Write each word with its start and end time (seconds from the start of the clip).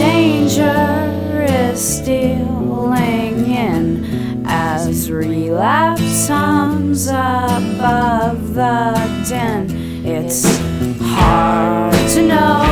danger 0.00 1.44
is 1.46 1.78
stealing 1.98 3.36
in 3.44 4.42
as 4.46 5.10
relapse 5.10 6.26
hums 6.26 7.06
above 7.08 8.54
the 8.54 8.94
din. 9.28 9.66
It's 10.06 10.42
hard 11.02 11.92
to 12.14 12.22
know 12.22 12.69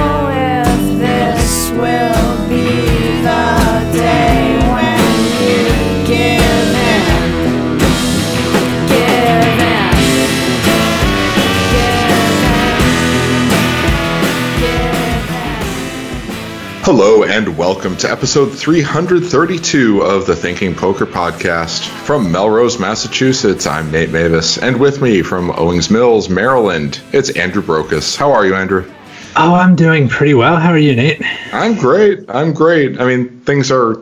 Hello 16.89 17.23
and 17.23 17.59
welcome 17.59 17.99
to 17.99 18.11
episode 18.11 18.47
332 18.47 20.01
of 20.01 20.25
the 20.25 20.35
Thinking 20.35 20.75
Poker 20.75 21.05
Podcast. 21.05 21.87
From 21.87 22.33
Melrose, 22.33 22.79
Massachusetts, 22.79 23.67
I'm 23.67 23.91
Nate 23.91 24.09
Meyvis, 24.09 24.57
and 24.63 24.81
with 24.81 25.03
me 25.03 25.21
from 25.21 25.51
Owings 25.51 25.91
Mills, 25.91 26.31
Maryland, 26.31 27.03
it's 27.13 27.29
Andrew 27.37 27.61
Brokos. 27.61 28.17
How 28.17 28.33
are 28.33 28.47
you, 28.47 28.55
Andrew? 28.55 28.91
Oh, 29.37 29.53
I'm 29.53 29.77
doing 29.77 30.09
pretty 30.09 30.33
well. 30.33 30.57
How 30.57 30.71
are 30.71 30.79
you, 30.79 30.97
Nate? 30.97 31.21
I'm 31.53 31.77
great. 31.77 32.25
I'm 32.31 32.55
great. 32.55 32.99
I 32.99 33.05
mean, 33.05 33.39
things 33.41 33.71
are 33.71 34.01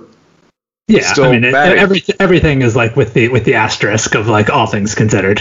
Yeah, 0.86 1.10
Still 1.10 1.24
I 1.24 1.32
mean, 1.32 1.42
it, 1.42 1.52
bad. 1.52 1.76
every, 1.76 2.04
everything 2.20 2.62
is 2.62 2.76
like 2.76 2.94
with 2.94 3.14
the 3.14 3.30
with 3.30 3.44
the 3.44 3.54
asterisk 3.56 4.14
of 4.14 4.28
like 4.28 4.48
all 4.48 4.68
things 4.68 4.94
considered. 4.94 5.40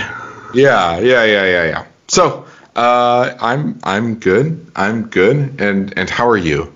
yeah, 0.55 0.97
yeah, 0.97 1.23
yeah, 1.23 1.45
yeah, 1.45 1.63
yeah. 1.65 1.85
So, 2.07 2.47
uh, 2.75 3.35
I'm 3.39 3.79
I'm 3.83 4.15
good. 4.15 4.65
I'm 4.75 5.09
good. 5.09 5.61
And 5.61 5.95
and 5.95 6.09
how 6.09 6.27
are 6.27 6.37
you? 6.37 6.73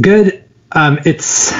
Good. 0.00 0.44
Um, 0.72 0.98
it's. 1.04 1.52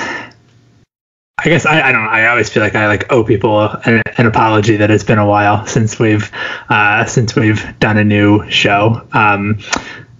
I 1.37 1.49
guess 1.51 1.67
I, 1.67 1.83
I 1.83 1.93
don't 1.93 2.05
know. 2.05 2.11
I 2.11 2.29
always 2.29 2.49
feel 2.49 2.63
like 2.63 2.75
I 2.75 2.87
like 2.87 3.13
owe 3.13 3.23
people 3.23 3.61
an, 3.61 4.03
an 4.17 4.27
apology 4.27 4.77
that 4.77 4.91
it's 4.91 5.05
been 5.05 5.19
a 5.19 5.27
while 5.27 5.67
since 5.67 5.99
we've 5.99 6.31
uh, 6.69 7.05
since 7.05 7.37
we've 7.37 7.79
done 7.79 7.99
a 7.99 8.05
new 8.05 8.49
show. 8.51 9.07
Um, 9.13 9.59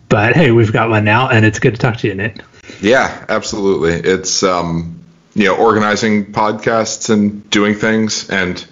but 0.09 0.37
hey, 0.37 0.51
we've 0.51 0.73
got 0.73 0.91
one 0.91 1.05
now, 1.05 1.31
and 1.31 1.45
it's 1.45 1.59
good 1.59 1.75
to 1.75 1.81
talk 1.81 1.97
to 1.99 2.09
you, 2.09 2.15
Nate. 2.15 2.43
Yeah, 2.81 3.25
absolutely. 3.29 3.95
It's 4.11 4.43
um, 4.43 5.03
you 5.35 5.45
know, 5.45 5.57
organizing 5.57 6.33
podcasts 6.33 7.11
and 7.11 7.49
doing 7.51 7.75
things, 7.75 8.29
and 8.29 8.65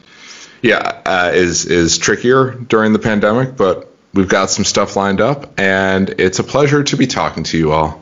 yeah, 0.62 1.00
uh, 1.04 1.30
is 1.34 1.66
is 1.66 1.98
trickier 1.98 2.52
during 2.52 2.92
the 2.92 2.98
pandemic, 2.98 3.56
but 3.56 3.92
we've 4.14 4.28
got 4.28 4.50
some 4.50 4.64
stuff 4.64 4.94
lined 4.94 5.20
up, 5.20 5.58
and 5.58 6.10
it's 6.18 6.38
a 6.38 6.44
pleasure 6.44 6.82
to 6.84 6.96
be 6.96 7.06
talking 7.06 7.44
to 7.44 7.58
you 7.58 7.72
all. 7.72 8.01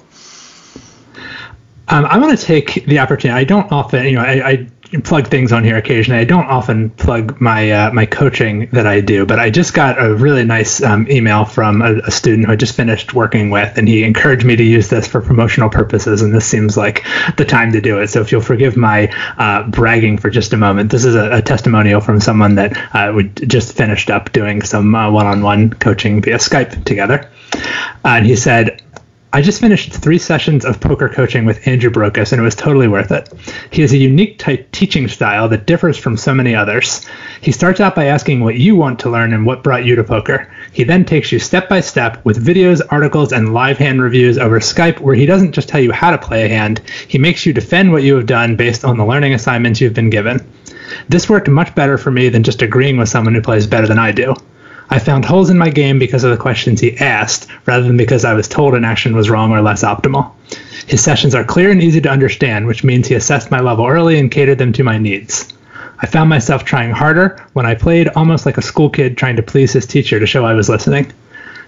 Um, 1.92 2.04
I 2.04 2.18
want 2.18 2.38
to 2.38 2.44
take 2.44 2.86
the 2.86 3.00
opportunity. 3.00 3.38
I 3.38 3.44
don't 3.44 3.70
often, 3.72 4.04
you 4.04 4.12
know, 4.12 4.20
I, 4.20 4.48
I 4.48 4.68
plug 5.02 5.26
things 5.28 5.52
on 5.52 5.64
here 5.64 5.76
occasionally. 5.76 6.20
I 6.20 6.24
don't 6.24 6.46
often 6.46 6.90
plug 6.90 7.40
my 7.40 7.70
uh, 7.70 7.92
my 7.92 8.06
coaching 8.06 8.66
that 8.72 8.86
I 8.86 9.00
do, 9.00 9.26
but 9.26 9.38
I 9.40 9.50
just 9.50 9.74
got 9.74 10.00
a 10.00 10.14
really 10.14 10.44
nice 10.44 10.82
um, 10.82 11.06
email 11.10 11.44
from 11.44 11.82
a, 11.82 11.98
a 11.98 12.10
student 12.10 12.46
who 12.46 12.52
I 12.52 12.56
just 12.56 12.74
finished 12.76 13.12
working 13.14 13.50
with, 13.50 13.76
and 13.76 13.88
he 13.88 14.04
encouraged 14.04 14.44
me 14.44 14.56
to 14.56 14.62
use 14.62 14.88
this 14.88 15.06
for 15.08 15.20
promotional 15.20 15.68
purposes, 15.68 16.22
and 16.22 16.32
this 16.32 16.46
seems 16.46 16.76
like 16.76 17.04
the 17.36 17.44
time 17.44 17.72
to 17.72 17.80
do 17.80 17.98
it. 18.00 18.08
So 18.08 18.20
if 18.20 18.30
you'll 18.30 18.40
forgive 18.40 18.76
my 18.76 19.12
uh, 19.38 19.68
bragging 19.68 20.18
for 20.18 20.30
just 20.30 20.52
a 20.52 20.56
moment, 20.56 20.90
this 20.90 21.04
is 21.04 21.14
a, 21.14 21.38
a 21.38 21.42
testimonial 21.42 22.00
from 22.00 22.20
someone 22.20 22.54
that 22.56 22.76
uh, 22.94 23.12
we 23.12 23.24
just 23.28 23.76
finished 23.76 24.10
up 24.10 24.32
doing 24.32 24.62
some 24.62 24.94
uh, 24.94 25.10
one-on-one 25.10 25.70
coaching 25.74 26.22
via 26.22 26.36
Skype 26.36 26.84
together, 26.84 27.28
and 28.04 28.26
he 28.26 28.36
said. 28.36 28.82
I 29.32 29.42
just 29.42 29.60
finished 29.60 29.92
three 29.92 30.18
sessions 30.18 30.64
of 30.64 30.80
poker 30.80 31.08
coaching 31.08 31.44
with 31.44 31.68
Andrew 31.68 31.88
Brokos, 31.88 32.32
and 32.32 32.40
it 32.40 32.44
was 32.44 32.56
totally 32.56 32.88
worth 32.88 33.12
it. 33.12 33.32
He 33.70 33.80
has 33.82 33.92
a 33.92 33.96
unique 33.96 34.40
type 34.40 34.72
teaching 34.72 35.06
style 35.06 35.48
that 35.50 35.66
differs 35.66 35.96
from 35.96 36.16
so 36.16 36.34
many 36.34 36.52
others. 36.52 37.06
He 37.40 37.52
starts 37.52 37.78
out 37.78 37.94
by 37.94 38.06
asking 38.06 38.40
what 38.40 38.56
you 38.56 38.74
want 38.74 38.98
to 39.00 39.10
learn 39.10 39.32
and 39.32 39.46
what 39.46 39.62
brought 39.62 39.84
you 39.84 39.94
to 39.94 40.02
poker. 40.02 40.52
He 40.72 40.82
then 40.82 41.04
takes 41.04 41.30
you 41.30 41.38
step 41.38 41.68
by 41.68 41.80
step 41.80 42.24
with 42.24 42.44
videos, 42.44 42.80
articles, 42.90 43.32
and 43.32 43.54
live 43.54 43.78
hand 43.78 44.02
reviews 44.02 44.36
over 44.36 44.58
Skype, 44.58 44.98
where 44.98 45.14
he 45.14 45.26
doesn't 45.26 45.52
just 45.52 45.68
tell 45.68 45.80
you 45.80 45.92
how 45.92 46.10
to 46.10 46.18
play 46.18 46.44
a 46.44 46.48
hand, 46.48 46.80
he 47.06 47.16
makes 47.16 47.46
you 47.46 47.52
defend 47.52 47.92
what 47.92 48.02
you 48.02 48.16
have 48.16 48.26
done 48.26 48.56
based 48.56 48.84
on 48.84 48.98
the 48.98 49.06
learning 49.06 49.32
assignments 49.32 49.80
you've 49.80 49.94
been 49.94 50.10
given. 50.10 50.44
This 51.08 51.28
worked 51.28 51.48
much 51.48 51.72
better 51.76 51.98
for 51.98 52.10
me 52.10 52.30
than 52.30 52.42
just 52.42 52.62
agreeing 52.62 52.96
with 52.96 53.08
someone 53.08 53.36
who 53.36 53.42
plays 53.42 53.68
better 53.68 53.86
than 53.86 53.98
I 54.00 54.10
do. 54.10 54.34
I 54.92 54.98
found 54.98 55.24
holes 55.24 55.50
in 55.50 55.58
my 55.58 55.70
game 55.70 56.00
because 56.00 56.24
of 56.24 56.32
the 56.32 56.36
questions 56.36 56.80
he 56.80 56.98
asked, 56.98 57.46
rather 57.64 57.86
than 57.86 57.96
because 57.96 58.24
I 58.24 58.34
was 58.34 58.48
told 58.48 58.74
an 58.74 58.84
action 58.84 59.14
was 59.14 59.30
wrong 59.30 59.52
or 59.52 59.62
less 59.62 59.84
optimal. 59.84 60.32
His 60.88 61.00
sessions 61.00 61.32
are 61.32 61.44
clear 61.44 61.70
and 61.70 61.80
easy 61.80 62.00
to 62.00 62.10
understand, 62.10 62.66
which 62.66 62.82
means 62.82 63.06
he 63.06 63.14
assessed 63.14 63.52
my 63.52 63.60
level 63.60 63.86
early 63.86 64.18
and 64.18 64.32
catered 64.32 64.58
them 64.58 64.72
to 64.72 64.82
my 64.82 64.98
needs. 64.98 65.52
I 66.00 66.06
found 66.06 66.28
myself 66.28 66.64
trying 66.64 66.90
harder 66.90 67.40
when 67.52 67.66
I 67.66 67.76
played 67.76 68.08
almost 68.08 68.46
like 68.46 68.58
a 68.58 68.62
school 68.62 68.90
kid 68.90 69.16
trying 69.16 69.36
to 69.36 69.44
please 69.44 69.72
his 69.72 69.86
teacher 69.86 70.18
to 70.18 70.26
show 70.26 70.44
I 70.44 70.54
was 70.54 70.68
listening. 70.68 71.12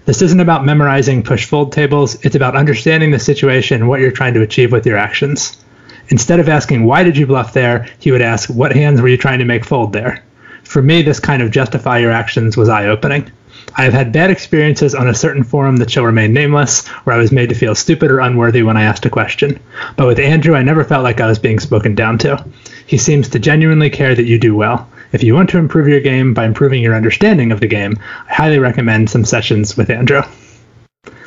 This 0.04 0.20
isn't 0.20 0.40
about 0.40 0.64
memorizing 0.64 1.22
push 1.22 1.44
fold 1.44 1.70
tables, 1.70 2.16
it's 2.24 2.34
about 2.34 2.56
understanding 2.56 3.12
the 3.12 3.20
situation 3.20 3.82
and 3.82 3.88
what 3.88 4.00
you're 4.00 4.10
trying 4.10 4.34
to 4.34 4.42
achieve 4.42 4.72
with 4.72 4.84
your 4.84 4.98
actions. 4.98 5.62
Instead 6.08 6.40
of 6.40 6.48
asking, 6.48 6.86
why 6.86 7.04
did 7.04 7.16
you 7.16 7.28
bluff 7.28 7.52
there, 7.52 7.88
he 8.00 8.10
would 8.10 8.20
ask, 8.20 8.50
what 8.50 8.74
hands 8.74 9.00
were 9.00 9.08
you 9.08 9.16
trying 9.16 9.38
to 9.38 9.44
make 9.44 9.64
fold 9.64 9.92
there? 9.92 10.24
For 10.72 10.80
me, 10.80 11.02
this 11.02 11.20
kind 11.20 11.42
of 11.42 11.50
justify 11.50 11.98
your 11.98 12.12
actions 12.12 12.56
was 12.56 12.70
eye 12.70 12.86
opening. 12.86 13.30
I 13.76 13.84
have 13.84 13.92
had 13.92 14.10
bad 14.10 14.30
experiences 14.30 14.94
on 14.94 15.06
a 15.06 15.12
certain 15.12 15.44
forum 15.44 15.76
that 15.76 15.90
shall 15.90 16.06
remain 16.06 16.32
nameless, 16.32 16.86
where 17.04 17.14
I 17.14 17.18
was 17.18 17.30
made 17.30 17.50
to 17.50 17.54
feel 17.54 17.74
stupid 17.74 18.10
or 18.10 18.20
unworthy 18.20 18.62
when 18.62 18.78
I 18.78 18.84
asked 18.84 19.04
a 19.04 19.10
question. 19.10 19.60
But 19.98 20.06
with 20.06 20.18
Andrew, 20.18 20.54
I 20.54 20.62
never 20.62 20.82
felt 20.82 21.04
like 21.04 21.20
I 21.20 21.26
was 21.26 21.38
being 21.38 21.60
spoken 21.60 21.94
down 21.94 22.16
to. 22.20 22.42
He 22.86 22.96
seems 22.96 23.28
to 23.28 23.38
genuinely 23.38 23.90
care 23.90 24.14
that 24.14 24.24
you 24.24 24.38
do 24.38 24.56
well. 24.56 24.88
If 25.12 25.22
you 25.22 25.34
want 25.34 25.50
to 25.50 25.58
improve 25.58 25.88
your 25.88 26.00
game 26.00 26.32
by 26.32 26.46
improving 26.46 26.82
your 26.82 26.94
understanding 26.94 27.52
of 27.52 27.60
the 27.60 27.66
game, 27.66 27.98
I 28.30 28.32
highly 28.32 28.58
recommend 28.58 29.10
some 29.10 29.26
sessions 29.26 29.76
with 29.76 29.90
Andrew. 29.90 30.22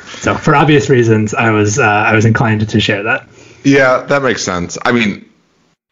So, 0.06 0.34
for 0.34 0.56
obvious 0.56 0.90
reasons, 0.90 1.34
I 1.34 1.52
was 1.52 1.78
uh, 1.78 1.84
I 1.84 2.16
was 2.16 2.24
inclined 2.24 2.68
to 2.68 2.80
share 2.80 3.04
that. 3.04 3.28
Yeah, 3.62 3.98
that 4.08 4.24
makes 4.24 4.42
sense. 4.42 4.76
I 4.84 4.90
mean, 4.90 5.24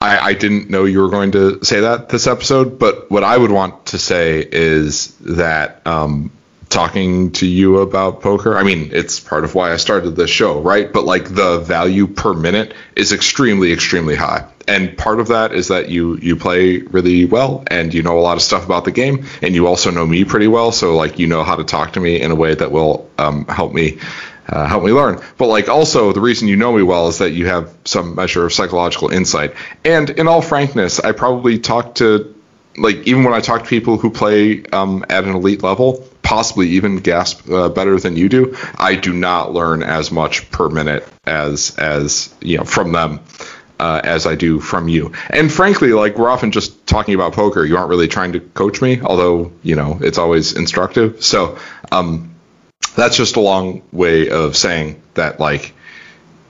I, 0.01 0.19
I 0.19 0.33
didn't 0.35 0.69
know 0.69 0.85
you 0.85 1.01
were 1.01 1.09
going 1.09 1.33
to 1.33 1.65
say 1.65 1.81
that 1.81 2.09
this 2.11 2.27
episode, 2.27 2.79
but 2.79 3.11
what 3.11 3.25
I 3.25 3.37
would 3.37 3.51
want 3.51 3.87
to 3.87 3.99
say 3.99 4.47
is 4.51 5.15
that 5.21 5.87
um, 5.87 6.31
talking 6.69 7.31
to 7.33 7.47
you 7.47 7.79
about 7.79 8.21
poker, 8.21 8.57
I 8.59 8.65
mean, 8.65 8.91
it's 8.93 9.21
part 9.21 9.45
of 9.45 9.55
why 9.55 9.73
I 9.73 9.77
started 9.77 10.11
this 10.11 10.29
show, 10.29 10.61
right? 10.61 10.93
But 10.93 11.05
like 11.05 11.33
the 11.35 11.61
value 11.61 12.07
per 12.07 12.35
minute 12.35 12.75
is 12.97 13.13
extremely, 13.13 13.73
extremely 13.73 14.15
high. 14.15 14.47
And 14.67 14.97
part 14.97 15.21
of 15.21 15.29
that 15.29 15.53
is 15.53 15.69
that 15.69 15.89
you 15.89 16.17
you 16.17 16.37
play 16.37 16.79
really 16.79 17.27
well 17.27 17.65
and 17.67 17.93
you 17.93 18.03
know 18.03 18.19
a 18.19 18.21
lot 18.21 18.37
of 18.37 18.43
stuff 18.43 18.65
about 18.65 18.87
the 18.87 18.93
game 18.93 19.27
and 19.43 19.55
you 19.55 19.67
also 19.67 19.91
know 19.91 20.07
me 20.07 20.25
pretty 20.25 20.49
well 20.49 20.73
so 20.73 20.97
like 20.97 21.19
you 21.19 21.27
know 21.27 21.45
how 21.45 21.55
to 21.57 21.65
talk 21.65 21.93
to 21.93 22.01
me 22.01 22.19
in 22.19 22.31
a 22.31 22.35
way 22.35 22.55
that 22.55 22.73
will 22.73 23.11
um, 23.19 23.45
help 23.45 23.75
me 23.75 23.99
uh, 24.49 24.67
help 24.67 24.85
me 24.85 24.93
learn. 24.93 25.21
But 25.39 25.47
like 25.47 25.69
also 25.69 26.13
the 26.13 26.21
reason 26.21 26.49
you 26.49 26.57
know 26.57 26.73
me 26.73 26.83
well 26.83 27.09
is 27.09 27.19
that 27.19 27.31
you 27.31 27.47
have 27.47 27.75
some 27.85 28.15
measure 28.15 28.45
of 28.47 28.53
psychological 28.53 29.09
insight. 29.11 29.55
And 29.85 30.11
in 30.11 30.29
all 30.29 30.43
frankness, 30.43 31.01
I 31.01 31.13
probably 31.13 31.59
talk 31.59 31.97
to 31.97 32.35
like 32.77 32.97
even 33.07 33.25
when 33.25 33.35
I 33.35 33.41
talk 33.41 33.63
to 33.63 33.69
people 33.69 33.99
who 33.99 34.11
play 34.11 34.65
um, 34.65 35.05
at 35.09 35.25
an 35.25 35.35
elite 35.35 35.63
level, 35.63 36.07
possibly 36.23 36.71
even 36.71 36.97
gasp 36.97 37.49
uh, 37.51 37.69
better 37.69 37.99
than 37.99 38.17
you 38.17 38.29
do, 38.29 38.57
I 38.77 38.97
do 38.97 39.13
not 39.13 39.53
learn 39.53 39.83
as 39.83 40.11
much 40.11 40.51
per 40.51 40.69
minute 40.69 41.07
as 41.25 41.77
as 41.77 42.35
you 42.41 42.59
know 42.59 42.65
from 42.65 42.93
them. 42.93 43.21
Uh, 43.77 44.01
as 44.05 44.25
I 44.25 44.37
do 44.37 44.61
from 44.61 44.87
you, 44.87 45.13
and 45.31 45.53
frankly, 45.53 45.93
like 45.93 46.17
we're 46.17 46.31
often 46.31 46.53
just 46.53 46.87
talking 46.87 47.17
about 47.17 47.33
poker. 47.33 47.65
You 47.65 47.77
aren't 47.77 47.89
really 47.89 48.07
trying 48.07 48.33
to 48.35 48.41
coach 48.41 48.81
me, 48.81 49.01
although 49.01 49.51
you 49.65 49.75
know 49.75 49.99
it's 50.01 50.17
always 50.17 50.53
instructive. 50.53 51.25
So, 51.25 51.59
um, 51.91 52.34
that's 52.95 53.17
just 53.17 53.37
a 53.37 53.41
long 53.41 53.83
way 53.93 54.31
of 54.31 54.57
saying 54.57 55.03
that 55.15 55.41
like 55.41 55.75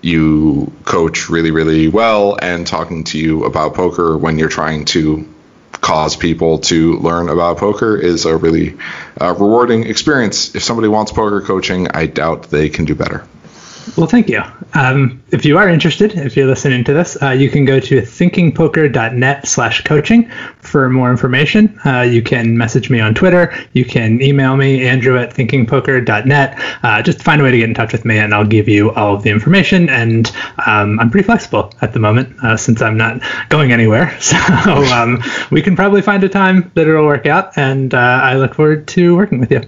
you 0.02 0.72
coach 0.84 1.30
really 1.30 1.50
really 1.50 1.88
well 1.88 2.36
and 2.40 2.66
talking 2.66 3.04
to 3.04 3.18
you 3.18 3.44
about 3.44 3.74
poker 3.74 4.16
when 4.16 4.38
you're 4.38 4.48
trying 4.48 4.84
to 4.84 5.28
cause 5.72 6.16
people 6.16 6.58
to 6.58 6.96
learn 6.98 7.28
about 7.28 7.58
poker 7.58 7.96
is 7.96 8.24
a 8.24 8.36
really 8.36 8.76
uh, 9.20 9.34
rewarding 9.34 9.84
experience. 9.84 10.54
If 10.54 10.62
somebody 10.62 10.88
wants 10.88 11.12
poker 11.12 11.40
coaching 11.40 11.88
i 11.92 12.06
doubt 12.06 12.44
they 12.50 12.68
can 12.68 12.84
do 12.84 12.94
better 12.94 13.26
Well, 13.96 14.06
thank 14.06 14.28
you. 14.28 14.42
Um, 14.72 15.22
if 15.30 15.44
you 15.44 15.56
are 15.58 15.68
interested, 15.68 16.14
if 16.14 16.36
you're 16.36 16.46
listening 16.46 16.84
to 16.84 16.92
this, 16.92 17.20
uh, 17.22 17.30
you 17.30 17.48
can 17.48 17.64
go 17.64 17.78
to 17.78 18.00
thinkingpoker.net 18.02 19.46
slash 19.46 19.84
coaching 19.84 20.28
for 20.58 20.88
more 20.90 21.10
information. 21.10 21.78
Uh, 21.84 22.00
you 22.00 22.22
can 22.22 22.56
message 22.58 22.90
me 22.90 22.98
on 22.98 23.14
Twitter. 23.14 23.54
You 23.72 23.84
can 23.84 24.20
email 24.20 24.56
me, 24.56 24.86
andrew 24.86 25.18
at 25.18 25.32
thinkingpoker.net. 25.34 26.78
Uh, 26.82 27.02
just 27.02 27.22
find 27.22 27.40
a 27.40 27.44
way 27.44 27.52
to 27.52 27.58
get 27.58 27.68
in 27.68 27.74
touch 27.74 27.92
with 27.92 28.04
me, 28.04 28.18
and 28.18 28.34
I'll 28.34 28.46
give 28.46 28.68
you 28.68 28.90
all 28.92 29.14
of 29.14 29.22
the 29.22 29.30
information. 29.30 29.88
And 29.88 30.32
um, 30.66 30.98
I'm 30.98 31.10
pretty 31.10 31.26
flexible 31.26 31.72
at 31.80 31.92
the 31.92 32.00
moment 32.00 32.36
uh, 32.42 32.56
since 32.56 32.82
I'm 32.82 32.96
not 32.96 33.22
going 33.48 33.72
anywhere. 33.72 34.16
So 34.24 34.36
um, 34.94 35.22
we 35.50 35.62
can 35.62 35.76
probably 35.76 36.00
find 36.00 36.24
a 36.24 36.28
time 36.28 36.70
that 36.74 36.88
it'll 36.88 37.04
work 37.04 37.26
out, 37.26 37.56
and 37.56 37.92
uh, 37.92 37.98
I 37.98 38.36
look 38.36 38.54
forward 38.54 38.88
to 38.88 39.14
working 39.14 39.38
with 39.38 39.50
you. 39.50 39.62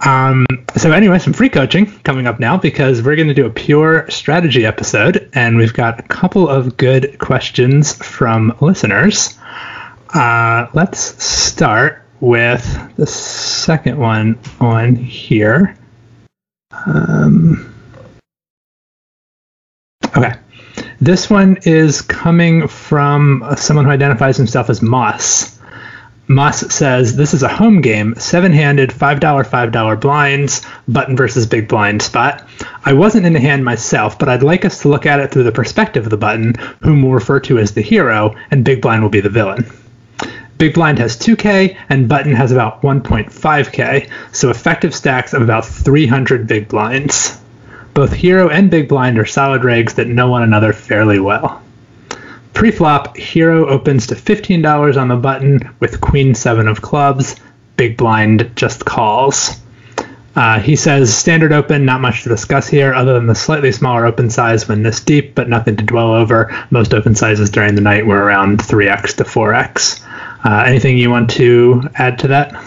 Um, 0.00 0.46
so 0.76 0.92
anyway, 0.92 1.18
some 1.18 1.32
free 1.32 1.48
coaching 1.48 1.86
coming 2.00 2.26
up 2.26 2.38
now 2.38 2.56
because 2.56 3.02
we're 3.02 3.16
going 3.16 3.28
to 3.28 3.34
do 3.34 3.46
a 3.46 3.50
pure 3.50 4.08
strategy 4.10 4.64
episode, 4.64 5.28
and 5.32 5.56
we've 5.56 5.72
got 5.72 5.98
a 5.98 6.02
couple 6.04 6.48
of 6.48 6.76
good 6.76 7.18
questions 7.18 7.94
from 7.94 8.56
listeners. 8.60 9.36
Uh, 10.14 10.66
let's 10.72 11.22
start 11.22 12.04
with 12.20 12.96
the 12.96 13.06
second 13.06 13.98
one 13.98 14.38
on 14.60 14.94
here. 14.96 15.76
Um, 16.86 17.74
okay. 20.16 20.34
This 21.00 21.30
one 21.30 21.58
is 21.62 22.02
coming 22.02 22.66
from 22.66 23.44
someone 23.56 23.84
who 23.84 23.90
identifies 23.90 24.36
himself 24.36 24.68
as 24.68 24.82
Moss. 24.82 25.57
Moss 26.30 26.60
says 26.74 27.16
this 27.16 27.32
is 27.32 27.42
a 27.42 27.48
home 27.48 27.80
game, 27.80 28.14
seven 28.18 28.52
handed, 28.52 28.90
$5, 28.90 29.18
$5 29.18 30.00
blinds, 30.00 30.60
button 30.86 31.16
versus 31.16 31.46
big 31.46 31.68
blind 31.68 32.02
spot. 32.02 32.46
I 32.84 32.92
wasn't 32.92 33.24
in 33.24 33.32
the 33.32 33.40
hand 33.40 33.64
myself, 33.64 34.18
but 34.18 34.28
I'd 34.28 34.42
like 34.42 34.66
us 34.66 34.82
to 34.82 34.88
look 34.88 35.06
at 35.06 35.20
it 35.20 35.30
through 35.30 35.44
the 35.44 35.52
perspective 35.52 36.04
of 36.04 36.10
the 36.10 36.18
button, 36.18 36.54
whom 36.82 37.00
we'll 37.00 37.12
refer 37.12 37.40
to 37.40 37.58
as 37.58 37.72
the 37.72 37.80
hero, 37.80 38.34
and 38.50 38.62
big 38.62 38.82
blind 38.82 39.02
will 39.02 39.08
be 39.08 39.22
the 39.22 39.30
villain. 39.30 39.70
Big 40.58 40.74
blind 40.74 40.98
has 40.98 41.16
2k, 41.16 41.78
and 41.88 42.10
button 42.10 42.34
has 42.34 42.52
about 42.52 42.82
1.5k, 42.82 44.10
so 44.30 44.50
effective 44.50 44.94
stacks 44.94 45.32
of 45.32 45.40
about 45.40 45.64
300 45.64 46.46
big 46.46 46.68
blinds. 46.68 47.40
Both 47.94 48.12
hero 48.12 48.50
and 48.50 48.70
big 48.70 48.86
blind 48.86 49.18
are 49.18 49.24
solid 49.24 49.62
regs 49.62 49.94
that 49.94 50.08
know 50.08 50.28
one 50.28 50.42
another 50.42 50.74
fairly 50.74 51.20
well. 51.20 51.62
Pre-flop, 52.58 53.16
Hero 53.16 53.68
opens 53.68 54.08
to 54.08 54.16
$15 54.16 55.00
on 55.00 55.06
the 55.06 55.14
button 55.14 55.60
with 55.78 56.00
Queen 56.00 56.34
7 56.34 56.66
of 56.66 56.82
clubs. 56.82 57.36
Big 57.76 57.96
blind 57.96 58.50
just 58.56 58.84
calls. 58.84 59.60
Uh, 60.34 60.58
he 60.58 60.74
says 60.74 61.16
standard 61.16 61.52
open, 61.52 61.84
not 61.84 62.00
much 62.00 62.24
to 62.24 62.28
discuss 62.28 62.66
here 62.66 62.92
other 62.92 63.14
than 63.14 63.28
the 63.28 63.34
slightly 63.36 63.70
smaller 63.70 64.04
open 64.06 64.28
size 64.28 64.66
when 64.66 64.82
this 64.82 64.98
deep, 64.98 65.36
but 65.36 65.48
nothing 65.48 65.76
to 65.76 65.84
dwell 65.84 66.12
over. 66.12 66.52
Most 66.70 66.94
open 66.94 67.14
sizes 67.14 67.48
during 67.48 67.76
the 67.76 67.80
night 67.80 68.04
were 68.04 68.24
around 68.24 68.58
3x 68.58 69.14
to 69.18 69.22
4x. 69.22 70.04
Uh, 70.44 70.64
anything 70.66 70.98
you 70.98 71.10
want 71.10 71.30
to 71.30 71.88
add 71.94 72.18
to 72.18 72.26
that? 72.26 72.60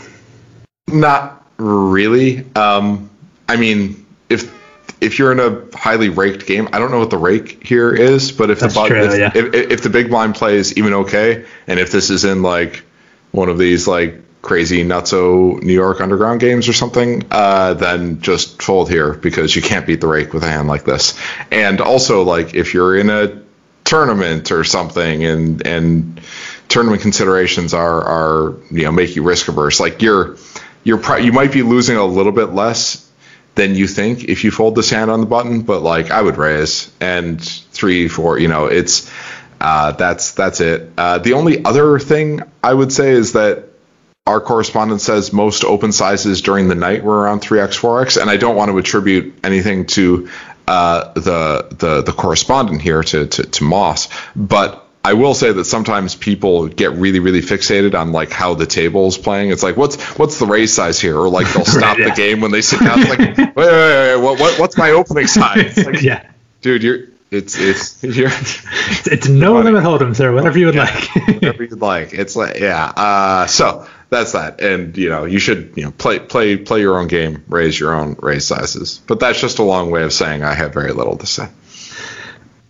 Not 0.88 1.46
really. 1.58 2.46
Um, 2.56 3.10
I 3.50 3.58
mean, 3.58 4.06
if 4.30 4.58
if 5.02 5.18
you're 5.18 5.32
in 5.32 5.40
a 5.40 5.76
highly 5.76 6.10
raked 6.10 6.46
game, 6.46 6.70
I 6.72 6.80
don't 6.80 6.92
know 6.92 7.00
what 7.00 7.10
the 7.10 7.18
rake 7.18 7.66
here 7.66 7.92
is, 7.92 8.32
but 8.32 8.52
if 8.52 8.60
That's 8.60 8.76
the 8.76 8.86
true, 8.86 9.04
if, 9.04 9.20
yeah. 9.20 9.32
if, 9.34 9.54
if 9.54 9.82
the 9.82 9.90
big 9.90 10.10
blind 10.10 10.36
plays 10.36 10.78
even 10.78 10.94
okay, 10.94 11.46
and 11.68 11.80
if 11.80 11.92
this 11.92 12.12
is 12.12 12.24
in 12.24 12.44
like 12.44 12.84
one 13.32 13.50
of 13.50 13.58
these 13.58 13.88
like 13.88 14.22
crazy 14.44 14.84
nutso 14.84 15.62
New 15.62 15.74
York 15.74 16.02
underground 16.02 16.40
games 16.40 16.70
or 16.70 16.74
something, 16.74 17.26
uh, 17.32 17.74
then 17.74 18.22
just 18.22 18.62
fold 18.62 18.90
here 18.90 19.14
because 19.14 19.56
you 19.56 19.62
can't 19.64 19.88
beat 19.88 20.02
the 20.02 20.08
rake 20.08 20.34
with 20.34 20.44
a 20.44 20.50
hand 20.50 20.68
like 20.68 20.84
this. 20.84 21.20
And 21.52 21.82
also 21.82 22.22
like 22.24 22.54
if 22.54 22.74
you're 22.76 22.96
in 22.96 23.10
a 23.10 23.42
tournament 23.84 24.52
or 24.52 24.64
something 24.64 25.24
and 25.26 25.66
and 25.66 26.22
tournament 26.70 27.02
considerations 27.02 27.74
are 27.74 28.04
are 28.04 28.56
you 28.70 28.84
know 28.84 28.92
make 28.92 29.16
you 29.16 29.24
risk 29.24 29.48
averse 29.48 29.80
like 29.80 30.02
you're 30.02 30.38
you're 30.84 31.00
pro- 31.00 31.18
you 31.18 31.34
might 31.34 31.52
be 31.52 31.64
losing 31.64 31.98
a 31.98 32.06
little 32.06 32.32
bit 32.32 32.54
less 32.54 33.11
than 33.62 33.76
you 33.76 33.88
think 33.88 34.24
if 34.24 34.44
you 34.44 34.50
fold 34.50 34.74
this 34.74 34.90
hand 34.90 35.12
on 35.12 35.20
the 35.20 35.28
button, 35.28 35.62
but 35.62 35.84
like 35.84 36.10
I 36.10 36.20
would 36.20 36.38
raise 36.38 36.92
and 37.00 37.40
three, 37.40 38.08
four, 38.08 38.40
you 38.40 38.48
know, 38.48 38.66
it's 38.66 39.12
uh, 39.60 39.92
that's 39.92 40.32
that's 40.32 40.62
it. 40.62 40.92
Uh, 40.98 41.20
the 41.20 41.34
only 41.34 41.64
other 41.64 42.00
thing 42.00 42.42
I 42.64 42.74
would 42.74 42.92
say 42.92 43.12
is 43.12 43.34
that 43.34 43.66
our 44.26 44.42
correspondent 44.42 45.02
says 45.02 45.32
most 45.32 45.64
open 45.64 45.92
sizes 45.92 46.42
during 46.42 46.70
the 46.70 46.76
night 46.76 47.04
were 47.04 47.20
around 47.20 47.42
3x, 47.42 47.80
4x, 47.80 48.20
and 48.20 48.32
I 48.32 48.38
don't 48.38 48.56
want 48.56 48.72
to 48.72 48.78
attribute 48.80 49.36
anything 49.44 49.86
to 49.88 50.30
uh, 50.68 51.14
the 51.14 51.68
the 51.70 52.02
the 52.02 52.14
correspondent 52.14 52.82
here 52.82 53.04
to, 53.04 53.28
to 53.28 53.44
to 53.44 53.64
Moss, 53.64 54.10
but 54.36 54.88
I 55.04 55.14
will 55.14 55.34
say 55.34 55.52
that 55.52 55.66
sometimes 55.66 56.14
people 56.14 56.68
get 56.68 56.92
really, 56.92 57.20
really 57.20 57.42
fixated 57.42 58.00
on 58.00 58.12
like 58.12 58.32
how 58.32 58.54
the 58.54 58.68
table 58.68 59.08
is 59.08 59.18
playing. 59.18 59.50
It's 59.52 59.64
like, 59.64 59.76
what's 59.76 60.02
what's 60.18 60.38
the 60.38 60.46
raise 60.46 60.74
size 60.74 61.00
here? 61.00 61.18
Or 61.18 61.28
like 61.30 61.52
they'll 61.52 61.66
stop 61.80 61.98
yeah. 61.98 62.10
the 62.10 62.16
game 62.16 62.42
when 62.42 62.52
they 62.52 62.62
sit 62.62 62.80
down. 62.84 63.00
It's 63.00 63.10
like, 63.10 63.20
wait, 63.20 63.38
wait, 63.38 63.56
wait, 63.56 64.16
wait 64.16 64.18
what, 64.18 64.40
what 64.40 64.60
what's 64.60 64.78
my 64.78 64.92
opening 64.92 65.28
size? 65.28 65.78
Like, 65.78 66.02
yeah. 66.02 66.30
dude, 66.62 66.84
you're 66.84 67.08
it's 67.32 67.58
it's 67.58 68.04
you're 68.04 68.28
It's, 68.30 69.08
it's 69.08 69.28
no 69.30 69.54
Funny. 69.54 69.72
limit 69.72 69.84
hold'em, 69.84 70.16
sir. 70.16 70.34
Whatever 70.34 70.60
you 70.60 70.66
would 70.68 70.76
like. 70.76 71.16
whatever 71.16 71.64
you'd 71.64 71.82
like. 71.82 72.14
It's 72.14 72.36
like 72.36 72.60
yeah. 72.60 72.86
Uh, 72.86 73.48
so 73.48 73.88
that's 74.10 74.34
that, 74.34 74.62
and 74.62 74.96
you 74.98 75.10
know 75.10 75.24
you 75.24 75.40
should 75.40 75.74
you 75.78 75.86
know 75.86 75.92
play 75.92 76.20
play 76.20 76.58
play 76.58 76.82
your 76.82 77.00
own 77.00 77.08
game, 77.08 77.44
raise 77.48 77.80
your 77.80 77.96
own 77.96 78.18
raise 78.20 78.46
sizes. 78.46 79.02
But 79.08 79.22
that's 79.22 79.40
just 79.40 79.60
a 79.60 79.64
long 79.64 79.90
way 79.90 80.04
of 80.04 80.12
saying 80.12 80.44
I 80.44 80.54
have 80.54 80.74
very 80.74 80.92
little 80.92 81.18
to 81.18 81.26
say. 81.26 81.48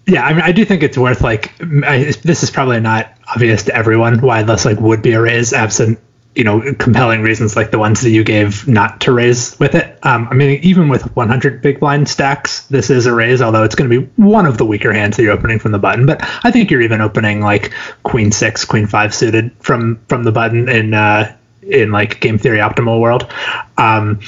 Yeah, 0.07 0.25
I 0.25 0.33
mean, 0.33 0.41
I 0.41 0.51
do 0.51 0.65
think 0.65 0.83
it's 0.83 0.97
worth 0.97 1.21
like 1.21 1.53
I, 1.61 2.13
this 2.23 2.43
is 2.43 2.49
probably 2.49 2.79
not 2.79 3.13
obvious 3.27 3.63
to 3.63 3.75
everyone 3.75 4.19
why 4.21 4.43
this 4.43 4.65
like 4.65 4.79
would 4.79 5.01
be 5.01 5.13
a 5.13 5.21
raise 5.21 5.53
absent 5.53 5.99
you 6.35 6.45
know 6.45 6.73
compelling 6.75 7.21
reasons 7.21 7.57
like 7.57 7.71
the 7.71 7.79
ones 7.79 8.01
that 8.01 8.09
you 8.09 8.23
gave 8.23 8.67
not 8.67 9.01
to 9.01 9.11
raise 9.11 9.59
with 9.59 9.75
it. 9.75 9.99
Um, 10.03 10.27
I 10.29 10.33
mean, 10.33 10.59
even 10.63 10.87
with 10.87 11.15
100 11.15 11.61
big 11.61 11.79
blind 11.79 12.07
stacks, 12.07 12.65
this 12.67 12.89
is 12.89 13.05
a 13.05 13.13
raise, 13.13 13.41
although 13.41 13.63
it's 13.63 13.75
going 13.75 13.89
to 13.89 14.01
be 14.01 14.07
one 14.15 14.45
of 14.45 14.57
the 14.57 14.65
weaker 14.65 14.93
hands 14.93 15.17
that 15.17 15.23
you're 15.23 15.33
opening 15.33 15.59
from 15.59 15.71
the 15.71 15.79
button. 15.79 16.05
But 16.05 16.21
I 16.43 16.51
think 16.51 16.71
you're 16.71 16.81
even 16.81 17.01
opening 17.01 17.41
like 17.41 17.73
queen 18.03 18.31
six, 18.31 18.65
queen 18.65 18.87
five 18.87 19.13
suited 19.13 19.51
from 19.59 19.99
from 20.07 20.23
the 20.23 20.31
button 20.31 20.69
in 20.69 20.93
uh, 20.93 21.35
in 21.61 21.91
like 21.91 22.19
game 22.19 22.37
theory 22.37 22.59
optimal 22.59 22.99
world. 22.99 23.31
Um, 23.77 24.21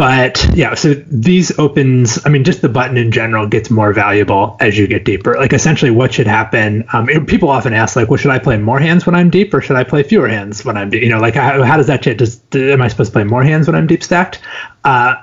but 0.00 0.48
yeah, 0.54 0.72
so 0.76 0.94
these 0.94 1.58
opens, 1.58 2.24
I 2.24 2.30
mean, 2.30 2.42
just 2.42 2.62
the 2.62 2.70
button 2.70 2.96
in 2.96 3.12
general 3.12 3.46
gets 3.46 3.68
more 3.68 3.92
valuable 3.92 4.56
as 4.58 4.78
you 4.78 4.86
get 4.86 5.04
deeper. 5.04 5.36
Like, 5.36 5.52
essentially, 5.52 5.90
what 5.90 6.14
should 6.14 6.26
happen? 6.26 6.86
Um, 6.94 7.10
it- 7.10 7.26
people 7.26 7.50
often 7.50 7.74
ask, 7.74 7.96
like, 7.96 8.08
well, 8.08 8.16
should 8.16 8.30
I 8.30 8.38
play 8.38 8.56
more 8.56 8.78
hands 8.78 9.04
when 9.04 9.14
I'm 9.14 9.28
deep, 9.28 9.52
or 9.52 9.60
should 9.60 9.76
I 9.76 9.84
play 9.84 10.02
fewer 10.02 10.26
hands 10.26 10.64
when 10.64 10.78
I'm 10.78 10.88
deep? 10.88 11.02
You 11.02 11.10
know, 11.10 11.20
like, 11.20 11.34
how, 11.34 11.62
how 11.64 11.76
does 11.76 11.88
that 11.88 12.00
change? 12.02 12.16
Does, 12.16 12.40
am 12.54 12.80
I 12.80 12.88
supposed 12.88 13.10
to 13.10 13.12
play 13.12 13.24
more 13.24 13.42
hands 13.44 13.68
when 13.68 13.74
I'm 13.74 13.86
deep 13.86 14.02
stacked? 14.02 14.40
Uh, 14.84 15.16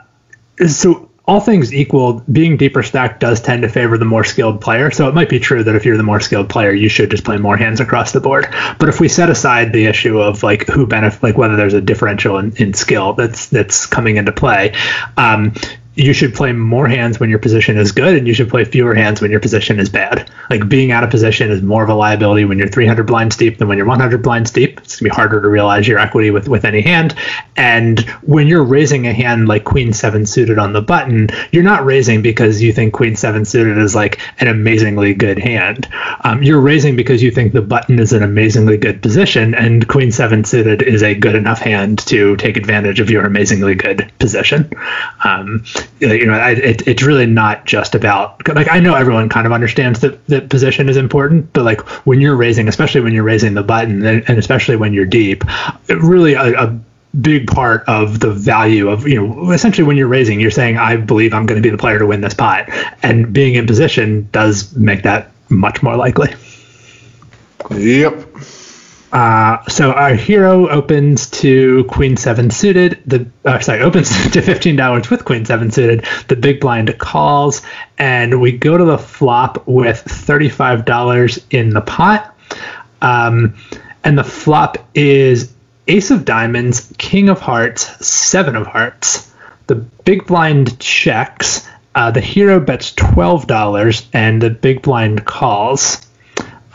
so 0.68 1.07
all 1.28 1.42
things 1.42 1.74
equal, 1.74 2.24
being 2.32 2.56
deeper 2.56 2.82
stacked 2.82 3.20
does 3.20 3.42
tend 3.42 3.64
to 3.64 3.70
favor 3.70 3.98
the 3.98 4.06
more 4.06 4.24
skilled 4.24 4.62
player. 4.62 4.92
So 4.92 5.10
it 5.10 5.14
might 5.14 5.28
be 5.28 5.40
true 5.40 5.62
that 5.62 5.76
if 5.76 5.86
you're 5.86 5.98
the 5.98 6.04
more 6.04 6.22
skilled 6.22 6.48
player, 6.48 6.72
you 6.72 6.88
should 6.88 7.12
just 7.12 7.26
play 7.26 7.36
more 7.38 7.58
hands 7.58 7.82
across 7.82 8.14
the 8.14 8.22
board. 8.22 8.48
But 8.80 8.88
if 8.88 9.02
we 9.02 9.10
set 9.10 9.30
aside 9.30 9.74
the 9.74 9.88
issue 9.88 10.20
of 10.20 10.42
like 10.42 10.68
who 10.68 10.88
benefit, 10.88 11.22
like 11.22 11.38
whether 11.38 11.58
there's 11.58 11.74
a 11.74 11.82
differential 11.82 12.38
in, 12.38 12.56
in 12.56 12.74
skill 12.74 13.12
that's 13.14 13.48
that's 13.48 13.86
coming 13.86 14.16
into 14.16 14.32
play, 14.32 14.74
um, 15.18 15.54
you 15.98 16.14
should 16.14 16.36
play 16.36 16.52
more 16.52 16.88
hands 16.88 17.20
when 17.20 17.32
your 17.32 17.40
position 17.40 17.76
is 17.76 17.92
good, 17.92 18.16
and 18.16 18.28
you 18.28 18.34
should 18.34 18.50
play 18.50 18.64
fewer 18.64 18.94
hands 18.94 19.20
when 19.20 19.32
your 19.32 19.40
position 19.40 19.80
is 19.80 19.90
bad. 19.90 20.30
Like 20.48 20.70
being 20.70 20.92
out 20.92 21.04
of 21.04 21.10
position 21.10 21.50
is 21.50 21.64
more 21.64 21.84
of 21.84 21.90
a 21.90 21.96
liability 21.96 22.46
when 22.46 22.60
you're 22.60 22.68
300 22.68 23.08
blinds 23.08 23.36
deep 23.36 23.58
than 23.58 23.68
when 23.68 23.80
you're 23.80 23.88
100 23.88 24.22
blinds 24.22 24.52
deep. 24.52 24.80
It's 24.80 25.00
gonna 25.00 25.10
be 25.10 25.16
harder 25.16 25.42
to 25.42 25.48
realize 25.48 25.88
your 25.88 25.98
equity 25.98 26.30
with 26.30 26.48
with 26.48 26.66
any 26.66 26.82
hand. 26.82 27.16
And 27.56 28.00
when 28.22 28.48
you're 28.48 28.64
raising 28.64 29.08
a 29.08 29.14
hand 29.14 29.48
like 29.48 29.64
Queen 29.64 29.92
Seven 29.92 30.28
suited 30.28 30.60
on 30.60 30.74
the 30.74 30.84
button, 30.84 31.30
you're 31.52 31.64
not 31.64 31.84
raising 31.84 32.22
because 32.22 32.62
you 32.62 32.72
think 32.74 32.94
Queen 32.94 33.16
Seven 33.16 33.44
suited 33.44 33.80
is 33.80 33.96
like 33.96 34.20
an 34.40 34.48
amazingly 34.48 35.16
good 35.16 35.40
hand. 35.40 35.88
Um, 36.24 36.44
you're 36.44 36.62
raising 36.62 36.96
because 36.96 37.24
you 37.24 37.32
think 37.32 37.54
the 37.54 37.62
button 37.62 37.98
is 37.98 38.14
an 38.14 38.22
amazingly 38.22 38.78
good 38.78 39.02
position, 39.02 39.56
and 39.56 39.88
Queen 39.88 40.12
Seven 40.12 40.44
suited 40.44 40.84
is 40.84 41.02
a 41.02 41.16
good 41.16 41.34
enough 41.34 41.60
hand 41.60 42.00
to 42.08 42.36
take 42.36 42.56
advantage 42.56 43.00
of 43.00 43.10
your 43.10 43.26
amazingly 43.26 43.74
good 43.74 44.12
position. 44.20 44.70
Um, 45.24 45.64
Uh, 46.02 46.08
you 46.08 46.26
know, 46.26 46.34
I, 46.34 46.52
it, 46.52 46.88
it's 46.88 47.04
really 47.04 47.26
not 47.26 47.66
just 47.66 47.96
about 47.96 48.48
like 48.48 48.68
I 48.70 48.80
know 48.80 48.96
everyone 48.96 49.30
kind 49.30 49.48
of 49.48 49.54
understands 49.54 50.02
that 50.02 50.26
that 50.28 50.50
position 50.50 50.90
is 50.90 50.98
important, 50.98 51.52
but 51.54 51.64
like 51.64 51.82
when 52.06 52.22
you're 52.22 52.36
raising, 52.36 52.68
especially 52.68 53.02
when 53.02 53.14
you're 53.14 53.24
raising 53.24 53.54
the 53.54 53.64
button, 53.64 54.06
and, 54.06 54.24
and 54.30 54.38
especially 54.38 54.76
when 54.76 54.94
you're 54.94 55.06
deep, 55.06 55.44
really 55.88 56.34
a, 56.34 56.66
a 56.66 56.80
big 57.20 57.48
part 57.48 57.84
of 57.88 58.20
the 58.20 58.32
value 58.32 58.90
of 58.90 59.08
you 59.08 59.16
know 59.16 59.52
essentially 59.52 59.88
when 59.88 59.98
you're 59.98 60.08
raising, 60.08 60.40
you're 60.40 60.52
saying 60.52 60.78
I 60.78 60.98
believe 60.98 61.34
I'm 61.34 61.46
going 61.46 61.62
to 61.62 61.68
be 61.68 61.72
the 61.72 61.78
player 61.78 62.00
to 62.00 62.06
win 62.06 62.22
this 62.22 62.34
pot, 62.34 62.70
and 63.02 63.34
being 63.34 63.56
in 63.56 63.66
position 63.66 64.30
does 64.32 64.76
make 64.76 65.04
that 65.04 65.32
much 65.50 65.82
more 65.82 65.96
likely. 65.96 66.34
Yep. 67.72 68.27
Uh, 69.18 69.68
so 69.68 69.94
our 69.94 70.14
hero 70.14 70.70
opens 70.70 71.28
to 71.28 71.84
Queen 71.86 72.16
Seven 72.16 72.52
suited. 72.52 73.02
The 73.08 73.28
uh, 73.46 73.58
sorry 73.58 73.82
opens 73.82 74.10
to 74.34 74.44
fifteen 74.44 74.76
dollars 74.76 75.10
with 75.10 75.26
Queen 75.26 75.44
Seven 75.44 75.72
suited. 75.72 76.06
The 76.28 76.36
big 76.36 76.60
blind 76.60 76.96
calls, 77.00 77.64
and 77.98 78.40
we 78.40 78.52
go 78.52 78.78
to 78.78 78.84
the 78.84 79.00
flop 79.00 79.66
with 79.66 80.00
thirty 80.02 80.50
five 80.50 80.86
dollars 80.86 81.44
in 81.50 81.72
the 81.72 81.82
pot. 81.82 82.38
Um, 83.02 83.56
and 84.04 84.16
the 84.16 84.24
flop 84.24 84.88
is 84.94 85.52
Ace 85.88 86.12
of 86.12 86.24
Diamonds, 86.24 86.94
King 87.00 87.30
of 87.30 87.40
Hearts, 87.40 88.06
Seven 88.06 88.56
of 88.56 88.68
Hearts. 88.68 89.34
The 89.66 89.78
big 89.78 90.28
blind 90.28 90.80
checks. 90.80 91.68
Uh, 91.96 92.12
the 92.12 92.22
hero 92.22 92.60
bets 92.60 92.92
twelve 92.92 93.48
dollars, 93.48 94.08
and 94.14 94.40
the 94.40 94.52
big 94.52 94.84
blind 94.84 95.26
calls. 95.26 96.07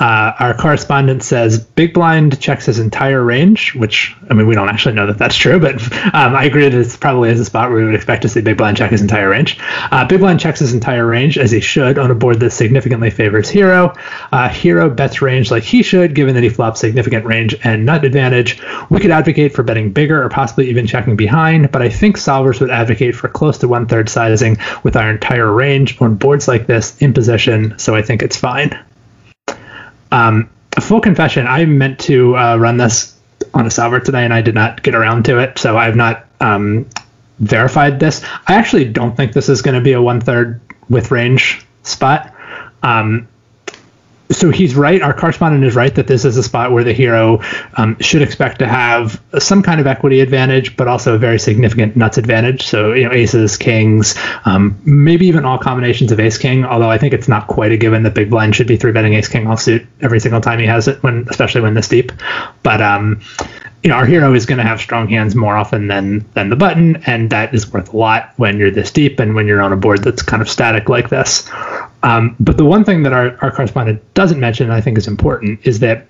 Uh, 0.03 0.35
our 0.41 0.53
correspondent 0.53 1.23
says 1.23 1.61
Big 1.61 1.95
Blind 1.95 2.41
checks 2.41 2.67
his 2.67 2.81
entire 2.81 3.23
range, 3.23 3.73
which 3.77 4.17
I 4.29 4.35
mean 4.35 4.49
we 4.49 4.57
don't 4.57 4.69
actually 4.69 4.97
know 4.97 5.07
that 5.07 5.17
that's 5.17 5.37
true, 5.37 5.61
but 5.61 5.81
um, 6.13 6.35
I 6.35 6.43
agree 6.43 6.69
that 6.69 6.75
it's 6.75 6.97
probably 6.97 7.31
is 7.31 7.39
a 7.39 7.45
spot 7.45 7.71
where 7.71 7.79
we 7.79 7.85
would 7.85 7.95
expect 7.95 8.23
to 8.23 8.29
see 8.29 8.41
Big 8.41 8.57
Blind 8.57 8.77
check 8.77 8.91
his 8.91 9.01
entire 9.01 9.29
range. 9.29 9.61
Uh, 9.61 10.05
Big 10.05 10.19
Blind 10.19 10.41
checks 10.41 10.59
his 10.59 10.75
entire 10.75 11.07
range 11.07 11.39
as 11.39 11.53
he 11.53 11.61
should 11.61 11.99
on 11.99 12.11
a 12.11 12.17
board 12.17 12.41
that 12.41 12.51
significantly 12.51 13.11
favors 13.11 13.49
Hero. 13.49 13.95
Uh, 14.33 14.49
Hero 14.49 14.91
bets 14.91 15.23
range 15.23 15.53
like 15.53 15.63
he 15.63 15.85
should, 15.85 16.17
given 16.17 16.35
that 16.35 16.43
he 16.43 16.49
flops 16.49 16.81
significant 16.81 17.25
range 17.25 17.55
and 17.63 17.87
nut 17.87 18.05
advantage. 18.05 18.61
We 18.91 18.99
could 18.99 19.13
advocate 19.13 19.55
for 19.55 19.63
betting 19.63 19.93
bigger 19.93 20.21
or 20.21 20.29
possibly 20.29 20.69
even 20.69 20.89
checking 20.89 21.15
behind, 21.15 21.71
but 21.71 21.81
I 21.81 21.89
think 21.89 22.17
solvers 22.17 22.61
would 22.61 22.71
advocate 22.71 23.15
for 23.15 23.29
close 23.29 23.59
to 23.59 23.69
one 23.69 23.87
third 23.87 24.09
sizing 24.09 24.57
with 24.83 24.97
our 24.97 25.09
entire 25.11 25.53
range 25.53 26.01
on 26.01 26.17
boards 26.17 26.49
like 26.49 26.67
this 26.67 27.01
in 27.01 27.15
position. 27.15 27.79
So 27.79 27.95
I 27.95 28.03
think 28.03 28.25
it's 28.25 28.37
fine. 28.37 28.77
Um, 30.13 30.49
full 30.81 31.01
confession, 31.01 31.47
I 31.47 31.65
meant 31.65 31.99
to 32.01 32.37
uh, 32.37 32.57
run 32.57 32.77
this 32.77 33.19
on 33.55 33.67
a 33.67 33.71
solver 33.71 33.99
today, 33.99 34.25
and 34.25 34.33
I 34.33 34.43
did 34.43 34.55
not 34.55 34.83
get 34.83 34.95
around 34.95 35.25
to 35.25 35.39
it, 35.39 35.59
so 35.59 35.77
I 35.77 35.87
have 35.87 35.97
not 35.97 36.27
um, 36.41 36.89
verified 37.41 37.99
this. 37.99 38.23
I 38.47 38.55
actually 38.55 38.85
don't 38.85 39.17
think 39.17 39.33
this 39.33 39.49
is 39.49 39.63
going 39.63 39.75
to 39.75 39.81
be 39.81 39.93
a 39.93 40.03
one 40.03 40.21
third 40.21 40.61
with 40.89 41.11
range 41.11 41.67
spot. 41.83 42.33
Um, 42.83 43.27
so 44.33 44.51
he's 44.51 44.75
right. 44.75 45.01
Our 45.03 45.15
correspondent 45.15 45.65
is 45.65 45.75
right 45.75 45.95
that 45.95 46.07
this 46.07 46.25
is 46.25 46.37
a 46.37 46.43
spot 46.43 46.73
where 46.73 46.85
the 46.85 46.93
hero 46.93 47.41
um, 47.77 47.97
should 48.01 48.23
expect 48.23 48.59
to 48.61 48.67
have 48.67 49.23
some 49.39 49.63
kind 49.63 49.81
of 49.81 49.87
equity 49.87 50.21
advantage, 50.21 50.77
but 50.77 50.89
also 50.89 51.15
a 51.15 51.19
very 51.19 51.39
significant 51.39 51.97
nuts 51.97 52.19
advantage. 52.19 52.63
So 52.63 52.93
you 52.93 53.05
know, 53.05 53.13
aces, 53.13 53.57
kings, 53.57 54.15
um, 54.45 54.81
maybe 54.85 55.27
even 55.27 55.45
all 55.45 55.59
combinations 55.59 56.13
of 56.13 56.21
ace 56.21 56.39
king. 56.39 56.65
Although 56.65 56.91
I 56.91 56.99
think 56.99 57.15
it's 57.15 57.29
not 57.29 57.47
quite 57.47 57.73
a 57.73 57.77
given 57.77 58.03
that 58.05 58.15
big 58.15 58.31
blind 58.31 58.57
should 58.57 58.67
be 58.67 58.77
three 58.77 58.93
betting 58.93 59.15
ace 59.15 59.29
king 59.29 59.45
offsuit 59.45 59.87
every 60.01 60.21
single 60.21 60.41
time 60.41 60.59
he 60.59 60.67
has 60.67 60.89
it, 60.89 61.03
when 61.03 61.27
especially 61.29 61.61
when 61.61 61.75
this 61.75 61.89
deep. 61.89 62.13
But 62.63 62.81
um, 62.81 63.21
you 63.83 63.91
know, 63.91 63.97
our 63.97 64.07
hero 64.07 64.33
is 64.33 64.47
going 64.47 64.59
to 64.59 64.65
have 64.65 64.81
strong 64.81 65.09
hands 65.09 65.35
more 65.35 65.57
often 65.57 65.89
than 65.89 66.25
than 66.35 66.51
the 66.51 66.57
button, 66.57 66.97
and 67.07 67.31
that 67.31 67.53
is 67.53 67.73
worth 67.73 67.93
a 67.93 67.97
lot 67.97 68.33
when 68.37 68.59
you're 68.59 68.71
this 68.71 68.91
deep 68.91 69.19
and 69.19 69.35
when 69.35 69.47
you're 69.47 69.61
on 69.61 69.73
a 69.73 69.77
board 69.77 70.05
that's 70.05 70.23
kind 70.23 70.41
of 70.41 70.49
static 70.49 70.89
like 70.89 71.09
this. 71.09 71.51
Um, 72.05 72.37
but 72.39 72.57
the 72.57 72.65
one 72.65 72.85
thing 72.85 73.03
that 73.05 73.13
our, 73.13 73.37
our 73.43 73.51
correspondent 73.51 74.15
doesn't 74.15 74.39
mention, 74.39 74.71
I 74.71 74.81
think 74.81 74.99
is 74.99 75.09
important, 75.09 75.61
is 75.65 75.81
that 75.81 76.07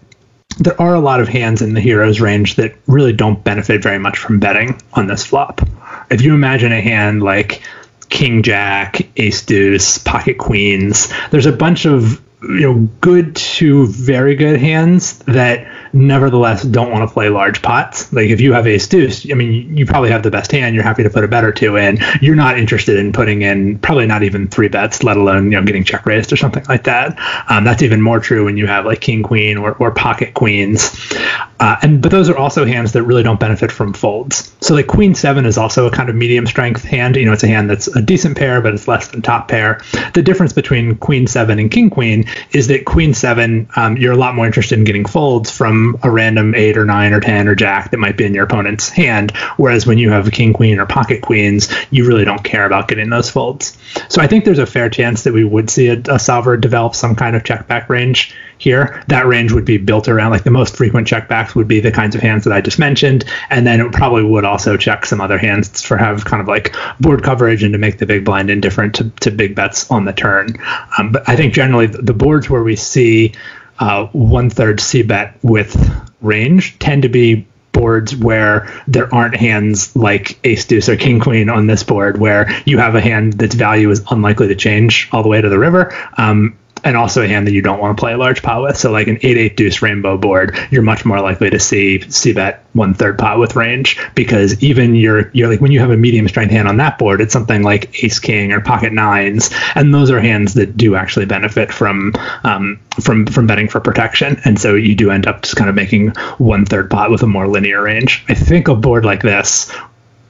there 0.58 0.80
are 0.80 0.94
a 0.94 1.00
lot 1.00 1.20
of 1.20 1.28
hands 1.28 1.62
in 1.62 1.72
the 1.72 1.80
hero's 1.80 2.20
range 2.20 2.56
that 2.56 2.74
really 2.86 3.12
don't 3.12 3.42
benefit 3.42 3.82
very 3.82 3.98
much 3.98 4.18
from 4.18 4.38
betting 4.38 4.80
on 4.92 5.06
this 5.06 5.24
flop. 5.24 5.62
If 6.10 6.20
you 6.20 6.34
imagine 6.34 6.72
a 6.72 6.80
hand 6.80 7.22
like 7.22 7.62
King 8.10 8.42
Jack, 8.42 9.00
Ace 9.16 9.44
Deuce, 9.44 9.96
Pocket 9.96 10.36
Queens, 10.36 11.10
there's 11.30 11.46
a 11.46 11.52
bunch 11.52 11.86
of 11.86 12.20
you 12.42 12.60
know 12.60 12.88
good 13.00 13.36
to 13.36 13.86
very 13.86 14.34
good 14.34 14.58
hands 14.58 15.18
that 15.20 15.66
nevertheless 15.92 16.62
don't 16.62 16.90
want 16.90 17.06
to 17.06 17.12
play 17.12 17.28
large 17.28 17.62
pots. 17.62 18.12
Like 18.12 18.30
if 18.30 18.40
you 18.40 18.52
have 18.52 18.66
ace 18.66 18.88
deuce, 18.88 19.30
I 19.30 19.34
mean, 19.34 19.76
you 19.76 19.86
probably 19.86 20.10
have 20.10 20.22
the 20.22 20.30
best 20.30 20.50
hand. 20.50 20.74
You're 20.74 20.84
happy 20.84 21.02
to 21.02 21.10
put 21.10 21.22
a 21.22 21.28
bet 21.28 21.44
or 21.44 21.52
two 21.52 21.76
in. 21.76 21.98
You're 22.20 22.34
not 22.34 22.58
interested 22.58 22.96
in 22.96 23.12
putting 23.12 23.42
in 23.42 23.78
probably 23.78 24.06
not 24.06 24.22
even 24.22 24.48
three 24.48 24.68
bets, 24.68 25.02
let 25.02 25.16
alone 25.16 25.44
you 25.46 25.58
know 25.58 25.64
getting 25.64 25.84
check 25.84 26.06
raised 26.06 26.32
or 26.32 26.36
something 26.36 26.64
like 26.68 26.84
that. 26.84 27.18
Um, 27.50 27.64
that's 27.64 27.82
even 27.82 28.00
more 28.00 28.20
true 28.20 28.44
when 28.46 28.56
you 28.56 28.66
have 28.66 28.86
like 28.86 29.00
king 29.00 29.22
queen 29.22 29.56
or, 29.56 29.74
or 29.74 29.92
pocket 29.92 30.34
queens. 30.34 31.12
Uh, 31.60 31.76
and 31.82 32.02
but 32.02 32.10
those 32.10 32.28
are 32.28 32.36
also 32.36 32.64
hands 32.64 32.92
that 32.92 33.04
really 33.04 33.22
don't 33.22 33.38
benefit 33.38 33.70
from 33.70 33.92
folds. 33.92 34.52
So 34.60 34.74
like 34.74 34.88
queen 34.88 35.14
seven 35.14 35.46
is 35.46 35.56
also 35.56 35.86
a 35.86 35.90
kind 35.90 36.08
of 36.08 36.16
medium 36.16 36.46
strength 36.46 36.82
hand. 36.82 37.16
You 37.16 37.26
know, 37.26 37.32
it's 37.32 37.44
a 37.44 37.48
hand 37.48 37.70
that's 37.70 37.86
a 37.88 38.02
decent 38.02 38.36
pair, 38.36 38.60
but 38.60 38.74
it's 38.74 38.88
less 38.88 39.08
than 39.08 39.22
top 39.22 39.48
pair. 39.48 39.80
The 40.14 40.22
difference 40.22 40.52
between 40.52 40.96
queen 40.96 41.26
seven 41.26 41.58
and 41.58 41.70
king 41.70 41.90
queen 41.90 42.24
is 42.52 42.68
that 42.68 42.84
queen 42.84 43.14
seven, 43.14 43.68
um, 43.76 43.96
you're 43.96 44.12
a 44.12 44.16
lot 44.16 44.34
more 44.34 44.46
interested 44.46 44.78
in 44.78 44.84
getting 44.84 45.04
folds 45.04 45.50
from 45.50 45.98
a 46.02 46.10
random 46.10 46.54
eight 46.54 46.76
or 46.76 46.84
nine 46.84 47.12
or 47.12 47.20
ten 47.20 47.48
or 47.48 47.54
jack 47.54 47.90
that 47.90 47.98
might 47.98 48.16
be 48.16 48.24
in 48.24 48.34
your 48.34 48.44
opponent's 48.44 48.88
hand. 48.88 49.30
Whereas 49.56 49.86
when 49.86 49.98
you 49.98 50.10
have 50.10 50.26
a 50.26 50.30
king 50.30 50.52
queen 50.52 50.78
or 50.78 50.86
pocket 50.86 51.22
queens, 51.22 51.72
you 51.90 52.06
really 52.06 52.24
don't 52.24 52.42
care 52.42 52.66
about 52.66 52.88
getting 52.88 53.10
those 53.10 53.30
folds. 53.30 53.76
So 54.08 54.20
I 54.20 54.26
think 54.26 54.44
there's 54.44 54.58
a 54.58 54.66
fair 54.66 54.88
chance 54.90 55.24
that 55.24 55.32
we 55.32 55.44
would 55.44 55.70
see 55.70 55.88
a, 55.88 56.00
a 56.08 56.18
solver 56.18 56.56
develop 56.56 56.94
some 56.94 57.14
kind 57.14 57.36
of 57.36 57.44
check 57.44 57.66
back 57.66 57.88
range 57.88 58.34
here. 58.62 59.02
That 59.08 59.26
range 59.26 59.52
would 59.52 59.64
be 59.64 59.76
built 59.76 60.08
around 60.08 60.30
like 60.30 60.44
the 60.44 60.50
most 60.50 60.76
frequent 60.76 61.06
checkbacks 61.06 61.54
would 61.54 61.68
be 61.68 61.80
the 61.80 61.90
kinds 61.90 62.14
of 62.14 62.20
hands 62.20 62.44
that 62.44 62.52
I 62.52 62.60
just 62.60 62.78
mentioned, 62.78 63.24
and 63.50 63.66
then 63.66 63.80
it 63.80 63.92
probably 63.92 64.22
would 64.22 64.44
also 64.44 64.76
check 64.76 65.04
some 65.04 65.20
other 65.20 65.36
hands 65.38 65.82
for 65.82 65.96
have 65.96 66.24
kind 66.24 66.40
of 66.40 66.48
like 66.48 66.74
board 67.00 67.22
coverage 67.22 67.62
and 67.62 67.72
to 67.72 67.78
make 67.78 67.98
the 67.98 68.06
big 68.06 68.24
blind 68.24 68.50
indifferent 68.50 68.94
to, 68.96 69.10
to 69.20 69.30
big 69.30 69.54
bets 69.54 69.90
on 69.90 70.04
the 70.04 70.12
turn. 70.12 70.56
Um, 70.98 71.12
but 71.12 71.28
I 71.28 71.36
think 71.36 71.54
generally 71.54 71.86
the 71.86 72.14
boards 72.14 72.48
where 72.48 72.62
we 72.62 72.76
see 72.76 73.32
uh, 73.78 74.06
one 74.06 74.48
third 74.48 74.80
C 74.80 75.02
bet 75.02 75.36
with 75.42 75.76
range 76.20 76.78
tend 76.78 77.02
to 77.02 77.08
be 77.08 77.46
boards 77.72 78.14
where 78.14 78.70
there 78.86 79.12
aren't 79.12 79.34
hands 79.34 79.96
like 79.96 80.38
ace 80.44 80.66
deuce 80.66 80.88
or 80.88 80.96
king 80.96 81.18
queen 81.18 81.48
on 81.48 81.66
this 81.66 81.82
board 81.82 82.18
where 82.18 82.48
you 82.66 82.78
have 82.78 82.94
a 82.94 83.00
hand 83.00 83.32
that's 83.34 83.54
value 83.54 83.90
is 83.90 84.04
unlikely 84.10 84.46
to 84.46 84.54
change 84.54 85.08
all 85.10 85.22
the 85.22 85.28
way 85.28 85.40
to 85.40 85.48
the 85.48 85.58
river 85.58 85.92
um, 86.18 86.56
and 86.84 86.96
also 86.96 87.22
a 87.22 87.28
hand 87.28 87.46
that 87.46 87.52
you 87.52 87.62
don't 87.62 87.78
want 87.80 87.96
to 87.96 88.00
play 88.00 88.12
a 88.12 88.18
large 88.18 88.42
pot 88.42 88.62
with. 88.62 88.76
So 88.76 88.90
like 88.90 89.06
an 89.06 89.18
eight 89.22 89.36
eight 89.36 89.56
deuce 89.56 89.82
rainbow 89.82 90.18
board, 90.18 90.56
you're 90.70 90.82
much 90.82 91.04
more 91.04 91.20
likely 91.20 91.50
to 91.50 91.58
see 91.58 92.00
see 92.10 92.32
bet 92.32 92.64
one 92.72 92.94
third 92.94 93.18
pot 93.18 93.38
with 93.38 93.56
range 93.56 93.98
because 94.14 94.62
even 94.62 94.94
you're 94.94 95.30
you're 95.32 95.48
like 95.48 95.60
when 95.60 95.72
you 95.72 95.80
have 95.80 95.90
a 95.90 95.96
medium 95.96 96.28
strength 96.28 96.50
hand 96.50 96.68
on 96.68 96.78
that 96.78 96.98
board, 96.98 97.20
it's 97.20 97.32
something 97.32 97.62
like 97.62 98.02
ace 98.02 98.18
king 98.18 98.52
or 98.52 98.60
pocket 98.60 98.92
nines, 98.92 99.50
and 99.74 99.94
those 99.94 100.10
are 100.10 100.20
hands 100.20 100.54
that 100.54 100.76
do 100.76 100.94
actually 100.94 101.26
benefit 101.26 101.72
from 101.72 102.14
um, 102.44 102.80
from 103.00 103.26
from 103.26 103.46
betting 103.46 103.68
for 103.68 103.80
protection, 103.80 104.40
and 104.44 104.58
so 104.58 104.74
you 104.74 104.94
do 104.94 105.10
end 105.10 105.26
up 105.26 105.42
just 105.42 105.56
kind 105.56 105.70
of 105.70 105.76
making 105.76 106.10
one 106.38 106.64
third 106.64 106.90
pot 106.90 107.10
with 107.10 107.22
a 107.22 107.26
more 107.26 107.46
linear 107.46 107.82
range. 107.82 108.24
I 108.28 108.34
think 108.34 108.68
a 108.68 108.74
board 108.74 109.04
like 109.04 109.22
this 109.22 109.72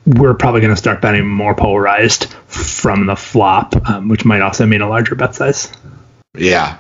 we're 0.05 0.35
probably 0.35 0.61
going 0.61 0.73
to 0.73 0.77
start 0.77 1.01
betting 1.01 1.27
more 1.27 1.55
polarized 1.55 2.33
from 2.49 3.07
the 3.07 3.15
flop, 3.15 3.89
um, 3.89 4.09
which 4.09 4.25
might 4.25 4.43
also 4.43 4.67
mean 4.67 4.81
a 4.81 4.89
larger 4.89 5.15
bet 5.15 5.35
size. 5.35 5.73
Yeah. 6.35 6.79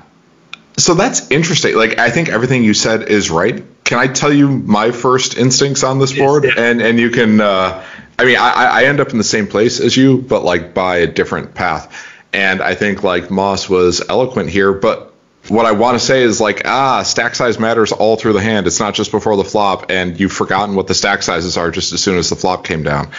So 0.79 0.95
that's 0.95 1.31
interesting. 1.31 1.77
Like 1.77 1.99
I 1.99 2.11
think 2.11 2.29
everything 2.29 2.65
you 2.65 2.75
said 2.75 3.09
is 3.11 3.31
right. 3.31 3.63
Can 3.85 3.99
I 3.99 4.07
tell 4.07 4.33
you 4.33 4.49
my 4.49 4.91
first 4.91 5.37
instincts 5.37 5.85
on 5.85 5.99
this 5.99 6.17
board? 6.17 6.45
Yeah. 6.45 6.53
And 6.57 6.81
and 6.81 6.99
you 6.99 7.11
can 7.11 7.41
uh, 7.41 7.85
I 8.19 8.25
mean 8.25 8.39
I, 8.39 8.51
I 8.51 8.85
end 8.85 9.01
up 9.01 9.11
in 9.11 9.19
the 9.19 9.25
same 9.25 9.47
place 9.47 9.81
as 9.81 9.97
you, 9.97 10.19
but 10.19 10.45
like 10.45 10.73
by 10.73 10.99
a 10.99 11.07
different 11.07 11.55
path. 11.55 12.09
And 12.33 12.63
I 12.63 12.75
think 12.75 13.03
like 13.03 13.31
Moss 13.31 13.69
was 13.69 14.03
eloquent 14.09 14.49
here, 14.49 14.73
but 14.73 15.13
what 15.49 15.67
I 15.67 15.73
want 15.73 15.99
to 16.01 16.05
say 16.05 16.23
is 16.23 16.41
like 16.41 16.63
ah 16.65 17.03
stack 17.03 17.35
size 17.35 17.59
matters 17.59 17.93
all 17.93 18.17
through 18.17 18.33
the 18.33 18.41
hand. 18.41 18.67
It's 18.67 18.81
not 18.81 18.95
just 18.95 19.11
before 19.11 19.37
the 19.37 19.45
flop, 19.45 19.91
and 19.91 20.19
you've 20.19 20.33
forgotten 20.33 20.75
what 20.75 20.87
the 20.87 20.95
stack 20.95 21.23
sizes 21.23 21.59
are 21.59 21.71
just 21.71 21.93
as 21.93 22.03
soon 22.03 22.17
as 22.17 22.31
the 22.31 22.37
flop 22.37 22.65
came 22.65 22.83
down. 22.85 23.11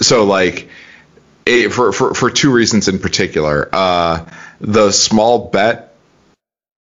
So 0.00 0.24
like 0.24 0.70
it, 1.46 1.72
for 1.72 1.92
for 1.92 2.14
for 2.14 2.30
two 2.30 2.52
reasons 2.52 2.88
in 2.88 2.98
particular. 2.98 3.68
Uh, 3.72 4.26
the 4.60 4.92
small 4.92 5.50
bet 5.50 5.94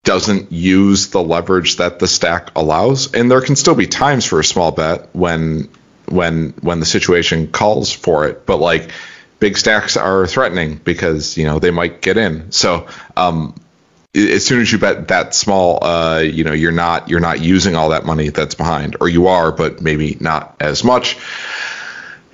doesn't 0.04 0.52
use 0.52 1.10
the 1.10 1.22
leverage 1.22 1.78
that 1.78 2.00
the 2.00 2.08
stack 2.08 2.52
allows, 2.56 3.14
and 3.14 3.30
there 3.30 3.42
can 3.42 3.56
still 3.56 3.76
be 3.76 3.88
times 3.88 4.26
for 4.26 4.40
a 4.40 4.44
small 4.44 4.72
bet 4.72 5.10
when 5.14 5.70
when 6.06 6.50
when 6.62 6.80
the 6.80 6.86
situation 6.86 7.48
calls 7.52 7.92
for 7.92 8.26
it. 8.28 8.46
But 8.46 8.58
like 8.58 8.92
big 9.40 9.58
stacks 9.58 9.98
are 9.98 10.26
threatening 10.26 10.76
because 10.76 11.38
you 11.38 11.46
know 11.46 11.60
they 11.60 11.72
might 11.72 12.02
get 12.02 12.18
in. 12.18 12.52
So 12.52 12.88
um, 13.16 13.54
as 14.16 14.46
soon 14.46 14.62
as 14.62 14.72
you 14.72 14.80
bet 14.80 15.10
that 15.10 15.36
small, 15.36 15.84
uh, 15.84 16.20
you 16.20 16.44
know 16.44 16.54
you're 16.54 16.72
not 16.72 17.10
you're 17.10 17.20
not 17.20 17.42
using 17.42 17.76
all 17.76 17.90
that 17.90 18.06
money 18.06 18.30
that's 18.30 18.56
behind, 18.56 18.98
or 19.00 19.10
you 19.10 19.28
are, 19.28 19.52
but 19.52 19.82
maybe 19.82 20.18
not 20.20 20.56
as 20.60 20.84
much. 20.84 21.18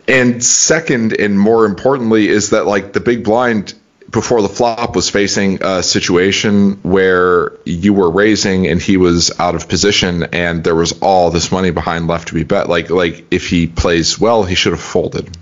And 0.08 0.44
second, 0.44 1.14
and 1.20 1.40
more 1.40 1.66
importantly, 1.66 2.28
is 2.28 2.50
that 2.50 2.66
like 2.66 2.94
the 2.94 3.00
big 3.00 3.24
blind 3.24 3.74
before 4.14 4.42
the 4.44 4.50
flop 4.50 4.96
was 4.96 5.10
facing 5.10 5.64
a 5.64 5.82
situation 5.82 6.74
where 6.84 7.54
you 7.66 7.94
were 7.94 8.12
raising 8.12 8.68
and 8.68 8.80
he 8.80 8.96
was 8.96 9.32
out 9.40 9.56
of 9.56 9.68
position 9.68 10.24
and 10.32 10.64
there 10.64 10.76
was 10.76 11.00
all 11.02 11.32
this 11.32 11.52
money 11.52 11.72
behind 11.72 12.08
left 12.08 12.28
to 12.28 12.36
be 12.36 12.44
bet. 12.44 12.70
Like 12.70 12.92
like 12.92 13.26
if 13.32 13.50
he 13.50 13.66
plays 13.66 14.20
well 14.20 14.44
he 14.44 14.56
should 14.56 14.74
have 14.74 14.82
folded 14.82 15.36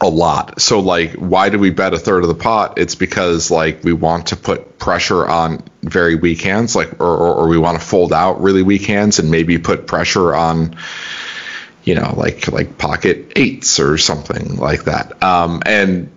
a 0.00 0.08
lot. 0.08 0.60
So 0.60 0.78
like 0.78 1.14
why 1.14 1.48
do 1.48 1.58
we 1.58 1.70
bet 1.70 1.92
a 1.92 1.98
third 1.98 2.22
of 2.22 2.28
the 2.28 2.34
pot? 2.34 2.78
It's 2.78 2.94
because 2.94 3.50
like 3.50 3.82
we 3.82 3.92
want 3.92 4.28
to 4.28 4.36
put 4.36 4.78
pressure 4.78 5.26
on 5.26 5.64
very 5.82 6.14
weak 6.14 6.42
hands 6.42 6.76
like 6.76 7.00
or, 7.00 7.16
or, 7.16 7.34
or 7.34 7.48
we 7.48 7.58
want 7.58 7.80
to 7.80 7.84
fold 7.84 8.12
out 8.12 8.40
really 8.40 8.62
weak 8.62 8.86
hands 8.86 9.18
and 9.18 9.32
maybe 9.32 9.58
put 9.58 9.88
pressure 9.88 10.32
on 10.32 10.76
you 11.84 11.94
know 11.94 12.14
like 12.16 12.48
like 12.48 12.78
pocket 12.78 13.32
eights 13.36 13.80
or 13.80 13.98
something 13.98 14.56
like 14.56 14.84
that. 14.84 15.22
Um 15.22 15.62
and 15.66 16.10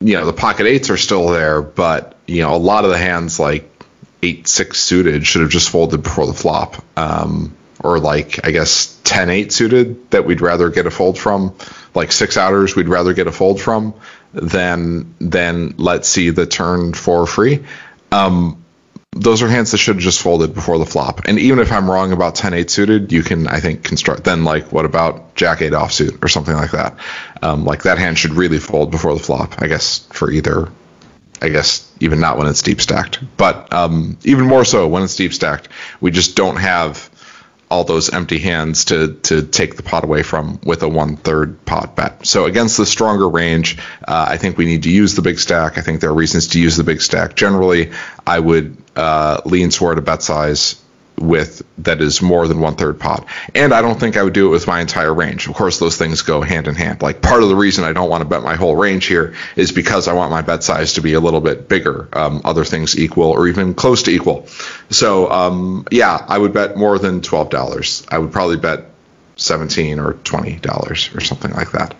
you 0.00 0.14
know 0.14 0.26
the 0.26 0.32
pocket 0.32 0.66
eights 0.66 0.90
are 0.90 0.96
still 0.96 1.28
there, 1.28 1.62
but 1.62 2.16
you 2.26 2.42
know 2.42 2.54
a 2.54 2.58
lot 2.58 2.84
of 2.84 2.90
the 2.90 2.98
hands 2.98 3.38
like 3.38 3.70
eight 4.24 4.48
six 4.48 4.80
suited 4.80 5.26
should 5.26 5.42
have 5.42 5.50
just 5.50 5.70
folded 5.70 6.02
before 6.02 6.26
the 6.26 6.32
flop, 6.32 6.82
um, 6.96 7.54
or 7.80 7.98
like 7.98 8.44
I 8.46 8.50
guess 8.50 8.98
ten 9.04 9.30
eight 9.30 9.52
suited 9.52 10.10
that 10.10 10.24
we'd 10.24 10.40
rather 10.40 10.70
get 10.70 10.86
a 10.86 10.90
fold 10.90 11.18
from, 11.18 11.54
like 11.94 12.10
six 12.10 12.36
outers 12.36 12.74
we'd 12.74 12.88
rather 12.88 13.12
get 13.12 13.26
a 13.26 13.32
fold 13.32 13.60
from 13.60 13.94
than 14.32 15.14
than 15.20 15.74
let's 15.76 16.08
see 16.08 16.30
the 16.30 16.46
turn 16.46 16.94
for 16.94 17.26
free. 17.26 17.64
Um, 18.10 18.63
those 19.14 19.42
are 19.42 19.48
hands 19.48 19.70
that 19.70 19.78
should 19.78 19.96
have 19.96 20.02
just 20.02 20.20
folded 20.20 20.54
before 20.54 20.78
the 20.78 20.86
flop. 20.86 21.22
And 21.26 21.38
even 21.38 21.60
if 21.60 21.70
I'm 21.70 21.88
wrong 21.88 22.12
about 22.12 22.34
10-8 22.34 22.68
suited, 22.68 23.12
you 23.12 23.22
can 23.22 23.46
I 23.46 23.60
think 23.60 23.84
construct 23.84 24.24
then 24.24 24.44
like 24.44 24.72
what 24.72 24.84
about 24.84 25.34
Jack 25.36 25.62
8 25.62 25.72
offsuit 25.72 26.22
or 26.24 26.28
something 26.28 26.54
like 26.54 26.72
that. 26.72 26.98
Um, 27.40 27.64
like 27.64 27.84
that 27.84 27.98
hand 27.98 28.18
should 28.18 28.34
really 28.34 28.58
fold 28.58 28.90
before 28.90 29.14
the 29.14 29.22
flop. 29.22 29.62
I 29.62 29.68
guess 29.68 30.00
for 30.10 30.30
either. 30.30 30.68
I 31.42 31.50
guess 31.50 31.90
even 32.00 32.20
not 32.20 32.38
when 32.38 32.46
it's 32.46 32.62
deep 32.62 32.80
stacked, 32.80 33.18
but 33.36 33.70
um, 33.72 34.16
even 34.24 34.46
more 34.46 34.64
so 34.64 34.88
when 34.88 35.02
it's 35.02 35.16
deep 35.16 35.34
stacked. 35.34 35.68
We 36.00 36.10
just 36.10 36.36
don't 36.36 36.56
have 36.56 37.10
all 37.70 37.84
those 37.84 38.10
empty 38.10 38.38
hands 38.38 38.86
to 38.86 39.14
to 39.22 39.42
take 39.42 39.76
the 39.76 39.82
pot 39.82 40.04
away 40.04 40.22
from 40.22 40.60
with 40.64 40.82
a 40.82 40.88
one 40.88 41.16
third 41.16 41.64
pot 41.64 41.96
bet. 41.96 42.26
So 42.26 42.44
against 42.44 42.76
the 42.76 42.86
stronger 42.86 43.28
range, 43.28 43.78
uh, 44.06 44.26
I 44.28 44.36
think 44.36 44.58
we 44.58 44.64
need 44.66 44.84
to 44.84 44.90
use 44.90 45.14
the 45.14 45.22
big 45.22 45.38
stack. 45.38 45.78
I 45.78 45.80
think 45.80 46.00
there 46.00 46.10
are 46.10 46.14
reasons 46.14 46.48
to 46.48 46.60
use 46.60 46.76
the 46.76 46.84
big 46.84 47.00
stack. 47.00 47.34
Generally, 47.34 47.92
I 48.26 48.38
would 48.38 48.76
uh, 48.96 49.40
lean 49.44 49.70
toward 49.70 49.98
a 49.98 50.02
bet 50.02 50.22
size 50.22 50.80
with 51.18 51.62
that 51.78 52.00
is 52.00 52.20
more 52.20 52.48
than 52.48 52.60
one 52.60 52.74
third 52.74 52.98
pot. 52.98 53.26
And 53.54 53.72
I 53.72 53.82
don't 53.82 53.98
think 53.98 54.16
I 54.16 54.22
would 54.22 54.32
do 54.32 54.48
it 54.48 54.50
with 54.50 54.66
my 54.66 54.80
entire 54.80 55.12
range. 55.12 55.46
Of 55.46 55.54
course, 55.54 55.78
those 55.78 55.96
things 55.96 56.22
go 56.22 56.40
hand 56.40 56.66
in 56.66 56.74
hand. 56.74 57.02
Like 57.02 57.22
part 57.22 57.42
of 57.42 57.48
the 57.48 57.56
reason 57.56 57.84
I 57.84 57.92
don't 57.92 58.10
want 58.10 58.22
to 58.22 58.28
bet 58.28 58.42
my 58.42 58.56
whole 58.56 58.76
range 58.76 59.06
here 59.06 59.34
is 59.56 59.72
because 59.72 60.08
I 60.08 60.12
want 60.12 60.30
my 60.30 60.42
bet 60.42 60.64
size 60.64 60.94
to 60.94 61.00
be 61.00 61.14
a 61.14 61.20
little 61.20 61.40
bit 61.40 61.68
bigger. 61.68 62.08
Um, 62.12 62.42
other 62.44 62.64
things 62.64 62.98
equal 62.98 63.30
or 63.30 63.48
even 63.48 63.74
close 63.74 64.02
to 64.04 64.10
equal. 64.10 64.46
So 64.90 65.30
um, 65.30 65.86
yeah, 65.90 66.24
I 66.28 66.38
would 66.38 66.52
bet 66.52 66.76
more 66.76 66.98
than 66.98 67.20
twelve 67.20 67.50
dollars. 67.50 68.04
I 68.08 68.18
would 68.18 68.32
probably 68.32 68.56
bet 68.56 68.86
seventeen 69.36 69.98
or 69.98 70.14
twenty 70.24 70.56
dollars 70.56 71.10
or 71.14 71.20
something 71.20 71.52
like 71.52 71.72
that. 71.72 71.94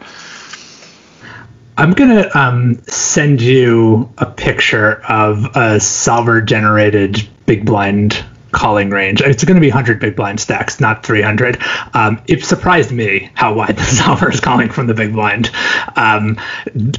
I'm 1.76 1.92
gonna 1.92 2.30
um, 2.34 2.82
send 2.84 3.40
you 3.40 4.12
a 4.16 4.26
picture 4.26 5.02
of 5.08 5.56
a 5.56 5.80
solver 5.80 6.40
generated 6.40 7.28
big 7.46 7.66
blind 7.66 8.24
calling 8.54 8.90
range. 8.90 9.20
It's 9.20 9.44
going 9.44 9.56
to 9.56 9.60
be 9.60 9.68
100 9.68 10.00
big 10.00 10.16
blind 10.16 10.40
stacks, 10.40 10.80
not 10.80 11.04
300. 11.04 11.62
Um, 11.92 12.22
it 12.26 12.44
surprised 12.44 12.90
me 12.90 13.30
how 13.34 13.54
wide 13.54 13.76
the 13.76 13.82
solver 13.82 14.30
is 14.30 14.40
calling 14.40 14.70
from 14.70 14.86
the 14.86 14.94
big 14.94 15.12
blind. 15.12 15.50
Um, 15.96 16.38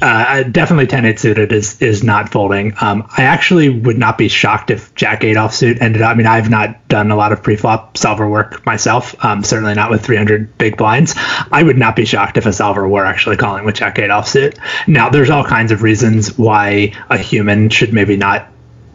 uh, 0.00 0.44
definitely 0.44 0.86
10 0.86 1.04
8 1.04 1.18
suited 1.18 1.52
is 1.52 1.80
is 1.82 2.04
not 2.04 2.30
folding. 2.30 2.74
Um, 2.80 3.08
I 3.16 3.22
actually 3.22 3.68
would 3.70 3.98
not 3.98 4.18
be 4.18 4.28
shocked 4.28 4.70
if 4.70 4.94
Jack 4.94 5.24
8 5.24 5.36
offsuit 5.36 5.80
ended 5.80 6.02
up. 6.02 6.10
I 6.10 6.14
mean, 6.14 6.26
I've 6.26 6.50
not 6.50 6.86
done 6.88 7.10
a 7.10 7.16
lot 7.16 7.32
of 7.32 7.42
pre-flop 7.42 7.96
solver 7.96 8.28
work 8.28 8.64
myself, 8.64 9.14
um, 9.24 9.42
certainly 9.42 9.74
not 9.74 9.90
with 9.90 10.04
300 10.04 10.56
big 10.58 10.76
blinds. 10.76 11.14
I 11.50 11.62
would 11.62 11.78
not 11.78 11.96
be 11.96 12.04
shocked 12.04 12.36
if 12.36 12.46
a 12.46 12.52
solver 12.52 12.86
were 12.86 13.04
actually 13.04 13.36
calling 13.36 13.64
with 13.64 13.76
Jack 13.76 13.98
8 13.98 14.10
offsuit. 14.10 14.58
Now, 14.86 15.08
there's 15.08 15.30
all 15.30 15.44
kinds 15.44 15.72
of 15.72 15.82
reasons 15.82 16.38
why 16.38 16.92
a 17.08 17.18
human 17.18 17.70
should 17.70 17.92
maybe 17.92 18.16
not 18.16 18.48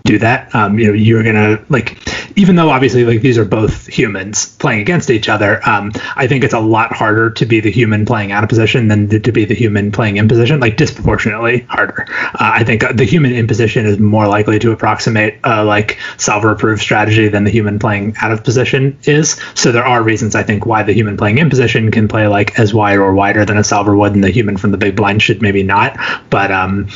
do 0.04 0.18
that. 0.20 0.54
Um, 0.56 0.80
you 0.80 0.88
know, 0.88 0.94
you're 0.94 1.24
gonna 1.24 1.64
like, 1.70 1.98
even 2.38 2.56
though 2.56 2.70
obviously 2.70 3.06
like 3.06 3.22
these 3.22 3.38
are 3.38 3.46
both 3.46 3.88
humans 3.88 4.56
playing 4.58 4.82
against 4.82 5.10
each 5.10 5.30
other. 5.30 5.68
Um, 5.68 5.92
I 6.16 6.28
think 6.28 6.44
it's 6.44 6.54
a 6.54 6.60
lot 6.60 6.94
harder 6.94 7.30
to 7.32 7.46
be 7.46 7.60
the 7.60 7.72
human 7.72 8.06
playing 8.06 8.32
out 8.32 8.44
of 8.44 8.50
position 8.50 8.88
than 8.88 9.10
to 9.22 9.32
be 9.32 9.46
the 9.46 9.54
human 9.54 9.92
playing 9.92 10.18
in 10.18 10.28
position, 10.28 10.60
like 10.60 10.78
disproportionately 10.78 11.60
harder. 11.70 12.06
Uh, 12.10 12.36
I 12.40 12.64
think 12.64 12.84
the 12.96 13.04
human 13.04 13.34
in 13.34 13.48
position 13.48 13.86
is 13.86 14.00
more 14.00 14.28
likely 14.28 14.60
to 14.60 14.72
approximate 14.72 15.40
uh, 15.44 15.64
like 15.66 16.00
solver 16.18 16.52
approved 16.52 16.82
strategy 16.82 17.28
than 17.28 17.44
the 17.44 17.52
human 17.52 17.80
playing 17.80 18.16
out 18.22 18.32
of 18.32 18.44
position 18.44 18.98
is. 19.04 19.40
So 19.56 19.72
there 19.72 19.86
are 19.86 20.04
reasons 20.04 20.36
I 20.36 20.44
think 20.44 20.66
why 20.66 20.84
the 20.84 20.94
human 20.94 21.18
playing 21.18 21.38
in 21.38 21.50
position 21.50 21.92
can 21.92 22.08
play 22.08 22.28
like 22.28 22.58
as 22.60 22.74
wide 22.74 22.98
or 22.98 23.14
wider 23.14 23.46
than 23.46 23.58
a 23.58 23.64
solver 23.64 23.96
would, 23.96 24.14
and 24.14 24.24
the 24.24 24.30
human 24.30 24.58
from 24.58 24.72
the 24.72 24.78
big 24.78 24.96
blind 24.96 25.22
should 25.22 25.42
maybe 25.42 25.64
not. 25.64 25.98
But 26.30 26.52
um, 26.52 26.88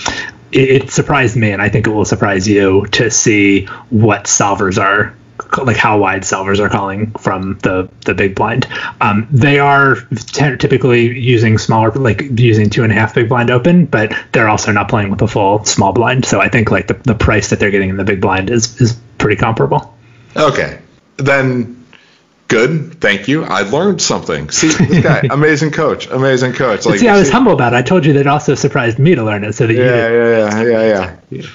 it, 0.56 0.90
surprised 0.92 1.36
me, 1.36 1.52
and 1.52 1.62
I 1.62 1.70
think 1.70 1.88
it 1.88 1.92
will 1.92 2.06
surprise 2.06 2.48
you 2.48 2.86
to 2.94 3.12
see 3.12 3.66
what 3.90 4.26
solvers 4.26 4.82
are 4.82 5.16
like 5.62 5.76
how 5.76 5.98
wide 5.98 6.22
solvers 6.22 6.60
are 6.60 6.70
calling 6.70 7.12
from 7.14 7.58
the 7.60 7.90
the 8.06 8.14
big 8.14 8.36
blind. 8.36 8.68
Um, 9.02 9.28
they 9.32 9.60
are 9.60 9.96
t- 9.96 10.58
typically 10.58 11.20
using 11.20 11.58
smaller, 11.58 11.92
like 11.92 12.22
using 12.40 12.70
two 12.70 12.84
and 12.84 12.92
a 12.92 12.96
half 12.96 13.16
big 13.16 13.30
blind 13.30 13.52
open, 13.52 13.86
but 13.86 14.14
they're 14.32 14.48
also 14.48 14.72
not 14.72 14.90
playing 14.90 15.12
with 15.12 15.22
a 15.22 15.28
full 15.28 15.64
small 15.66 15.92
blind. 15.92 16.26
So 16.26 16.40
I 16.40 16.50
think 16.50 16.72
like 16.72 16.88
the, 16.88 16.94
the 16.94 17.16
price 17.16 17.50
that 17.50 17.60
they're 17.60 17.72
getting 17.72 17.90
in 17.90 17.98
the 17.98 18.04
big 18.06 18.22
blind 18.22 18.50
is 18.50 18.80
is 18.80 18.98
pretty 19.18 19.36
comparable. 19.36 19.94
Okay, 20.38 20.80
then 21.18 21.75
Good, 22.48 23.02
thank 23.02 23.28
you. 23.28 23.44
I 23.44 23.62
learned 23.62 24.02
something. 24.02 24.50
See, 24.52 24.68
this 24.68 25.04
guy, 25.04 25.28
amazing 25.30 25.72
coach, 25.72 26.08
amazing 26.08 26.54
coach. 26.54 26.86
Like, 26.86 27.00
see, 27.00 27.08
I 27.08 27.18
was 27.18 27.28
see, 27.28 27.34
humble 27.34 27.54
about 27.54 27.74
it. 27.74 27.78
I 27.78 27.82
told 27.82 28.06
you 28.06 28.14
that 28.14 28.22
it 28.22 28.28
also 28.28 28.54
surprised 28.56 29.00
me 29.00 29.16
to 29.16 29.24
learn 29.24 29.44
it, 29.44 29.54
so 29.54 29.66
that 29.66 29.74
yeah, 29.74 29.80
you. 29.80 30.16
Yeah, 30.16 30.62
yeah, 30.62 30.64
yeah, 30.64 31.18
yeah, 31.30 31.50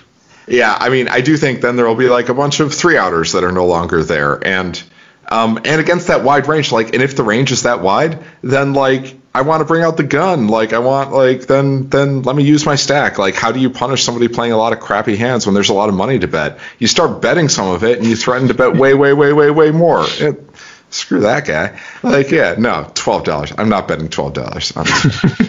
yeah. 0.48 0.76
I 0.78 0.88
mean, 0.88 1.08
I 1.08 1.20
do 1.20 1.36
think 1.36 1.60
then 1.60 1.76
there 1.76 1.86
will 1.86 1.94
be 1.94 2.08
like 2.08 2.28
a 2.28 2.34
bunch 2.34 2.58
of 2.58 2.74
three 2.74 2.96
outers 2.96 3.32
that 3.32 3.44
are 3.44 3.52
no 3.52 3.66
longer 3.66 4.02
there, 4.02 4.44
and 4.44 4.82
um, 5.30 5.58
and 5.64 5.80
against 5.80 6.08
that 6.08 6.24
wide 6.24 6.48
range, 6.48 6.72
like, 6.72 6.92
and 6.92 7.02
if 7.02 7.14
the 7.14 7.22
range 7.22 7.52
is 7.52 7.62
that 7.62 7.80
wide, 7.82 8.18
then 8.42 8.72
like 8.72 9.16
I 9.32 9.42
want 9.42 9.60
to 9.60 9.64
bring 9.64 9.84
out 9.84 9.96
the 9.96 10.02
gun. 10.02 10.48
Like 10.48 10.72
I 10.72 10.80
want 10.80 11.12
like 11.12 11.42
then 11.42 11.88
then 11.88 12.22
let 12.22 12.34
me 12.34 12.42
use 12.42 12.66
my 12.66 12.74
stack. 12.74 13.16
Like 13.16 13.36
how 13.36 13.52
do 13.52 13.60
you 13.60 13.70
punish 13.70 14.02
somebody 14.02 14.26
playing 14.26 14.52
a 14.52 14.56
lot 14.56 14.72
of 14.72 14.80
crappy 14.80 15.14
hands 15.14 15.46
when 15.46 15.54
there's 15.54 15.68
a 15.68 15.74
lot 15.74 15.88
of 15.88 15.94
money 15.94 16.18
to 16.18 16.26
bet? 16.26 16.58
You 16.80 16.88
start 16.88 17.22
betting 17.22 17.48
some 17.48 17.68
of 17.68 17.84
it 17.84 17.98
and 17.98 18.06
you 18.08 18.16
threaten 18.16 18.48
to 18.48 18.54
bet 18.54 18.74
way 18.74 18.92
way 18.94 19.12
way 19.12 19.32
way 19.32 19.50
way 19.50 19.70
more. 19.70 20.04
It, 20.04 20.49
screw 20.90 21.20
that 21.20 21.46
guy. 21.46 21.80
Like, 22.02 22.30
yeah, 22.30 22.54
no, 22.58 22.90
twelve 22.94 23.24
dollars. 23.24 23.52
I'm 23.56 23.68
not 23.68 23.88
betting 23.88 24.08
twelve 24.08 24.34
dollars. 24.34 24.72
I'm, 24.76 24.86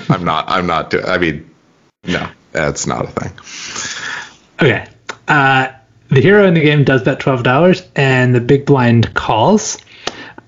I'm, 0.10 0.24
not. 0.24 0.50
I'm 0.50 0.68
not 0.68 0.90
doing. 0.90 1.06
I 1.06 1.18
mean, 1.18 1.50
no, 2.04 2.30
that's 2.52 2.88
not 2.88 3.06
a 3.06 3.08
thing. 3.08 3.32
Okay. 4.62 4.88
Uh, 5.28 5.72
the 6.10 6.22
hero 6.22 6.46
in 6.46 6.54
the 6.54 6.62
game 6.62 6.84
does 6.84 7.04
bet 7.04 7.20
twelve 7.20 7.44
dollars, 7.44 7.84
and 7.96 8.34
the 8.34 8.42
big 8.42 8.66
blind 8.66 9.14
calls. 9.14 9.78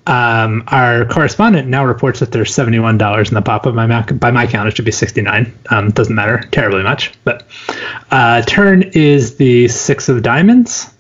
Um, 0.05 0.65
our 0.67 1.05
correspondent 1.05 1.69
now 1.69 1.85
reports 1.85 2.19
that 2.19 2.31
there's 2.33 2.53
seventy-one 2.53 2.97
dollars 2.97 3.29
in 3.29 3.35
the 3.35 3.41
pop. 3.41 3.63
By 3.63 3.71
my 3.71 4.01
by 4.01 4.31
my 4.31 4.47
count, 4.47 4.67
it 4.67 4.75
should 4.75 4.85
be 4.85 4.91
sixty-nine. 4.91 5.53
Um, 5.69 5.91
doesn't 5.91 6.13
matter 6.13 6.39
terribly 6.51 6.83
much, 6.83 7.13
but 7.23 7.47
uh, 8.11 8.41
turn 8.41 8.83
is 8.93 9.37
the 9.37 9.69
six 9.69 10.09
of 10.09 10.21
diamonds 10.21 10.93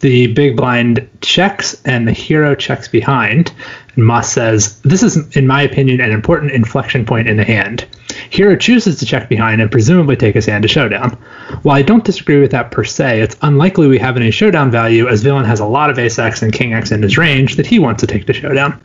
the 0.00 0.26
big 0.28 0.56
blind 0.56 1.08
checks 1.20 1.80
and 1.84 2.06
the 2.06 2.12
hero 2.12 2.54
checks 2.54 2.88
behind. 2.88 3.52
And 3.96 4.04
Moss 4.04 4.30
says, 4.32 4.78
This 4.82 5.02
is, 5.02 5.36
in 5.36 5.46
my 5.46 5.62
opinion, 5.62 6.00
an 6.00 6.12
important 6.12 6.52
inflection 6.52 7.04
point 7.04 7.28
in 7.28 7.36
the 7.36 7.44
hand. 7.44 7.86
Hero 8.30 8.56
chooses 8.56 8.98
to 8.98 9.06
check 9.06 9.28
behind 9.28 9.60
and 9.60 9.70
presumably 9.70 10.16
take 10.16 10.34
his 10.34 10.46
hand 10.46 10.62
to 10.62 10.68
showdown. 10.68 11.12
While 11.62 11.76
I 11.76 11.82
don't 11.82 12.04
disagree 12.04 12.40
with 12.40 12.50
that 12.50 12.70
per 12.70 12.84
se, 12.84 13.20
it's 13.20 13.36
unlikely 13.42 13.88
we 13.88 13.98
have 13.98 14.16
any 14.16 14.30
showdown 14.30 14.70
value 14.70 15.08
as 15.08 15.22
Villain 15.22 15.44
has 15.44 15.60
a 15.60 15.66
lot 15.66 15.90
of 15.90 15.98
ace 15.98 16.18
x 16.18 16.42
and 16.42 16.52
king 16.52 16.74
x 16.74 16.92
in 16.92 17.02
his 17.02 17.18
range 17.18 17.56
that 17.56 17.66
he 17.66 17.78
wants 17.78 18.00
to 18.00 18.06
take 18.06 18.26
to 18.26 18.32
showdown. 18.32 18.80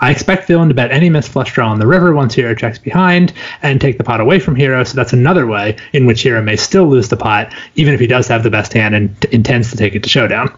I 0.00 0.10
expect 0.10 0.48
Villain 0.48 0.68
to 0.68 0.74
bet 0.74 0.90
any 0.90 1.08
missed 1.08 1.30
flush 1.30 1.52
draw 1.52 1.70
on 1.70 1.78
the 1.78 1.86
river 1.86 2.12
once 2.14 2.34
Hero 2.34 2.54
checks 2.54 2.78
behind 2.78 3.32
and 3.62 3.80
take 3.80 3.98
the 3.98 4.04
pot 4.04 4.20
away 4.20 4.38
from 4.38 4.56
Hero, 4.56 4.82
so 4.84 4.94
that's 4.94 5.12
another 5.12 5.46
way 5.46 5.76
in 5.92 6.06
which 6.06 6.22
Hero 6.22 6.42
may 6.42 6.56
still 6.56 6.86
lose 6.86 7.08
the 7.08 7.16
pot, 7.16 7.54
even 7.76 7.94
if 7.94 8.00
he 8.00 8.06
does 8.06 8.28
have 8.28 8.42
the 8.42 8.50
best 8.50 8.72
hand 8.72 8.94
and 8.94 9.20
t- 9.20 9.28
intends 9.32 9.70
to 9.70 9.76
take 9.76 9.94
it 9.94 10.02
to 10.02 10.08
showdown. 10.08 10.52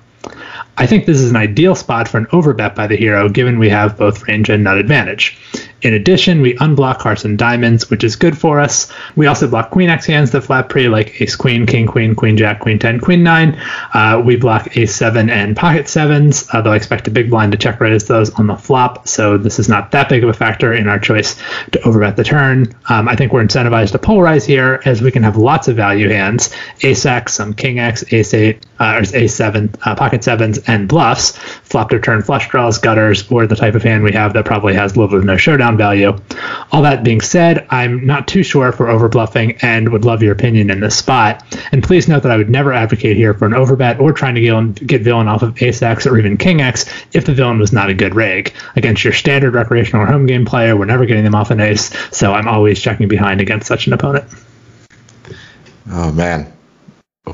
I 0.77 0.87
think 0.87 1.07
this 1.07 1.19
is 1.19 1.31
an 1.31 1.37
ideal 1.37 1.75
spot 1.75 2.09
for 2.09 2.19
an 2.19 2.27
overbet 2.27 2.75
by 2.75 2.87
the 2.87 2.97
hero, 2.97 3.29
given 3.29 3.59
we 3.59 3.69
have 3.69 3.99
both 3.99 4.27
range 4.27 4.49
and 4.49 4.65
nut 4.65 4.79
advantage. 4.79 5.39
In 5.83 5.95
addition, 5.95 6.42
we 6.42 6.55
unblock 6.55 7.01
hearts 7.01 7.25
and 7.25 7.37
diamonds, 7.37 7.90
which 7.90 8.05
is 8.05 8.14
good 8.14 8.38
for 8.38 8.61
us. 8.61 8.92
We 9.16 9.27
also 9.27 9.49
block 9.49 9.71
queen 9.71 9.90
x 9.90 10.07
hands 10.07 10.31
that 10.31 10.42
flat 10.42 10.68
pre, 10.68 10.88
like 10.88 11.21
ace 11.21 11.35
queen, 11.35 11.66
king 11.66 11.88
queen, 11.88 12.14
queen 12.14 12.37
jack, 12.37 12.61
queen 12.61 12.79
10, 12.79 13.01
queen 13.01 13.25
9. 13.25 13.61
Uh, 13.92 14.23
we 14.25 14.37
block 14.37 14.77
ace 14.77 14.95
7 14.95 15.29
and 15.29 15.57
pocket 15.57 15.87
7s, 15.87 16.49
uh, 16.55 16.62
though 16.62 16.71
I 16.71 16.77
expect 16.77 17.09
a 17.09 17.11
big 17.11 17.31
blind 17.31 17.51
to 17.53 17.59
check 17.59 17.81
raise 17.81 18.07
those 18.07 18.31
on 18.31 18.47
the 18.47 18.57
flop, 18.57 19.09
so 19.09 19.37
this 19.37 19.59
is 19.59 19.68
not 19.68 19.90
that 19.90 20.09
big 20.09 20.23
of 20.23 20.31
a 20.31 20.33
factor 20.33 20.73
in 20.73 20.87
our 20.87 21.01
choice 21.01 21.35
to 21.73 21.79
overbet 21.81 22.14
the 22.14 22.25
turn. 22.25 22.73
Um, 22.88 23.09
I 23.09 23.16
think 23.16 23.33
we're 23.33 23.45
incentivized 23.45 23.90
to 23.92 23.99
polarize 23.99 24.47
here, 24.47 24.81
as 24.85 25.03
we 25.03 25.11
can 25.11 25.25
have 25.25 25.37
lots 25.37 25.66
of 25.66 25.75
value 25.75 26.09
hands 26.09 26.55
ace 26.83 27.05
x, 27.05 27.35
some 27.35 27.55
king 27.55 27.81
x, 27.81 28.05
ace 28.12 28.33
8, 28.33 28.64
uh, 28.79 29.01
or 29.01 29.16
ace 29.16 29.35
7, 29.35 29.75
uh, 29.85 29.97
pocket 29.97 30.21
7s, 30.21 30.62
and 30.68 30.88
bluffs, 30.88 31.37
flop 31.37 31.90
to 31.90 31.99
turn 31.99 32.23
flush 32.23 32.49
draws, 32.51 32.79
gutters, 32.79 33.29
or 33.33 33.49
the 33.49 33.57
type 33.57 33.75
of 33.75 33.83
hand 33.83 34.05
we 34.05 34.12
have 34.12 34.33
that 34.35 34.45
probably 34.45 34.75
has 34.75 34.97
little 34.97 35.21
to 35.21 35.27
no 35.27 35.37
showdown 35.37 35.72
value. 35.77 36.17
All 36.71 36.83
that 36.83 37.05
being 37.05 37.21
said, 37.21 37.67
I'm 37.71 38.07
not 38.07 38.29
too 38.29 38.43
sure 38.43 38.69
if 38.69 38.79
we're 38.81 38.87
overbluffing 38.87 39.63
and 39.63 39.91
would 39.91 40.05
love 40.05 40.23
your 40.23 40.33
opinion 40.33 40.71
in 40.71 40.81
this 40.81 40.97
spot. 40.97 41.45
And 41.73 41.83
please 41.83 42.09
note 42.09 42.23
that 42.23 42.33
I 42.33 42.37
would 42.37 42.51
never 42.51 42.73
advocate 42.73 43.17
here 43.17 43.35
for 43.35 43.47
an 43.47 43.53
overbet 43.53 44.01
or 44.01 44.13
trying 44.13 44.35
to 44.35 44.73
get, 44.87 45.03
villain 45.03 45.29
off 45.29 45.43
of 45.43 45.61
ace 45.63 45.83
x 45.83 46.07
or 46.07 46.19
even 46.19 46.37
king 46.37 46.61
x 46.61 46.87
if 47.13 47.27
the 47.27 47.35
villain 47.35 47.59
was 47.59 47.73
not 47.73 47.91
a 47.91 47.95
good 47.95 48.15
reg. 48.15 48.55
Against 48.77 49.05
your 49.05 49.13
standard 49.13 49.55
recreational 49.55 50.03
or 50.03 50.07
home 50.07 50.27
game 50.27 50.45
player, 50.45 50.77
we're 50.77 50.85
never 50.85 51.07
getting 51.07 51.25
them 51.25 51.35
off 51.35 51.51
an 51.51 51.61
ace, 51.61 51.91
so 52.17 52.33
I'm 52.33 52.49
always 52.49 52.81
checking 52.81 53.09
behind 53.09 53.41
against 53.41 53.67
such 53.67 53.87
an 53.87 53.93
opponent. 53.93 54.25
Oh 55.91 56.13
man, 56.13 56.53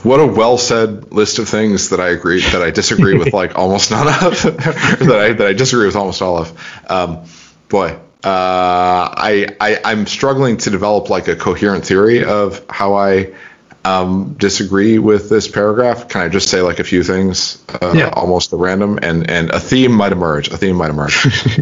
what 0.02 0.20
a 0.20 0.26
well 0.26 0.58
said 0.58 1.12
list 1.12 1.38
of 1.38 1.48
things 1.48 1.90
that 1.90 2.00
I 2.00 2.10
agree 2.10 2.40
that 2.40 2.62
I 2.62 2.70
disagree 2.70 3.16
with 3.16 3.32
like 3.32 3.54
almost 3.58 3.90
none 3.90 4.06
of 4.06 4.42
that 4.42 5.18
I 5.18 5.32
that 5.32 5.46
I 5.46 5.52
disagree 5.52 5.86
with 5.86 5.96
almost 5.96 6.20
all 6.20 6.38
of. 6.38 6.90
Um, 6.90 7.24
boy, 7.68 7.98
uh, 8.24 8.28
I, 9.14 9.46
I 9.60 9.80
I'm 9.84 10.06
struggling 10.06 10.56
to 10.58 10.70
develop 10.70 11.08
like 11.10 11.28
a 11.28 11.36
coherent 11.36 11.84
theory 11.86 12.24
of 12.24 12.64
how 12.68 12.94
I 12.94 13.32
um, 13.84 14.34
disagree 14.34 14.98
with 14.98 15.30
this 15.30 15.46
paragraph. 15.48 16.08
Can 16.08 16.20
I 16.22 16.28
just 16.28 16.48
say 16.48 16.60
like 16.60 16.80
a 16.80 16.84
few 16.84 17.04
things, 17.04 17.62
uh, 17.80 17.94
Yeah. 17.96 18.08
almost 18.12 18.52
at 18.52 18.58
random, 18.58 18.98
and 19.02 19.30
and 19.30 19.50
a 19.50 19.60
theme 19.60 19.92
might 19.92 20.10
emerge. 20.12 20.48
A 20.48 20.56
theme 20.56 20.76
might 20.76 20.90
emerge. 20.90 21.16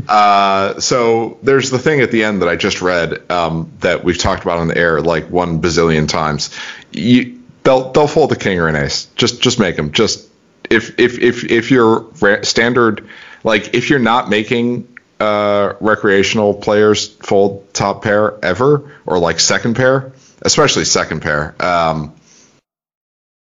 uh, 0.08 0.80
so 0.80 1.38
there's 1.42 1.70
the 1.70 1.78
thing 1.78 2.00
at 2.00 2.10
the 2.10 2.24
end 2.24 2.40
that 2.42 2.48
I 2.48 2.56
just 2.56 2.80
read 2.80 3.30
um, 3.30 3.70
that 3.80 4.02
we've 4.02 4.18
talked 4.18 4.42
about 4.42 4.58
on 4.58 4.68
the 4.68 4.76
air 4.78 5.00
like 5.02 5.28
one 5.30 5.60
bazillion 5.60 6.08
times. 6.08 6.50
You, 6.90 7.38
they'll 7.64 7.92
they'll 7.92 8.08
fold 8.08 8.32
a 8.32 8.36
king 8.36 8.58
or 8.58 8.66
an 8.68 8.76
ace. 8.76 9.06
Just 9.14 9.42
just 9.42 9.60
make 9.60 9.76
them. 9.76 9.92
Just 9.92 10.26
if 10.70 10.98
if 10.98 11.18
if 11.18 11.44
if 11.44 11.70
your 11.70 12.00
ra- 12.22 12.42
standard 12.42 13.06
like 13.44 13.74
if 13.74 13.90
you're 13.90 13.98
not 14.00 14.30
making 14.30 14.88
uh, 15.20 15.74
recreational 15.80 16.54
players 16.54 17.08
fold 17.08 17.72
top 17.72 18.02
pair 18.02 18.44
ever 18.44 18.92
or 19.06 19.18
like 19.18 19.40
second 19.40 19.74
pair, 19.74 20.12
especially 20.42 20.84
second 20.84 21.20
pair, 21.20 21.54
um, 21.60 22.14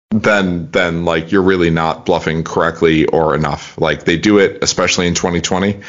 then 0.10 0.69
then 0.71 1.06
like 1.06 1.32
you're 1.32 1.41
really 1.41 1.69
not 1.69 2.06
bluffing 2.06 2.43
correctly 2.43 3.06
or 3.06 3.36
enough. 3.36 3.80
Like 3.80 4.04
they 4.04 4.17
do 4.17 4.39
it, 4.39 4.63
especially 4.63 5.08
in 5.08 5.13
2020, 5.13 5.82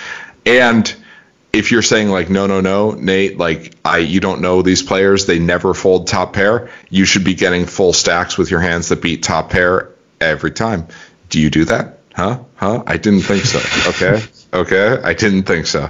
and 0.46 0.94
if 1.52 1.70
you're 1.70 1.82
saying 1.82 2.08
like 2.08 2.30
no 2.30 2.46
no 2.46 2.60
no 2.60 2.92
Nate 2.92 3.36
like 3.36 3.74
I 3.84 3.98
you 3.98 4.20
don't 4.20 4.40
know 4.40 4.62
these 4.62 4.82
players 4.82 5.26
they 5.26 5.38
never 5.38 5.74
fold 5.74 6.06
top 6.06 6.32
pair 6.32 6.70
you 6.88 7.04
should 7.04 7.24
be 7.24 7.34
getting 7.34 7.66
full 7.66 7.92
stacks 7.92 8.38
with 8.38 8.50
your 8.50 8.60
hands 8.60 8.88
that 8.88 9.02
beat 9.02 9.22
top 9.22 9.50
pair 9.50 9.90
every 10.20 10.52
time. 10.52 10.86
Do 11.28 11.40
you 11.40 11.50
do 11.50 11.64
that? 11.66 11.98
Huh? 12.14 12.40
Huh? 12.56 12.82
I 12.86 12.96
didn't 12.98 13.22
think 13.22 13.44
so. 13.44 13.58
Okay 13.90 14.22
okay? 14.52 14.98
I 15.02 15.14
didn't 15.14 15.44
think 15.44 15.66
so. 15.66 15.88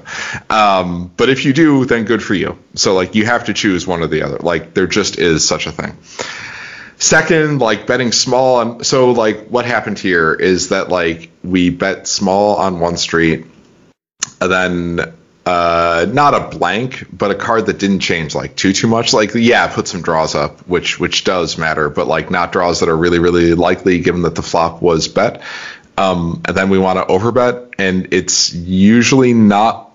Um, 0.48 1.10
but 1.16 1.28
if 1.28 1.44
you 1.44 1.52
do 1.52 1.84
then 1.84 2.04
good 2.04 2.22
for 2.22 2.34
you. 2.34 2.58
So 2.74 2.94
like 2.94 3.14
you 3.14 3.26
have 3.26 3.44
to 3.44 3.54
choose 3.54 3.86
one 3.86 4.02
or 4.02 4.06
the 4.06 4.22
other. 4.22 4.38
Like 4.38 4.74
there 4.74 4.86
just 4.86 5.18
is 5.18 5.46
such 5.46 5.66
a 5.66 5.72
thing. 5.72 5.96
Second, 6.98 7.60
like 7.60 7.86
betting 7.86 8.12
small 8.12 8.56
on 8.56 8.84
so 8.84 9.10
like 9.10 9.48
what 9.48 9.64
happened 9.64 9.98
here 9.98 10.32
is 10.34 10.68
that 10.68 10.88
like 10.88 11.30
we 11.42 11.70
bet 11.70 12.06
small 12.06 12.56
on 12.56 12.78
one 12.78 12.96
street 12.96 13.46
and 14.40 14.52
then 14.52 15.12
uh 15.44 16.06
not 16.08 16.34
a 16.34 16.56
blank 16.56 17.04
but 17.12 17.32
a 17.32 17.34
card 17.34 17.66
that 17.66 17.80
didn't 17.80 17.98
change 17.98 18.36
like 18.36 18.54
too 18.54 18.72
too 18.72 18.86
much. 18.86 19.12
Like 19.12 19.34
yeah 19.34 19.66
put 19.66 19.88
some 19.88 20.02
draws 20.02 20.36
up 20.36 20.60
which 20.68 21.00
which 21.00 21.24
does 21.24 21.58
matter 21.58 21.90
but 21.90 22.06
like 22.06 22.30
not 22.30 22.52
draws 22.52 22.78
that 22.80 22.88
are 22.88 22.96
really 22.96 23.18
really 23.18 23.54
likely 23.54 23.98
given 23.98 24.22
that 24.22 24.36
the 24.36 24.42
flop 24.42 24.80
was 24.80 25.08
bet 25.08 25.42
um 26.02 26.42
and 26.46 26.56
then 26.56 26.68
we 26.70 26.78
want 26.78 26.98
to 26.98 27.04
overbet 27.12 27.74
and 27.78 28.12
it's 28.12 28.52
usually 28.54 29.32
not 29.32 29.90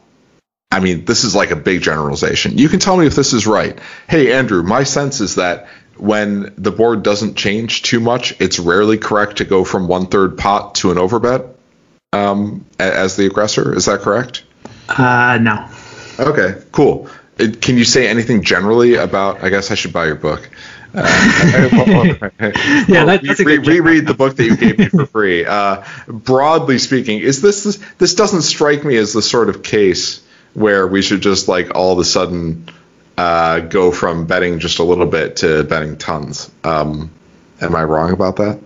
I 0.70 0.82
mean, 0.82 1.06
this 1.06 1.24
is 1.24 1.34
like 1.34 1.52
a 1.52 1.56
big 1.56 1.82
generalization. 1.82 2.58
You 2.58 2.68
can 2.68 2.80
tell 2.80 2.98
me 2.98 3.08
if 3.08 3.16
this 3.16 3.32
is 3.32 3.48
right. 3.48 3.80
Hey, 4.10 4.34
Andrew, 4.34 4.64
my 4.64 4.84
sense 4.84 5.22
is 5.22 5.36
that 5.36 5.68
when 5.96 6.54
the 6.58 6.72
board 6.72 7.04
doesn't 7.04 7.36
change 7.36 7.84
too 7.84 8.00
much, 8.00 8.40
it's 8.42 8.60
rarely 8.60 8.98
correct 8.98 9.38
to 9.38 9.46
go 9.46 9.64
from 9.64 9.88
one 9.88 10.08
third 10.08 10.38
pot 10.38 10.76
to 10.76 10.92
an 10.92 10.98
overbet 10.98 11.54
um, 12.14 12.66
as 12.80 13.16
the 13.16 13.26
aggressor. 13.26 13.74
Is 13.76 13.86
that 13.86 14.02
correct? 14.02 14.44
Uh, 14.90 15.40
no. 15.42 15.70
Okay, 16.20 16.62
cool. 16.72 17.10
It, 17.38 17.62
can 17.62 17.78
you 17.78 17.86
say 17.86 18.08
anything 18.08 18.44
generally 18.44 18.96
about? 18.96 19.44
I 19.44 19.50
guess 19.50 19.72
I 19.72 19.76
should 19.76 19.94
buy 19.94 20.08
your 20.08 20.16
book. 20.16 20.50
Uh, 20.98 22.30
Yeah, 22.88 23.06
that- 23.06 23.22
that's 23.24 23.40
re- 23.40 23.58
good 23.58 23.68
reread 23.68 24.08
the 24.08 24.14
book 24.14 24.36
that 24.38 24.44
you 24.46 24.58
gave 24.58 24.78
me 24.80 24.88
for 24.90 25.06
free. 25.06 25.46
Uh, 25.58 25.84
broadly 26.08 26.78
speaking, 26.78 27.20
is 27.20 27.42
this, 27.42 27.64
this 27.64 27.80
this 27.98 28.16
doesn't 28.16 28.42
strike 28.44 28.84
me 28.84 28.96
as 28.98 29.14
the 29.14 29.22
sort 29.22 29.50
of 29.50 29.64
case 29.64 30.22
where 30.54 30.86
we 30.88 31.02
should 31.02 31.22
just 31.22 31.48
like 31.48 31.76
all 31.76 31.94
of 31.94 32.00
a 32.00 32.04
sudden 32.04 32.68
uh, 33.18 33.60
go 33.62 33.92
from 33.92 34.26
betting 34.28 34.60
just 34.60 34.80
a 34.80 34.84
little 34.84 35.06
bit 35.06 35.38
to 35.38 35.64
betting 35.64 35.98
tons. 35.98 36.52
Um, 36.64 37.12
am 37.62 37.76
I 37.76 37.84
wrong 37.84 38.12
about 38.12 38.38
that? 38.38 38.60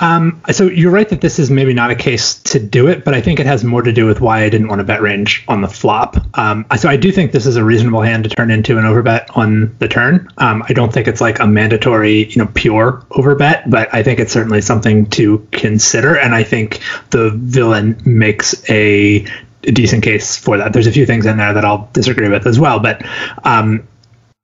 Um, 0.00 0.42
so 0.50 0.64
you're 0.64 0.90
right 0.90 1.08
that 1.08 1.20
this 1.20 1.38
is 1.38 1.50
maybe 1.50 1.74
not 1.74 1.90
a 1.90 1.94
case 1.94 2.34
to 2.44 2.58
do 2.58 2.88
it, 2.88 3.04
but 3.04 3.14
I 3.14 3.20
think 3.20 3.38
it 3.38 3.46
has 3.46 3.62
more 3.64 3.82
to 3.82 3.92
do 3.92 4.06
with 4.06 4.20
why 4.20 4.42
I 4.42 4.48
didn't 4.48 4.68
want 4.68 4.80
to 4.80 4.84
bet 4.84 5.02
range 5.02 5.44
on 5.46 5.60
the 5.60 5.68
flop. 5.68 6.16
Um, 6.38 6.66
so 6.78 6.88
I 6.88 6.96
do 6.96 7.12
think 7.12 7.32
this 7.32 7.46
is 7.46 7.56
a 7.56 7.64
reasonable 7.64 8.00
hand 8.02 8.24
to 8.24 8.30
turn 8.30 8.50
into 8.50 8.78
an 8.78 8.84
overbet 8.84 9.36
on 9.36 9.76
the 9.78 9.88
turn. 9.88 10.28
Um, 10.38 10.64
I 10.68 10.72
don't 10.72 10.92
think 10.92 11.06
it's 11.06 11.20
like 11.20 11.38
a 11.38 11.46
mandatory, 11.46 12.24
you 12.26 12.36
know, 12.36 12.50
pure 12.54 13.04
overbet, 13.10 13.70
but 13.70 13.92
I 13.94 14.02
think 14.02 14.20
it's 14.20 14.32
certainly 14.32 14.60
something 14.62 15.06
to 15.10 15.46
consider. 15.52 16.16
And 16.16 16.34
I 16.34 16.42
think 16.42 16.80
the 17.10 17.30
villain 17.30 18.00
makes 18.04 18.68
a 18.70 19.26
decent 19.62 20.02
case 20.02 20.36
for 20.36 20.56
that. 20.56 20.72
There's 20.72 20.86
a 20.86 20.92
few 20.92 21.04
things 21.04 21.26
in 21.26 21.36
there 21.36 21.52
that 21.52 21.64
I'll 21.64 21.88
disagree 21.92 22.28
with 22.28 22.46
as 22.46 22.58
well, 22.58 22.80
but 22.80 23.04
um, 23.44 23.86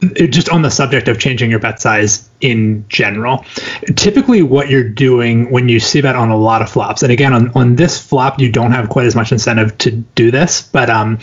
it- 0.00 0.28
just 0.28 0.50
on 0.50 0.60
the 0.62 0.70
subject 0.70 1.08
of 1.08 1.18
changing 1.18 1.50
your 1.50 1.58
bet 1.60 1.80
size 1.80 2.28
in 2.40 2.86
general, 2.88 3.44
typically 3.94 4.42
what 4.42 4.68
you're 4.70 4.88
doing 4.88 5.50
when 5.50 5.68
you 5.68 5.80
see 5.80 6.00
bet 6.00 6.16
on 6.16 6.30
a 6.30 6.36
lot 6.36 6.62
of 6.62 6.70
flops, 6.70 7.02
and 7.02 7.12
again 7.12 7.32
on, 7.32 7.50
on 7.54 7.76
this 7.76 8.00
flop 8.00 8.40
you 8.40 8.50
don't 8.50 8.72
have 8.72 8.88
quite 8.88 9.06
as 9.06 9.14
much 9.14 9.32
incentive 9.32 9.76
to 9.78 9.90
do 9.90 10.30
this, 10.30 10.62
but 10.62 10.90
um, 10.90 11.18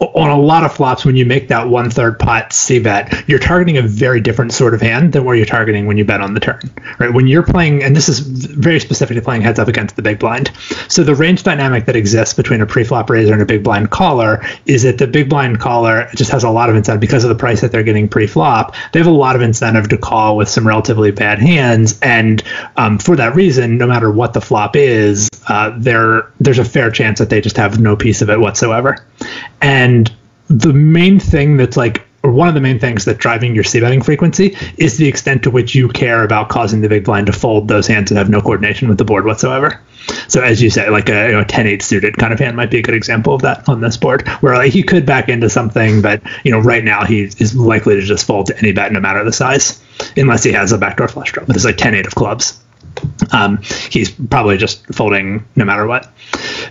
on 0.00 0.30
a 0.30 0.38
lot 0.38 0.64
of 0.64 0.72
flops 0.72 1.04
when 1.04 1.16
you 1.16 1.26
make 1.26 1.48
that 1.48 1.68
one 1.68 1.90
third 1.90 2.18
pot 2.18 2.52
C 2.52 2.78
bet, 2.78 3.24
you're 3.28 3.38
targeting 3.38 3.78
a 3.78 3.82
very 3.82 4.20
different 4.20 4.52
sort 4.52 4.74
of 4.74 4.80
hand 4.80 5.12
than 5.12 5.24
where 5.24 5.34
you're 5.34 5.46
targeting 5.46 5.86
when 5.86 5.96
you 5.96 6.04
bet 6.04 6.20
on 6.20 6.34
the 6.34 6.40
turn. 6.40 6.60
Right? 6.98 7.12
When 7.12 7.26
you're 7.26 7.42
playing, 7.42 7.82
and 7.82 7.96
this 7.96 8.08
is 8.08 8.20
very 8.20 8.80
specific 8.80 9.16
to 9.16 9.22
playing 9.22 9.42
heads 9.42 9.58
up 9.58 9.68
against 9.68 9.96
the 9.96 10.02
big 10.02 10.18
blind. 10.18 10.52
So 10.88 11.02
the 11.02 11.14
range 11.14 11.42
dynamic 11.42 11.86
that 11.86 11.96
exists 11.96 12.34
between 12.34 12.60
a 12.60 12.66
pre-flop 12.66 13.10
raiser 13.10 13.32
and 13.32 13.42
a 13.42 13.46
big 13.46 13.62
blind 13.64 13.90
caller 13.90 14.44
is 14.66 14.84
that 14.84 14.98
the 14.98 15.06
big 15.06 15.28
blind 15.28 15.60
caller 15.60 16.08
just 16.14 16.30
has 16.30 16.44
a 16.44 16.50
lot 16.50 16.70
of 16.70 16.76
incentive 16.76 17.00
because 17.00 17.24
of 17.24 17.28
the 17.28 17.34
price 17.34 17.60
that 17.60 17.72
they're 17.72 17.82
getting 17.82 18.08
pre-flop. 18.08 18.74
They 18.92 19.00
have 19.00 19.06
a 19.06 19.10
lot 19.10 19.36
of 19.36 19.42
incentive 19.42 19.88
to 19.88 19.98
call 19.98 20.36
with 20.36 20.47
some 20.50 20.66
relatively 20.66 21.10
bad 21.10 21.38
hands, 21.38 21.98
and 22.02 22.42
um, 22.76 22.98
for 22.98 23.16
that 23.16 23.34
reason, 23.34 23.78
no 23.78 23.86
matter 23.86 24.10
what 24.10 24.32
the 24.32 24.40
flop 24.40 24.76
is, 24.76 25.28
uh, 25.48 25.72
there 25.76 26.30
there's 26.40 26.58
a 26.58 26.64
fair 26.64 26.90
chance 26.90 27.18
that 27.18 27.30
they 27.30 27.40
just 27.40 27.56
have 27.56 27.80
no 27.80 27.96
piece 27.96 28.22
of 28.22 28.30
it 28.30 28.40
whatsoever. 28.40 29.04
And 29.60 30.12
the 30.48 30.72
main 30.72 31.20
thing 31.20 31.56
that's 31.56 31.76
like 31.76 32.08
or 32.22 32.32
one 32.32 32.48
of 32.48 32.54
the 32.54 32.60
main 32.60 32.78
things 32.78 33.04
that 33.04 33.18
driving 33.18 33.54
your 33.54 33.64
c 33.64 33.80
betting 33.80 34.02
frequency 34.02 34.56
is 34.76 34.96
the 34.96 35.06
extent 35.06 35.44
to 35.44 35.50
which 35.50 35.74
you 35.74 35.88
care 35.88 36.24
about 36.24 36.48
causing 36.48 36.80
the 36.80 36.88
big 36.88 37.04
blind 37.04 37.26
to 37.26 37.32
fold 37.32 37.68
those 37.68 37.86
hands 37.86 38.10
that 38.10 38.16
have 38.16 38.28
no 38.28 38.40
coordination 38.40 38.88
with 38.88 38.98
the 38.98 39.04
board 39.04 39.24
whatsoever. 39.24 39.80
So 40.26 40.42
as 40.42 40.60
you 40.60 40.70
say, 40.70 40.88
like 40.90 41.08
a 41.08 41.26
you 41.26 41.32
know, 41.32 41.44
10-8 41.44 41.82
suited 41.82 42.16
kind 42.16 42.32
of 42.32 42.38
hand 42.38 42.56
might 42.56 42.70
be 42.70 42.78
a 42.78 42.82
good 42.82 42.94
example 42.94 43.34
of 43.34 43.42
that 43.42 43.68
on 43.68 43.80
this 43.80 43.96
board, 43.96 44.26
where 44.40 44.54
like 44.56 44.72
he 44.72 44.82
could 44.82 45.06
back 45.06 45.28
into 45.28 45.48
something, 45.48 46.02
but 46.02 46.22
you 46.44 46.50
know 46.50 46.58
right 46.58 46.82
now 46.82 47.04
he 47.04 47.22
is 47.22 47.54
likely 47.54 47.94
to 47.96 48.02
just 48.02 48.26
fold 48.26 48.46
to 48.46 48.58
any 48.58 48.72
bet 48.72 48.90
no 48.92 49.00
matter 49.00 49.22
the 49.22 49.32
size, 49.32 49.82
unless 50.16 50.44
he 50.44 50.52
has 50.52 50.72
a 50.72 50.78
backdoor 50.78 51.08
flush 51.08 51.32
draw. 51.32 51.44
But 51.44 51.56
it's 51.56 51.64
like 51.64 51.76
10-8 51.76 52.06
of 52.06 52.14
clubs. 52.14 52.62
Um, 53.32 53.58
he's 53.90 54.10
probably 54.10 54.56
just 54.56 54.86
folding 54.94 55.46
no 55.56 55.64
matter 55.64 55.86
what. 55.86 56.12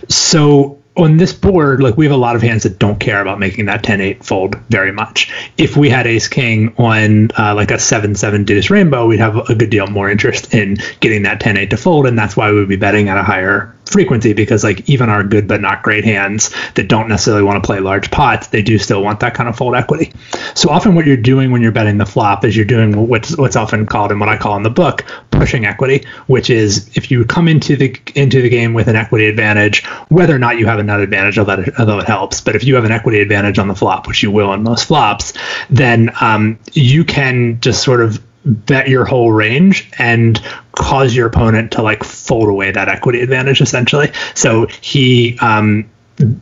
So 0.08 0.78
on 0.98 1.16
this 1.16 1.32
board, 1.32 1.80
like 1.80 1.96
we 1.96 2.04
have 2.04 2.14
a 2.14 2.18
lot 2.18 2.34
of 2.34 2.42
hands 2.42 2.64
that 2.64 2.78
don't 2.78 2.98
care 2.98 3.20
about 3.20 3.38
making 3.38 3.66
that 3.66 3.82
10-8 3.84 4.24
fold 4.24 4.56
very 4.68 4.92
much. 4.92 5.32
If 5.56 5.76
we 5.76 5.88
had 5.88 6.06
ace 6.06 6.26
king 6.26 6.74
on 6.76 7.30
uh, 7.38 7.54
like 7.54 7.70
a 7.70 7.74
7-7 7.74 8.44
deuce 8.44 8.68
rainbow, 8.68 9.06
we'd 9.06 9.20
have 9.20 9.36
a 9.48 9.54
good 9.54 9.70
deal 9.70 9.86
more 9.86 10.10
interest 10.10 10.52
in 10.52 10.76
getting 11.00 11.22
that 11.22 11.40
10-8 11.40 11.70
to 11.70 11.76
fold, 11.76 12.06
and 12.06 12.18
that's 12.18 12.36
why 12.36 12.52
we'd 12.52 12.68
be 12.68 12.76
betting 12.76 13.08
at 13.08 13.16
a 13.16 13.22
higher 13.22 13.74
frequency 13.88 14.32
because 14.32 14.64
like 14.64 14.88
even 14.88 15.08
our 15.08 15.22
good 15.22 15.48
but 15.48 15.60
not 15.60 15.82
great 15.82 16.04
hands 16.04 16.50
that 16.74 16.88
don't 16.88 17.08
necessarily 17.08 17.42
want 17.42 17.62
to 17.62 17.66
play 17.66 17.80
large 17.80 18.10
pots, 18.10 18.48
they 18.48 18.62
do 18.62 18.78
still 18.78 19.02
want 19.02 19.20
that 19.20 19.34
kind 19.34 19.48
of 19.48 19.56
fold 19.56 19.74
equity. 19.74 20.12
So 20.54 20.70
often 20.70 20.94
what 20.94 21.06
you're 21.06 21.16
doing 21.16 21.50
when 21.50 21.62
you're 21.62 21.72
betting 21.72 21.98
the 21.98 22.06
flop 22.06 22.44
is 22.44 22.56
you're 22.56 22.64
doing 22.64 23.08
what's 23.08 23.36
what's 23.36 23.56
often 23.56 23.86
called 23.86 24.10
and 24.10 24.20
what 24.20 24.28
I 24.28 24.36
call 24.36 24.56
in 24.56 24.62
the 24.62 24.70
book 24.70 25.04
pushing 25.30 25.64
equity, 25.64 26.06
which 26.26 26.50
is 26.50 26.90
if 26.96 27.10
you 27.10 27.24
come 27.24 27.48
into 27.48 27.76
the 27.76 27.96
into 28.14 28.42
the 28.42 28.48
game 28.48 28.74
with 28.74 28.88
an 28.88 28.96
equity 28.96 29.26
advantage, 29.26 29.84
whether 30.08 30.34
or 30.34 30.38
not 30.38 30.58
you 30.58 30.66
have 30.66 30.78
a 30.78 30.82
nut 30.82 31.00
advantage, 31.00 31.38
although 31.38 31.60
it, 31.60 31.74
although 31.78 31.98
it 31.98 32.06
helps, 32.06 32.40
but 32.40 32.54
if 32.56 32.64
you 32.64 32.74
have 32.74 32.84
an 32.84 32.92
equity 32.92 33.20
advantage 33.20 33.58
on 33.58 33.68
the 33.68 33.74
flop, 33.74 34.06
which 34.06 34.22
you 34.22 34.30
will 34.30 34.52
in 34.52 34.62
most 34.62 34.84
flops, 34.84 35.32
then 35.70 36.10
um, 36.20 36.58
you 36.72 37.04
can 37.04 37.60
just 37.60 37.82
sort 37.82 38.00
of 38.00 38.22
bet 38.44 38.88
your 38.88 39.04
whole 39.04 39.32
range 39.32 39.90
and 39.98 40.42
cause 40.72 41.14
your 41.14 41.26
opponent 41.26 41.72
to 41.72 41.82
like 41.82 42.04
fold 42.04 42.48
away 42.48 42.70
that 42.70 42.88
equity 42.88 43.20
advantage 43.20 43.60
essentially. 43.60 44.10
So 44.34 44.66
he 44.80 45.38
um 45.40 45.90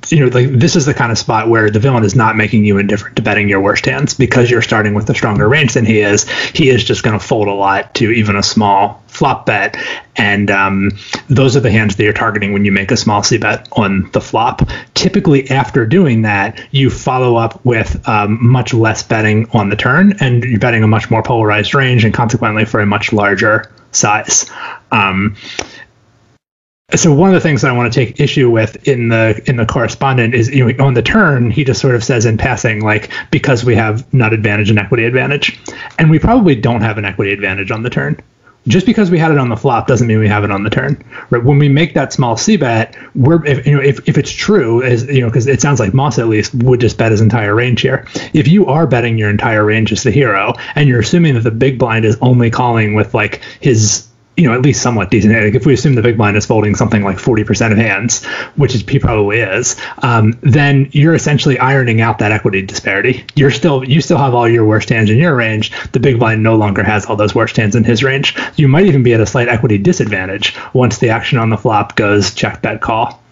you 0.09 0.21
know, 0.21 0.27
like 0.29 0.49
this 0.53 0.75
is 0.75 0.87
the 0.87 0.95
kind 0.95 1.13
of 1.13 1.19
spot 1.19 1.49
where 1.49 1.71
the 1.71 1.79
villain 1.79 2.03
is 2.05 2.15
not 2.15 2.37
making 2.37 2.65
you 2.65 2.79
indifferent 2.79 3.17
to 3.17 3.23
betting 3.23 3.49
your 3.49 3.61
worst 3.61 3.85
hands 3.85 4.15
because 4.15 4.51
you're 4.51 4.63
starting 4.63 4.95
with 4.95 5.09
a 5.11 5.15
stronger 5.15 5.49
range 5.49 5.75
than 5.75 5.85
he 5.85 6.01
is. 6.01 6.29
He 6.29 6.71
is 6.71 6.83
just 6.83 7.03
going 7.03 7.19
to 7.19 7.25
fold 7.25 7.49
a 7.49 7.53
lot 7.53 7.95
to 7.97 8.11
even 8.11 8.37
a 8.37 8.43
small 8.43 9.03
flop 9.17 9.47
bet, 9.47 9.77
and 10.17 10.51
um, 10.51 10.91
those 11.29 11.57
are 11.57 11.61
the 11.61 11.71
hands 11.71 11.97
that 11.97 12.05
you're 12.05 12.13
targeting 12.13 12.53
when 12.53 12.65
you 12.65 12.73
make 12.73 12.91
a 12.91 12.97
small 12.97 13.23
c 13.23 13.39
bet 13.39 13.67
on 13.73 14.09
the 14.13 14.21
flop. 14.21 14.69
Typically, 14.95 15.49
after 15.51 15.87
doing 15.87 16.23
that, 16.23 16.61
you 16.71 16.91
follow 16.91 17.37
up 17.37 17.65
with 17.65 18.07
um, 18.09 18.39
much 18.41 18.75
less 18.75 19.03
betting 19.03 19.49
on 19.53 19.71
the 19.71 19.77
turn, 19.77 20.15
and 20.21 20.45
you're 20.45 20.61
betting 20.61 20.83
a 20.83 20.89
much 20.89 21.11
more 21.11 21.23
polarized 21.23 21.75
range, 21.75 22.05
and 22.05 22.13
consequently 22.13 22.65
for 22.65 22.81
a 22.81 22.87
much 22.87 23.13
larger 23.13 23.73
size. 23.93 24.51
Um, 24.93 25.35
so 26.95 27.13
one 27.13 27.31
of 27.31 27.35
the 27.35 27.41
things 27.41 27.63
that 27.63 27.71
I 27.71 27.77
want 27.77 27.93
to 27.93 28.05
take 28.05 28.21
issue 28.21 28.49
with 28.49 28.87
in 28.87 29.09
the 29.09 29.43
in 29.47 29.57
the 29.57 29.67
correspondent 29.67 30.35
is 30.35 30.49
you 30.51 30.73
know 30.73 30.85
on 30.85 30.95
the 30.95 31.03
turn 31.03 31.51
he 31.51 31.65
just 31.65 31.81
sort 31.81 31.97
of 31.97 32.05
says 32.05 32.27
in 32.27 32.39
passing 32.39 32.81
like 32.81 33.11
because 33.33 33.65
we 33.65 33.75
have 33.75 34.13
nut 34.15 34.33
advantage 34.33 34.71
and 34.71 34.79
equity 34.79 35.05
advantage 35.05 35.59
and 35.99 36.11
we 36.11 36.21
probably 36.21 36.55
don't 36.55 36.83
have 36.83 36.97
an 36.97 37.05
equity 37.05 37.33
advantage 37.33 37.73
on 37.73 37.83
the 37.83 37.91
turn 37.91 38.17
just 38.69 38.87
because 38.87 39.11
we 39.11 39.19
had 39.19 39.31
it 39.31 39.39
on 39.39 39.49
the 39.49 39.57
flop 39.57 39.87
doesn't 39.87 40.07
mean 40.07 40.19
we 40.19 40.29
have 40.29 40.45
it 40.45 40.51
on 40.51 40.63
the 40.63 40.71
turn. 40.71 41.03
Right? 41.31 41.43
When 41.43 41.59
we 41.59 41.69
make 41.69 41.95
that 41.95 42.13
small 42.13 42.37
c 42.37 42.57
bet, 42.57 42.97
we're 43.15 43.45
if 43.47 43.67
you 43.67 43.77
know 43.77 43.83
if, 43.83 44.09
if 44.09 44.19
it's 44.19 44.31
true, 44.31 44.83
as 44.83 45.05
you 45.05 45.21
know, 45.21 45.29
because 45.29 45.47
it 45.47 45.61
sounds 45.61 45.81
like 45.81 45.95
Moss 45.95 46.19
at 46.19 46.29
least 46.29 46.55
would 46.55 46.81
just 46.81 46.99
bet 46.99 47.11
his 47.11 47.21
entire 47.21 47.55
range 47.55 47.81
here. 47.81 48.07
If 48.33 48.49
you 48.49 48.67
are 48.67 48.87
betting 48.87 49.19
your 49.19 49.31
entire 49.31 49.65
range 49.65 49.93
as 49.93 50.03
the 50.03 50.11
hero, 50.11 50.55
and 50.75 50.89
you're 50.89 51.01
assuming 51.01 51.35
that 51.35 51.41
the 51.41 51.51
big 51.51 51.79
blind 51.79 52.05
is 52.05 52.17
only 52.21 52.51
calling 52.51 52.95
with 52.95 53.15
like 53.15 53.43
his 53.61 54.07
you 54.37 54.47
know, 54.47 54.55
at 54.55 54.63
least 54.63 54.83
somewhat 54.83 55.11
decent. 55.11 55.33
Like 55.33 55.55
if 55.55 55.67
we 55.67 55.75
assume 55.75 55.95
the 55.95 56.03
big 56.03 56.17
blind 56.17 56.37
is 56.37 56.47
folding 56.47 56.75
something 56.75 57.03
like 57.03 57.17
40% 57.17 57.73
of 57.73 57.79
hands, 57.79 58.25
which 58.57 58.75
is 58.75 58.83
he 58.83 58.99
probably 58.99 59.41
is, 59.41 59.77
um, 59.99 60.39
then 60.43 60.89
you're 60.93 61.15
essentially 61.15 61.59
ironing 61.59 62.01
out 62.01 62.19
that 62.19 62.33
equity 62.33 62.63
disparity. 62.63 63.25
You're 63.35 63.51
still 63.51 63.83
you 63.85 64.01
still 64.01 64.19
have 64.19 64.35
all 64.35 64.49
your 64.49 64.65
worst 64.65 64.89
hands 64.91 65.11
in 65.11 65.19
your 65.19 65.35
range. 65.35 65.73
The 65.93 66.01
big 66.01 66.19
blind 66.19 66.43
no 66.43 66.57
longer 66.57 66.83
has 66.83 67.07
all 67.07 67.17
those 67.17 67.35
worst 67.35 67.57
hands 67.57 67.75
in 67.77 67.85
his 67.85 68.03
range. 68.03 68.37
You 68.57 68.69
might 68.69 68.87
even 68.87 69.03
be 69.03 69.15
at 69.15 69.21
a 69.21 69.27
slight 69.27 69.49
equity 69.49 69.79
disadvantage 69.79 70.55
once 70.73 70.99
the 70.99 71.11
action 71.11 71.39
on 71.39 71.51
the 71.51 71.57
flop 71.57 71.97
goes 71.97 72.35
check 72.35 72.63
bet 72.63 72.81
call. 72.81 73.23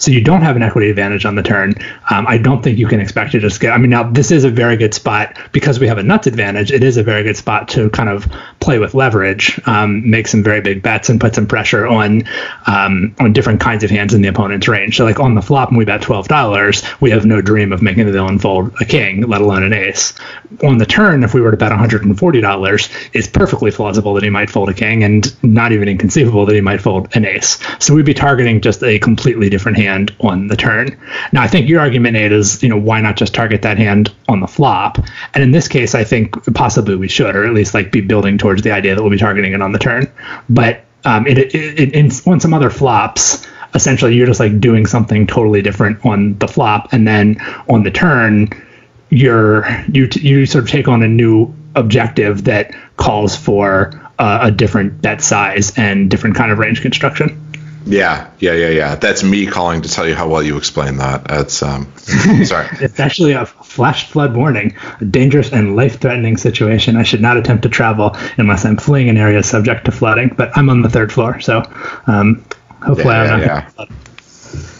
So 0.00 0.10
you 0.10 0.22
don't 0.22 0.40
have 0.40 0.56
an 0.56 0.62
equity 0.62 0.90
advantage 0.90 1.26
on 1.26 1.34
the 1.34 1.42
turn. 1.42 1.74
Um, 2.10 2.26
I 2.26 2.38
don't 2.38 2.62
think 2.62 2.78
you 2.78 2.88
can 2.88 3.00
expect 3.00 3.32
to 3.32 3.38
just 3.38 3.60
get. 3.60 3.72
I 3.72 3.78
mean, 3.78 3.90
now 3.90 4.02
this 4.02 4.30
is 4.30 4.44
a 4.44 4.50
very 4.50 4.76
good 4.76 4.94
spot 4.94 5.38
because 5.52 5.78
we 5.78 5.86
have 5.86 5.98
a 5.98 6.02
nuts 6.02 6.26
advantage. 6.26 6.72
It 6.72 6.82
is 6.82 6.96
a 6.96 7.02
very 7.02 7.22
good 7.22 7.36
spot 7.36 7.68
to 7.68 7.90
kind 7.90 8.08
of 8.08 8.26
play 8.60 8.78
with 8.78 8.94
leverage, 8.94 9.60
um, 9.66 10.08
make 10.08 10.26
some 10.26 10.42
very 10.42 10.62
big 10.62 10.82
bets, 10.82 11.10
and 11.10 11.20
put 11.20 11.34
some 11.34 11.46
pressure 11.46 11.86
on 11.86 12.24
um, 12.66 13.14
on 13.20 13.34
different 13.34 13.60
kinds 13.60 13.84
of 13.84 13.90
hands 13.90 14.14
in 14.14 14.22
the 14.22 14.28
opponent's 14.28 14.68
range. 14.68 14.96
So 14.96 15.04
like 15.04 15.20
on 15.20 15.34
the 15.34 15.42
flop, 15.42 15.70
when 15.70 15.78
we 15.78 15.84
bet 15.84 16.00
twelve 16.00 16.28
dollars, 16.28 16.82
we 17.00 17.10
have 17.10 17.26
no 17.26 17.42
dream 17.42 17.70
of 17.70 17.82
making 17.82 18.06
the 18.06 18.12
villain 18.12 18.38
fold 18.38 18.72
a 18.80 18.86
king, 18.86 19.28
let 19.28 19.42
alone 19.42 19.62
an 19.62 19.74
ace. 19.74 20.14
On 20.64 20.78
the 20.78 20.86
turn, 20.86 21.24
if 21.24 21.34
we 21.34 21.42
were 21.42 21.50
to 21.50 21.58
bet 21.58 21.72
one 21.72 21.78
hundred 21.78 22.06
and 22.06 22.18
forty 22.18 22.40
dollars, 22.40 22.88
it's 23.12 23.28
perfectly 23.28 23.70
plausible 23.70 24.14
that 24.14 24.24
he 24.24 24.30
might 24.30 24.48
fold 24.48 24.70
a 24.70 24.74
king, 24.74 25.04
and 25.04 25.36
not 25.44 25.72
even 25.72 25.88
inconceivable 25.88 26.46
that 26.46 26.54
he 26.54 26.62
might 26.62 26.80
fold 26.80 27.14
an 27.14 27.26
ace. 27.26 27.58
So 27.78 27.94
we'd 27.94 28.06
be 28.06 28.14
targeting 28.14 28.62
just 28.62 28.82
a 28.82 28.98
completely 28.98 29.50
different 29.50 29.76
hand 29.76 29.89
on 30.20 30.48
the 30.48 30.56
turn. 30.56 30.98
Now, 31.32 31.42
I 31.42 31.48
think 31.48 31.68
your 31.68 31.80
argument, 31.80 32.14
Nate, 32.14 32.32
is 32.32 32.62
you 32.62 32.68
know 32.68 32.78
why 32.78 33.00
not 33.00 33.16
just 33.16 33.34
target 33.34 33.62
that 33.62 33.78
hand 33.78 34.12
on 34.28 34.40
the 34.40 34.46
flop? 34.46 34.98
And 35.34 35.42
in 35.42 35.50
this 35.50 35.68
case, 35.68 35.94
I 35.94 36.04
think 36.04 36.42
possibly 36.54 36.96
we 36.96 37.08
should, 37.08 37.34
or 37.36 37.44
at 37.44 37.52
least 37.52 37.74
like 37.74 37.92
be 37.92 38.00
building 38.00 38.38
towards 38.38 38.62
the 38.62 38.72
idea 38.72 38.94
that 38.94 39.02
we'll 39.02 39.10
be 39.10 39.18
targeting 39.18 39.52
it 39.52 39.62
on 39.62 39.72
the 39.72 39.78
turn. 39.78 40.10
But 40.48 40.84
um, 41.04 41.26
it, 41.26 41.38
it, 41.38 41.54
it, 41.54 41.92
in, 41.94 42.10
on 42.26 42.40
some 42.40 42.54
other 42.54 42.70
flops, 42.70 43.46
essentially 43.74 44.14
you're 44.14 44.26
just 44.26 44.40
like 44.40 44.60
doing 44.60 44.86
something 44.86 45.26
totally 45.26 45.62
different 45.62 46.04
on 46.04 46.38
the 46.38 46.48
flop, 46.48 46.92
and 46.92 47.06
then 47.06 47.40
on 47.68 47.82
the 47.82 47.90
turn, 47.90 48.48
you're 49.10 49.66
you 49.92 50.08
you 50.14 50.46
sort 50.46 50.64
of 50.64 50.70
take 50.70 50.88
on 50.88 51.02
a 51.02 51.08
new 51.08 51.52
objective 51.76 52.44
that 52.44 52.74
calls 52.96 53.36
for 53.36 53.92
uh, 54.18 54.40
a 54.42 54.50
different 54.50 55.00
bet 55.00 55.22
size 55.22 55.72
and 55.78 56.10
different 56.10 56.36
kind 56.36 56.52
of 56.52 56.58
range 56.58 56.82
construction. 56.82 57.49
Yeah, 57.86 58.30
yeah, 58.38 58.52
yeah, 58.52 58.68
yeah. 58.68 58.94
That's 58.96 59.22
me 59.22 59.46
calling 59.46 59.82
to 59.82 59.88
tell 59.88 60.06
you 60.06 60.14
how 60.14 60.28
well 60.28 60.42
you 60.42 60.56
explained 60.56 61.00
that. 61.00 61.24
That's 61.24 61.62
um, 61.62 61.92
sorry. 62.44 62.68
it's 62.80 63.00
actually 63.00 63.32
a 63.32 63.46
flash 63.46 64.10
flood 64.10 64.36
warning, 64.36 64.76
a 65.00 65.04
dangerous 65.04 65.52
and 65.52 65.76
life-threatening 65.76 66.36
situation. 66.36 66.96
I 66.96 67.02
should 67.02 67.20
not 67.20 67.36
attempt 67.36 67.62
to 67.62 67.68
travel 67.68 68.16
unless 68.36 68.64
I'm 68.64 68.76
fleeing 68.76 69.08
an 69.08 69.16
area 69.16 69.42
subject 69.42 69.86
to 69.86 69.92
flooding. 69.92 70.28
But 70.28 70.56
I'm 70.56 70.68
on 70.68 70.82
the 70.82 70.90
third 70.90 71.12
floor, 71.12 71.40
so 71.40 71.62
um, 72.06 72.44
hopefully 72.82 73.14
yeah, 73.14 73.22
I'm 73.22 73.40
not. 73.40 73.88
Yeah. 73.88 73.96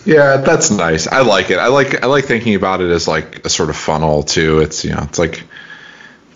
Yeah, 0.05 0.37
that's 0.39 0.71
nice. 0.71 1.07
I 1.07 1.21
like 1.21 1.51
it. 1.51 1.59
I 1.59 1.69
like 1.69 2.03
I 2.03 2.07
like 2.07 2.25
thinking 2.25 2.55
about 2.55 2.81
it 2.81 2.91
as 2.91 3.07
like 3.07 3.45
a 3.45 3.49
sort 3.49 3.71
of 3.71 3.77
funnel 3.77 4.23
too. 4.23 4.61
It's 4.61 4.85
you 4.85 4.93
know, 4.93 5.03
it's 5.03 5.19
like 5.19 5.45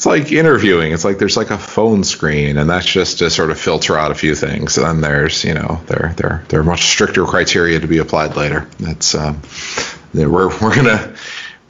it's 0.05 0.07
like 0.07 0.33
interviewing. 0.33 0.93
It's 0.93 1.05
like 1.05 1.17
there's 1.17 1.37
like 1.37 1.51
a 1.51 1.57
phone 1.57 2.05
screen, 2.05 2.59
and 2.59 2.69
that's 2.69 2.85
just 2.85 3.21
to 3.21 3.31
sort 3.31 3.51
of 3.51 3.59
filter 3.59 3.97
out 3.97 4.11
a 4.11 4.15
few 4.15 4.35
things. 4.35 4.77
And 4.77 4.87
then 4.87 5.01
there's 5.01 5.45
you 5.45 5.55
know 5.55 5.81
there 5.87 6.13
there 6.19 6.45
there 6.49 6.61
are 6.61 6.65
much 6.65 6.83
stricter 6.83 7.25
criteria 7.25 7.81
to 7.81 7.87
be 7.87 7.99
applied 7.99 8.37
later. 8.37 8.69
That's 8.79 9.15
um, 9.15 9.41
we're 10.13 10.49
we're 10.61 10.75
gonna 10.75 11.15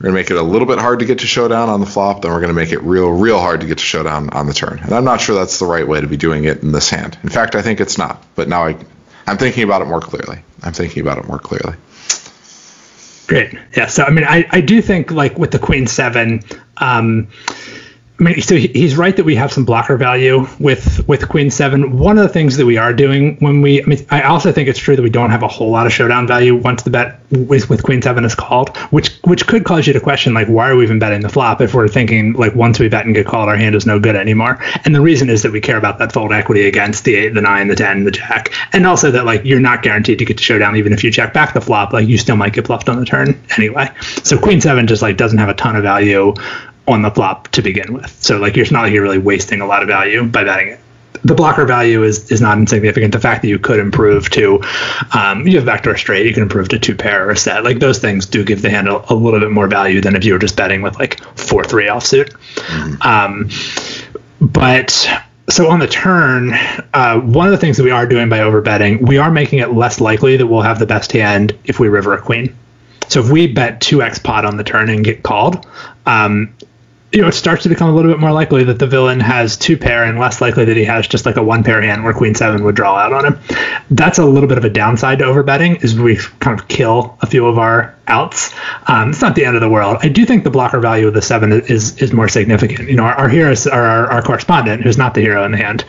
we're 0.01 0.07
gonna 0.07 0.15
make 0.15 0.33
it 0.33 0.37
a 0.37 0.43
little 0.43 0.67
bit 0.67 0.81
hard 0.81 0.99
to 0.99 1.05
get 1.05 1.21
to 1.21 1.29
showdown 1.29 1.69
on 1.69 1.79
the 1.79 1.87
flop. 1.87 2.23
Then 2.23 2.33
we're 2.33 2.41
gonna 2.41 2.55
make 2.55 2.73
it 2.73 2.81
real 2.81 3.11
real 3.11 3.39
hard 3.39 3.61
to 3.61 3.69
get 3.69 3.79
to 3.79 3.85
showdown 3.85 4.31
on 4.31 4.49
the 4.49 4.53
turn. 4.53 4.81
And 4.81 4.93
I'm 4.93 5.05
not 5.05 5.21
sure 5.21 5.37
that's 5.37 5.61
the 5.61 5.67
right 5.67 5.87
way 5.87 6.01
to 6.01 6.09
be 6.09 6.17
doing 6.17 6.43
it 6.43 6.61
in 6.61 6.73
this 6.73 6.91
hand. 6.91 7.17
In 7.23 7.29
fact, 7.29 7.55
I 7.55 7.63
think 7.63 7.81
it's 7.81 7.99
not. 7.99 8.21
But 8.35 8.49
now 8.49 8.67
I 8.67 8.77
I'm 9.29 9.39
thinking 9.39 9.63
about 9.63 9.81
it 9.81 9.85
more 9.85 10.01
clearly. 10.01 10.43
I'm 10.61 10.73
thinking 10.73 11.03
about 11.03 11.19
it 11.19 11.29
more 11.29 11.39
clearly. 11.39 11.77
Great. 13.29 13.57
Yeah. 13.77 13.87
So 13.87 14.03
I 14.03 14.11
mean, 14.11 14.25
I 14.25 14.45
I 14.51 14.61
do 14.61 14.83
think 14.83 15.13
like 15.13 15.39
with 15.39 15.53
the 15.53 15.61
queen 15.61 15.87
seven. 15.87 16.43
Um, 16.79 17.29
I 18.21 18.23
mean, 18.23 18.41
so 18.43 18.55
he's 18.55 18.97
right 18.97 19.17
that 19.17 19.25
we 19.25 19.35
have 19.35 19.53
some 19.53 19.65
blocker 19.65 19.97
value 19.97 20.47
with 20.61 21.07
with 21.09 21.29
Queen 21.29 21.51
Seven. 21.51 21.99
One 21.99 22.17
of 22.17 22.23
the 22.23 22.33
things 22.33 22.57
that 22.59 22.65
we 22.67 22.77
are 22.77 22.93
doing 22.93 23.37
when 23.41 23.61
we, 23.61 23.83
I 23.83 23.87
mean, 23.87 24.07
I 24.09 24.23
also 24.23 24.53
think 24.53 24.69
it's 24.69 24.79
true 24.79 24.95
that 24.95 25.03
we 25.03 25.11
don't 25.11 25.31
have 25.31 25.43
a 25.43 25.49
whole 25.49 25.71
lot 25.71 25.85
of 25.85 25.93
showdown 25.93 26.29
value 26.29 26.55
once 26.55 26.85
the 26.85 26.91
bet 26.91 27.19
with, 27.33 27.69
with 27.69 27.83
Queen 27.83 28.01
Seven 28.01 28.25
is 28.25 28.37
called, 28.37 28.77
which 28.93 29.11
which 29.25 29.49
could 29.49 29.65
cause 29.65 29.89
you 29.89 29.93
to 29.93 30.01
question 30.01 30.33
like 30.33 30.47
why 30.47 30.71
are 30.71 30.77
we 30.77 30.85
even 30.85 31.01
betting 31.01 31.23
the 31.23 31.29
flop 31.29 31.61
if 31.61 31.75
we're 31.75 31.89
thinking 31.89 32.35
like 32.35 32.55
once 32.55 32.79
we 32.79 32.89
bet 32.89 33.05
and 33.05 33.17
get 33.17 33.27
called, 33.27 33.49
our 33.49 33.57
hand 33.57 33.75
is 33.75 33.85
no 33.85 33.99
good 33.99 34.15
anymore. 34.15 34.61
And 34.85 34.95
the 34.95 35.01
reason 35.01 35.29
is 35.29 35.43
that 35.43 35.51
we 35.51 35.61
care 35.61 35.77
about 35.77 35.99
that 35.99 36.13
fold 36.13 36.33
equity 36.33 36.69
against 36.69 37.03
the 37.03 37.17
eight, 37.17 37.35
the 37.35 37.43
nine, 37.43 37.67
the 37.67 37.75
ten, 37.75 38.05
the 38.05 38.13
jack, 38.13 38.53
and 38.73 38.87
also 38.87 39.11
that 39.11 39.25
like 39.25 39.45
you're 39.45 39.59
not 39.59 39.83
guaranteed 39.83 40.21
to 40.21 40.25
get 40.25 40.39
to 40.39 40.45
showdown 40.45 40.77
even 40.77 40.93
if 40.93 41.03
you 41.03 41.11
check 41.11 41.33
back 41.33 41.53
the 41.53 41.61
flop, 41.61 41.93
like 41.93 42.07
you 42.07 42.17
still 42.17 42.37
might 42.37 42.53
get 42.53 42.67
bluffed 42.67 42.89
on 42.89 43.01
the 43.01 43.05
turn 43.05 43.43
anyway. 43.57 43.91
So 44.23 44.39
Queen 44.39 44.61
Seven 44.61 44.87
just 44.87 45.03
like 45.03 45.17
doesn't 45.17 45.39
have 45.39 45.49
a 45.49 45.55
ton 45.55 45.75
of 45.75 45.83
value 45.83 46.33
on 46.87 47.03
the 47.03 47.11
flop 47.11 47.49
to 47.49 47.63
begin 47.63 47.93
with. 47.93 48.11
So 48.23 48.39
like 48.39 48.57
it's 48.57 48.71
not 48.71 48.83
like 48.83 48.93
you're 48.93 49.03
really 49.03 49.19
wasting 49.19 49.61
a 49.61 49.67
lot 49.67 49.83
of 49.83 49.89
value 49.89 50.25
by 50.25 50.45
betting 50.45 50.69
it. 50.69 50.81
The 51.23 51.35
blocker 51.35 51.65
value 51.65 52.03
is 52.03 52.31
is 52.31 52.41
not 52.41 52.59
insignificant. 52.59 53.13
The 53.13 53.21
fact 53.21 53.43
that 53.43 53.49
you 53.49 53.59
could 53.59 53.79
improve 53.79 54.29
to, 54.31 54.63
um, 55.13 55.47
you 55.47 55.57
have 55.57 55.65
backdoor 55.65 55.97
straight, 55.97 56.27
you 56.27 56.35
can 56.35 56.43
improve 56.43 56.69
to 56.71 56.79
two 56.79 56.95
pair 56.95 57.27
or 57.27 57.31
a 57.31 57.37
set. 57.37 57.65
Like 57.65 57.79
those 57.79 57.99
things 57.99 58.27
do 58.27 58.45
give 58.45 58.61
the 58.61 58.69
hand 58.69 58.89
a, 58.89 59.13
a 59.13 59.15
little 59.15 59.41
bit 59.41 59.51
more 59.51 59.67
value 59.67 60.03
than 60.03 60.17
if 60.17 60.25
you 60.25 60.35
were 60.35 60.39
just 60.39 60.57
betting 60.57 60.83
with 60.83 60.99
like 60.99 61.23
four 61.39 61.65
three 61.65 61.87
offsuit. 61.87 62.31
Mm-hmm. 62.31 63.03
Um, 63.03 63.49
but 64.41 65.09
so 65.49 65.71
on 65.71 65.79
the 65.79 65.87
turn, 65.87 66.53
uh, 66.93 67.21
one 67.21 67.47
of 67.47 67.53
the 67.53 67.59
things 67.59 67.77
that 67.77 67.85
we 67.85 67.91
are 67.91 68.07
doing 68.07 68.29
by 68.29 68.39
overbetting, 68.39 69.07
we 69.07 69.19
are 69.19 69.31
making 69.31 69.59
it 69.61 69.73
less 69.73 70.01
likely 70.01 70.37
that 70.37 70.47
we'll 70.47 70.63
have 70.63 70.79
the 70.79 70.87
best 70.87 71.13
hand 71.13 71.57
if 71.65 71.79
we 71.79 71.89
river 71.89 72.15
a 72.15 72.21
queen. 72.21 72.57
So 73.09 73.21
if 73.21 73.31
we 73.31 73.47
bet 73.47 73.81
2x 73.81 74.23
pot 74.23 74.45
on 74.45 74.57
the 74.57 74.65
turn 74.65 74.89
and 74.89 75.05
get 75.05 75.23
called, 75.23 75.67
um, 76.07 76.54
you 77.15 77.23
know, 77.23 77.29
it 77.29 77.33
starts 77.33 77.63
to 77.63 77.69
become 77.69 77.89
a 77.89 77.95
little 77.95 78.11
bit 78.11 78.19
more 78.19 78.33
likely 78.33 78.65
that 78.65 78.81
the 78.81 78.89
villain 78.89 79.21
has 79.21 79.57
two 79.57 79.77
pair 79.77 80.03
and 80.03 80.19
less 80.19 80.41
likely 80.41 80.65
that 80.65 80.77
he 80.77 80.85
has 80.85 81.07
just 81.07 81.25
like 81.25 81.37
a 81.37 81.43
one 81.43 81.63
pair 81.63 81.81
hand 81.81 82.03
where 82.03 82.13
queen 82.13 82.35
seven 82.35 82.65
would 82.65 82.75
draw 82.75 82.97
out 82.97 83.13
on 83.13 83.25
him. 83.25 83.39
That's 83.93 84.19
a 84.19 84.25
little 84.25 84.49
bit 84.49 84.59
of 84.59 84.65
a 84.65 84.71
downside 84.71 85.21
to 85.21 85.25
overbetting 85.25 85.85
is 85.85 85.97
we 85.99 86.17
kind 86.41 86.59
of 86.59 86.67
kill 86.67 87.17
a 87.21 87.27
few 87.27 87.47
of 87.47 87.57
our 87.57 87.94
outs. 88.07 88.55
Um, 88.87 89.11
it's 89.11 89.21
not 89.21 89.35
the 89.35 89.45
end 89.45 89.57
of 89.57 89.63
the 89.63 89.69
world. 89.69 89.99
I 90.03 90.09
do 90.09 90.25
think 90.27 90.45
the 90.45 90.51
blocker 90.51 90.81
value 90.81 91.09
of 91.09 91.15
the 91.15 91.23
seven 91.23 91.53
is 91.53 92.01
is 92.03 92.13
more 92.13 92.29
significant. 92.29 92.89
You 92.89 92.97
know, 92.97 93.05
our, 93.05 93.15
our 93.15 93.31
are 93.31 93.71
our, 93.73 94.11
our 94.11 94.23
correspondent, 94.23 94.83
who's 94.83 94.99
not 94.99 95.15
the 95.15 95.21
hero 95.21 95.45
in 95.45 95.53
the 95.53 95.59
hand. 95.59 95.85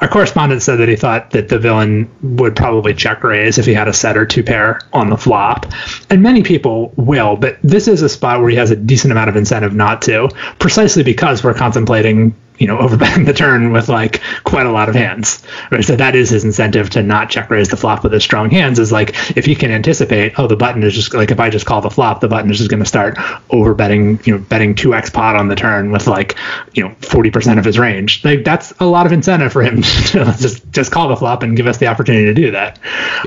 Our 0.00 0.08
correspondent 0.08 0.62
said 0.62 0.76
that 0.76 0.88
he 0.88 0.96
thought 0.96 1.30
that 1.30 1.48
the 1.48 1.58
villain 1.58 2.10
would 2.36 2.56
probably 2.56 2.94
check 2.94 3.22
raise 3.22 3.58
if 3.58 3.66
he 3.66 3.74
had 3.74 3.88
a 3.88 3.92
set 3.92 4.16
or 4.16 4.26
two 4.26 4.42
pair 4.42 4.80
on 4.92 5.10
the 5.10 5.16
flop, 5.16 5.66
and 6.10 6.22
many 6.22 6.42
people 6.42 6.92
will. 6.96 7.36
But 7.36 7.58
this 7.62 7.88
is 7.88 8.02
a 8.02 8.08
spot 8.08 8.40
where 8.40 8.50
he 8.50 8.56
has 8.56 8.70
a 8.70 8.76
decent 8.76 9.12
amount 9.12 9.30
of 9.30 9.36
incentive 9.36 9.74
not 9.74 10.02
to 10.02 10.28
precisely 10.58 11.02
because 11.02 11.44
we're 11.44 11.54
contemplating 11.54 12.34
you 12.60 12.66
know, 12.66 12.78
overbetting 12.90 13.26
the 13.26 13.32
turn 13.32 13.72
with 13.72 13.88
like 13.88 14.20
quite 14.44 14.66
a 14.66 14.70
lot 14.70 14.88
of 14.88 14.94
hands. 14.94 15.42
Right? 15.72 15.84
So 15.84 15.96
that 15.96 16.14
is 16.14 16.30
his 16.30 16.44
incentive 16.44 16.90
to 16.90 17.02
not 17.02 17.30
check 17.30 17.50
raise 17.50 17.68
the 17.68 17.76
flop 17.76 18.04
with 18.04 18.12
his 18.12 18.22
strong 18.22 18.50
hands 18.50 18.78
is 18.78 18.92
like 18.92 19.36
if 19.36 19.44
he 19.44 19.56
can 19.56 19.72
anticipate, 19.72 20.38
oh, 20.38 20.46
the 20.46 20.56
button 20.56 20.82
is 20.84 20.94
just 20.94 21.12
like 21.12 21.32
if 21.32 21.40
I 21.40 21.50
just 21.50 21.66
call 21.66 21.80
the 21.80 21.90
flop, 21.90 22.20
the 22.20 22.28
button 22.28 22.50
is 22.50 22.58
just 22.58 22.70
going 22.70 22.80
to 22.80 22.86
start 22.86 23.16
overbetting, 23.50 24.24
you 24.26 24.34
know, 24.34 24.38
betting 24.38 24.74
two 24.74 24.94
x 24.94 25.10
pot 25.10 25.34
on 25.34 25.48
the 25.48 25.56
turn 25.56 25.90
with 25.90 26.06
like, 26.06 26.36
you 26.74 26.84
know, 26.84 26.94
forty 27.00 27.30
percent 27.30 27.58
of 27.58 27.64
his 27.64 27.78
range. 27.78 28.24
Like 28.24 28.44
that's 28.44 28.72
a 28.78 28.86
lot 28.86 29.06
of 29.06 29.12
incentive 29.12 29.52
for 29.52 29.62
him 29.62 29.82
to 29.82 30.24
just 30.38 30.70
just 30.70 30.92
call 30.92 31.08
the 31.08 31.16
flop 31.16 31.42
and 31.42 31.56
give 31.56 31.66
us 31.66 31.78
the 31.78 31.86
opportunity 31.86 32.26
to 32.26 32.34
do 32.34 32.50
that. 32.52 32.78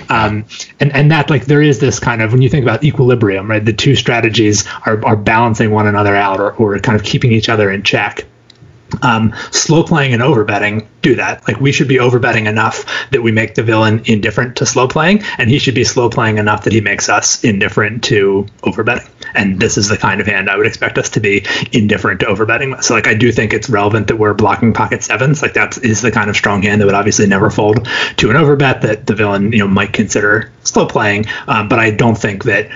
Um, 0.10 0.46
and 0.80 0.94
and 0.94 1.12
that 1.12 1.30
like 1.30 1.46
there 1.46 1.62
is 1.62 1.80
this 1.80 2.00
kind 2.00 2.22
of 2.22 2.32
when 2.32 2.42
you 2.42 2.50
think 2.50 2.64
about 2.64 2.84
equilibrium, 2.84 3.50
right? 3.50 3.64
The 3.64 3.74
two 3.74 3.96
strategies 3.96 4.68
are 4.86 5.04
are 5.06 5.18
balancing 5.18 5.72
one 5.72 5.88
another 5.88 6.16
out 6.16 6.40
or, 6.40 6.54
or 6.54 6.78
kind 6.80 6.96
of 6.96 7.04
keeping 7.04 7.32
each 7.32 7.50
other 7.50 7.72
in 7.72 7.82
check 7.82 8.28
um, 9.02 9.34
slow 9.52 9.84
playing 9.84 10.14
and 10.14 10.22
overbetting 10.22 10.88
do 11.02 11.16
that. 11.16 11.46
Like 11.48 11.60
we 11.60 11.72
should 11.72 11.88
be 11.88 11.98
overbetting 11.98 12.48
enough 12.48 12.86
that 13.12 13.22
we 13.22 13.32
make 13.32 13.56
the 13.56 13.64
villain 13.64 14.02
indifferent 14.06 14.56
to 14.58 14.66
slow 14.66 14.88
playing, 14.88 15.22
and 15.38 15.50
he 15.50 15.60
should 15.60 15.76
be 15.76 15.84
slow 15.84 16.10
playing 16.10 16.38
enough 16.38 16.64
that 16.64 16.74
he 16.74 16.82
makes 16.82 17.10
us 17.10 17.44
indifferent 17.44 18.04
to 18.06 18.48
overbetting. 18.62 19.08
And 19.36 19.60
this 19.60 19.78
is 19.78 19.90
the 19.90 19.98
kind 19.98 20.22
of 20.22 20.28
hand 20.28 20.50
I 20.50 20.58
would 20.58 20.66
expect 20.66 20.98
us 20.98 21.10
to 21.12 21.20
be 21.20 21.46
indifferent 21.72 22.22
to 22.22 22.28
overbetting. 22.28 22.82
So 22.84 22.94
like 22.94 23.08
I 23.08 23.14
do 23.14 23.32
think 23.32 23.54
it's 23.54 23.70
relevant 23.70 24.08
that 24.08 24.18
we're 24.18 24.34
blocking 24.34 24.74
pocket 24.74 25.04
sevens. 25.04 25.42
Like 25.42 25.54
that 25.54 25.78
is 25.84 26.02
the 26.02 26.12
kind 26.12 26.30
of 26.30 26.36
strong 26.36 26.62
hand 26.62 26.82
that 26.82 26.86
would 26.86 26.96
obviously 26.96 27.28
never 27.28 27.50
fold 27.50 27.88
to 28.18 28.30
an 28.30 28.38
overbet 28.38 28.82
that 28.82 29.06
the 29.06 29.16
villain 29.16 29.52
you 29.52 29.60
know 29.60 29.68
might 29.68 29.94
consider 29.94 30.52
slow 30.64 30.86
playing. 30.86 31.26
Um, 31.48 31.68
but 31.68 31.80
I 31.80 31.92
don't 31.92 32.18
think 32.18 32.46
that 32.46 32.70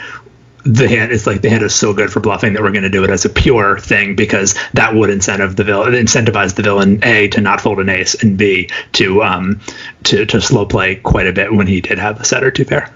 the 0.63 0.87
hand 0.87 1.11
is 1.11 1.25
like 1.25 1.41
the 1.41 1.49
hand 1.49 1.63
is 1.63 1.73
so 1.73 1.93
good 1.93 2.11
for 2.11 2.19
bluffing 2.19 2.53
that 2.53 2.61
we're 2.61 2.71
going 2.71 2.83
to 2.83 2.89
do 2.89 3.03
it 3.03 3.09
as 3.09 3.25
a 3.25 3.29
pure 3.29 3.79
thing 3.79 4.15
because 4.15 4.55
that 4.73 4.93
would 4.93 5.09
incentive 5.09 5.55
the 5.55 5.63
villain 5.63 5.93
incentivize 5.93 6.55
the 6.55 6.63
villain 6.63 6.99
a 7.03 7.27
to 7.29 7.41
not 7.41 7.61
fold 7.61 7.79
an 7.79 7.89
ace 7.89 8.21
and 8.21 8.37
b 8.37 8.69
to 8.91 9.23
um 9.23 9.59
to 10.03 10.25
to 10.25 10.41
slow 10.41 10.65
play 10.65 10.95
quite 10.95 11.27
a 11.27 11.33
bit 11.33 11.53
when 11.53 11.67
he 11.67 11.81
did 11.81 11.97
have 11.97 12.19
a 12.19 12.25
set 12.25 12.43
or 12.43 12.51
two 12.51 12.65
pair. 12.65 12.93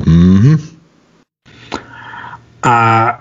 Mm-hmm. 0.00 0.76
Uh, 2.62 3.18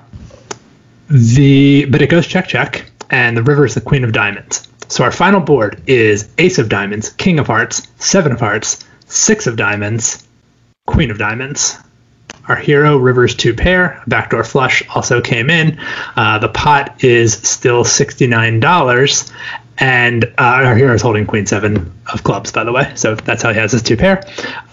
the 1.09 1.85
but 1.85 2.01
it 2.01 2.09
goes 2.09 2.25
check 2.25 2.47
check, 2.47 2.89
and 3.11 3.37
the 3.37 3.43
river 3.43 3.65
is 3.65 3.75
the 3.75 3.81
queen 3.81 4.03
of 4.03 4.11
diamonds. 4.11 4.67
So 4.87 5.03
our 5.03 5.11
final 5.11 5.39
board 5.39 5.81
is 5.87 6.29
ace 6.37 6.57
of 6.57 6.69
diamonds, 6.69 7.09
king 7.09 7.39
of 7.39 7.47
hearts, 7.47 7.87
seven 7.97 8.31
of 8.31 8.39
hearts, 8.39 8.83
six 9.05 9.47
of 9.47 9.55
diamonds, 9.55 10.27
queen 10.87 11.11
of 11.11 11.17
diamonds. 11.17 11.77
Our 12.47 12.55
hero, 12.55 12.97
Rivers 12.97 13.35
two 13.35 13.53
pair, 13.53 14.01
backdoor 14.07 14.43
flush 14.43 14.83
also 14.93 15.21
came 15.21 15.49
in. 15.49 15.79
Uh, 16.15 16.39
the 16.39 16.49
pot 16.49 17.03
is 17.03 17.33
still 17.33 17.83
$69, 17.83 19.31
and 19.77 20.23
uh, 20.23 20.29
our 20.37 20.75
hero 20.75 20.93
is 20.93 21.01
holding 21.01 21.25
queen 21.25 21.45
seven 21.45 21.91
of 22.11 22.23
clubs, 22.23 22.51
by 22.51 22.63
the 22.63 22.71
way. 22.71 22.91
So 22.95 23.15
that's 23.15 23.41
how 23.41 23.51
he 23.51 23.59
has 23.59 23.71
his 23.71 23.81
two 23.81 23.97
pair. 23.97 24.23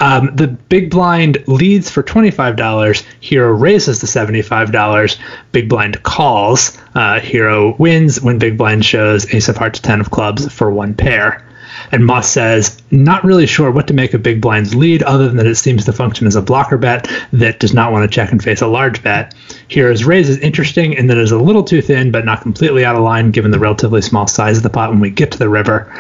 Um, 0.01 0.37
the 0.37 0.49
big 0.49 0.91
blind 0.91 1.45
leads 1.49 1.91
for 1.91 2.03
$25. 2.03 3.05
Hero 3.21 3.53
raises 3.53 4.01
to 4.01 4.07
$75. 4.07 5.19
Big 5.51 5.69
blind 5.69 6.03
calls. 6.03 6.79
Uh, 6.95 7.21
hero 7.21 7.75
wins 7.77 8.21
when 8.21 8.39
big 8.39 8.59
blind 8.59 8.85
shows 8.85 9.33
ace 9.35 9.49
of 9.49 9.57
hearts, 9.57 9.81
10 9.81 10.01
of 10.01 10.11
clubs 10.11 10.53
for 10.53 10.71
one 10.71 10.95
pair. 10.95 11.45
And 11.91 12.07
Moss 12.07 12.31
says, 12.31 12.81
not 12.91 13.25
really 13.25 13.47
sure 13.47 13.71
what 13.71 13.89
to 13.89 13.95
make 13.95 14.15
of 14.15 14.23
Big 14.23 14.41
Blind's 14.41 14.75
lead, 14.75 15.03
other 15.03 15.27
than 15.27 15.37
that 15.37 15.47
it 15.47 15.57
seems 15.57 15.85
to 15.85 15.93
function 15.93 16.27
as 16.27 16.37
a 16.37 16.43
blocker 16.43 16.79
bet 16.79 17.11
that 17.33 17.59
does 17.59 17.75
not 17.75 17.93
want 17.93 18.09
to 18.09 18.15
check 18.15 18.33
and 18.33 18.43
face 18.43 18.61
a 18.61 18.67
large 18.67 19.03
bet. 19.03 19.35
Hero's 19.69 20.05
raise 20.05 20.29
is 20.29 20.39
interesting 20.39 20.93
in 20.93 21.07
that 21.09 21.17
it 21.17 21.23
is 21.23 21.33
a 21.33 21.39
little 21.39 21.65
too 21.65 21.83
thin, 21.83 22.11
but 22.11 22.25
not 22.25 22.43
completely 22.43 22.85
out 22.85 22.97
of 22.97 23.03
line 23.03 23.31
given 23.31 23.51
the 23.51 23.59
relatively 23.59 24.03
small 24.03 24.27
size 24.27 24.59
of 24.59 24.63
the 24.63 24.71
pot 24.71 24.91
when 24.91 25.01
we 25.01 25.11
get 25.11 25.33
to 25.33 25.39
the 25.39 25.49
river. 25.49 25.93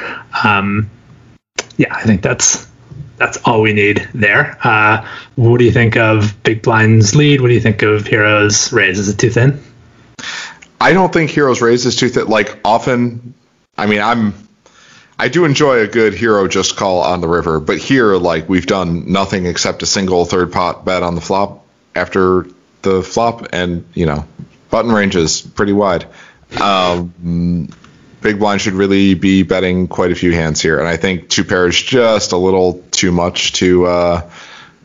Um, 0.44 0.90
yeah, 1.76 1.94
I 1.94 2.02
think 2.02 2.22
that's 2.22 2.68
that's 3.16 3.38
all 3.44 3.60
we 3.62 3.72
need 3.72 4.08
there. 4.14 4.58
Uh, 4.64 5.06
what 5.36 5.58
do 5.58 5.64
you 5.64 5.72
think 5.72 5.96
of 5.96 6.40
Big 6.42 6.62
Blind's 6.62 7.14
lead? 7.14 7.40
What 7.40 7.48
do 7.48 7.54
you 7.54 7.60
think 7.60 7.82
of 7.82 8.06
Hero's 8.06 8.72
raise? 8.72 8.98
Is 8.98 9.08
it 9.08 9.18
too 9.18 9.30
thin? 9.30 9.62
I 10.80 10.92
don't 10.92 11.12
think 11.12 11.30
Hero's 11.30 11.62
raise 11.62 11.86
is 11.86 11.94
too 11.94 12.08
thin. 12.08 12.26
Like 12.26 12.58
often, 12.64 13.34
I 13.78 13.86
mean, 13.86 14.00
I'm 14.00 14.34
I 15.22 15.28
do 15.28 15.44
enjoy 15.44 15.78
a 15.78 15.87
good 15.87 16.14
hero 16.14 16.48
just 16.48 16.74
call 16.74 17.00
on 17.00 17.20
the 17.20 17.28
river, 17.28 17.61
but 17.61 17.78
here, 17.78 18.16
like, 18.16 18.48
we've 18.48 18.66
done 18.66 19.12
nothing 19.12 19.46
except 19.46 19.85
a 19.85 19.87
single 19.87 20.24
third 20.24 20.50
pot 20.50 20.85
bet 20.85 21.04
on 21.04 21.14
the 21.14 21.20
flop 21.20 21.64
after 21.94 22.48
the 22.82 23.04
flop, 23.04 23.46
and, 23.52 23.85
you 23.94 24.06
know, 24.06 24.26
button 24.68 24.90
range 24.90 25.14
is 25.14 25.40
pretty 25.40 25.74
wide. 25.74 26.06
Um, 26.61 27.68
big 28.20 28.40
blind 28.40 28.62
should 28.62 28.72
really 28.72 29.14
be 29.14 29.44
betting 29.44 29.87
quite 29.87 30.11
a 30.11 30.16
few 30.16 30.32
hands 30.32 30.61
here, 30.61 30.80
and 30.80 30.88
I 30.88 30.96
think 30.96 31.28
two 31.28 31.44
pairs 31.44 31.80
just 31.80 32.32
a 32.32 32.37
little 32.37 32.82
too 32.90 33.12
much 33.12 33.52
to 33.52 33.87
uh, 33.87 34.30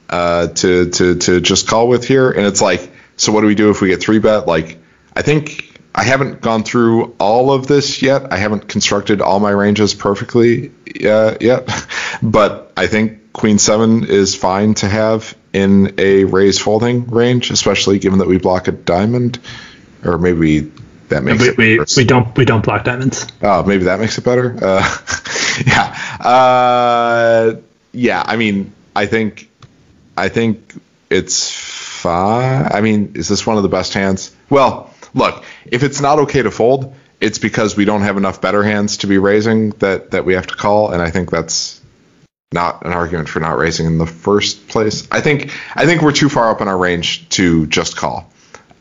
uh, 0.08 0.47
to 0.50 0.91
to 0.91 1.15
to 1.15 1.41
just 1.41 1.67
call 1.67 1.88
with 1.88 2.08
here. 2.08 2.30
And 2.30 2.45
it's 2.45 2.62
like, 2.62 2.91
so 3.15 3.32
what 3.32 3.41
do 3.41 3.47
we 3.47 3.56
do 3.56 3.71
if 3.71 3.82
we 3.82 3.88
get 3.88 4.02
three 4.02 4.19
bet? 4.19 4.45
Like, 4.45 4.78
I 5.15 5.23
think 5.23 5.66
I 5.97 6.03
haven't 6.03 6.41
gone 6.41 6.63
through 6.63 7.15
all 7.19 7.51
of 7.51 7.65
this 7.65 8.03
yet. 8.03 8.31
I 8.31 8.38
haven't 8.38 8.67
constructed 8.67 9.19
all 9.19 9.39
my 9.39 9.49
ranges 9.49 9.95
perfectly 9.95 10.71
uh, 11.03 11.38
yet, 11.41 11.67
but 12.21 12.71
I 12.77 12.86
think 12.86 13.33
Queen 13.33 13.57
Seven 13.57 14.05
is 14.05 14.36
fine 14.36 14.75
to 14.75 14.88
have 14.88 15.36
in 15.53 15.95
a 15.97 16.25
raise 16.25 16.60
folding 16.60 17.07
range, 17.07 17.49
especially 17.49 17.97
given 17.97 18.19
that 18.19 18.27
we 18.27 18.38
block 18.38 18.67
a 18.67 18.73
diamond, 18.73 19.39
or 20.05 20.19
maybe 20.19 20.71
that 21.10 21.23
makes 21.23 21.41
we, 21.41 21.49
it 21.49 21.57
we, 21.57 21.79
worse. 21.79 21.97
we 21.97 22.05
don't 22.05 22.38
we 22.38 22.45
don't 22.45 22.63
block 22.63 22.83
diamonds. 22.83 23.25
Oh, 23.41 23.63
maybe 23.63 23.86
that 23.86 23.99
makes 23.99 24.19
it 24.19 24.23
better. 24.23 24.55
Uh, 24.62 24.97
yeah, 25.65 25.97
uh, 26.19 27.55
yeah. 27.91 28.21
I 28.23 28.36
mean, 28.36 28.71
I 28.95 29.07
think, 29.07 29.49
I 30.15 30.29
think 30.29 30.79
it's 31.10 31.51
fine. 31.51 32.67
I 32.71 32.81
mean, 32.81 33.13
is 33.15 33.27
this 33.27 33.47
one 33.47 33.57
of 33.57 33.63
the 33.63 33.69
best 33.69 33.95
hands? 33.95 34.36
Well, 34.47 34.93
look, 35.13 35.43
if 35.65 35.84
it's 35.84 36.02
not 36.02 36.20
okay 36.20 36.41
to 36.41 36.52
fold, 36.52 36.93
it's 37.20 37.39
because 37.39 37.76
we 37.76 37.86
don't 37.86 38.02
have 38.02 38.17
enough 38.17 38.41
better 38.41 38.63
hands 38.63 38.98
to 38.98 39.08
be 39.08 39.17
raising 39.17 39.72
that 39.72 40.12
that 40.12 40.26
we 40.26 40.34
have 40.34 40.48
to 40.48 40.56
call, 40.56 40.91
and 40.91 41.02
I 41.02 41.10
think 41.10 41.32
that's 41.32 41.82
not 42.52 42.86
an 42.86 42.93
argument 42.93 43.28
for 43.30 43.39
not 43.39 43.58
raising 43.58 43.86
in 43.86 43.98
the 43.98 44.06
first 44.06 44.67
place. 44.67 45.08
I 45.12 45.22
think 45.22 45.52
I 45.76 45.86
think 45.86 46.02
we're 46.02 46.13
too 46.13 46.30
far 46.30 46.50
up 46.50 46.62
in 46.62 46.67
our 46.67 46.78
range 46.78 47.28
to 47.30 47.65
just 47.67 47.98
call, 47.98 48.32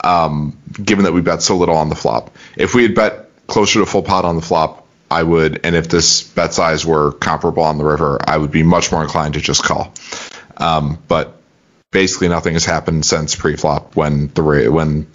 um, 0.04 0.58
given 0.82 1.04
that 1.04 1.12
we 1.12 1.20
bet 1.20 1.42
so 1.42 1.56
little 1.56 1.76
on 1.76 1.88
the 1.88 1.96
flop. 1.96 2.34
If 2.56 2.74
we 2.74 2.82
had 2.82 2.94
bet 2.94 3.30
closer 3.46 3.80
to 3.80 3.86
full 3.86 4.02
pot 4.02 4.24
on 4.24 4.36
the 4.36 4.42
flop, 4.42 4.86
I 5.10 5.22
would, 5.22 5.60
and 5.64 5.74
if 5.74 5.88
this 5.88 6.22
bet 6.22 6.52
size 6.52 6.84
were 6.84 7.12
comparable 7.12 7.62
on 7.62 7.78
the 7.78 7.84
river, 7.84 8.18
I 8.24 8.36
would 8.36 8.50
be 8.50 8.62
much 8.62 8.92
more 8.92 9.02
inclined 9.02 9.34
to 9.34 9.40
just 9.40 9.62
call. 9.62 9.94
Um, 10.56 10.98
but 11.08 11.40
basically, 11.90 12.28
nothing 12.28 12.54
has 12.54 12.64
happened 12.64 13.04
since 13.06 13.34
pre-flop 13.34 13.96
when 13.96 14.28
the 14.28 14.42
when 14.70 15.06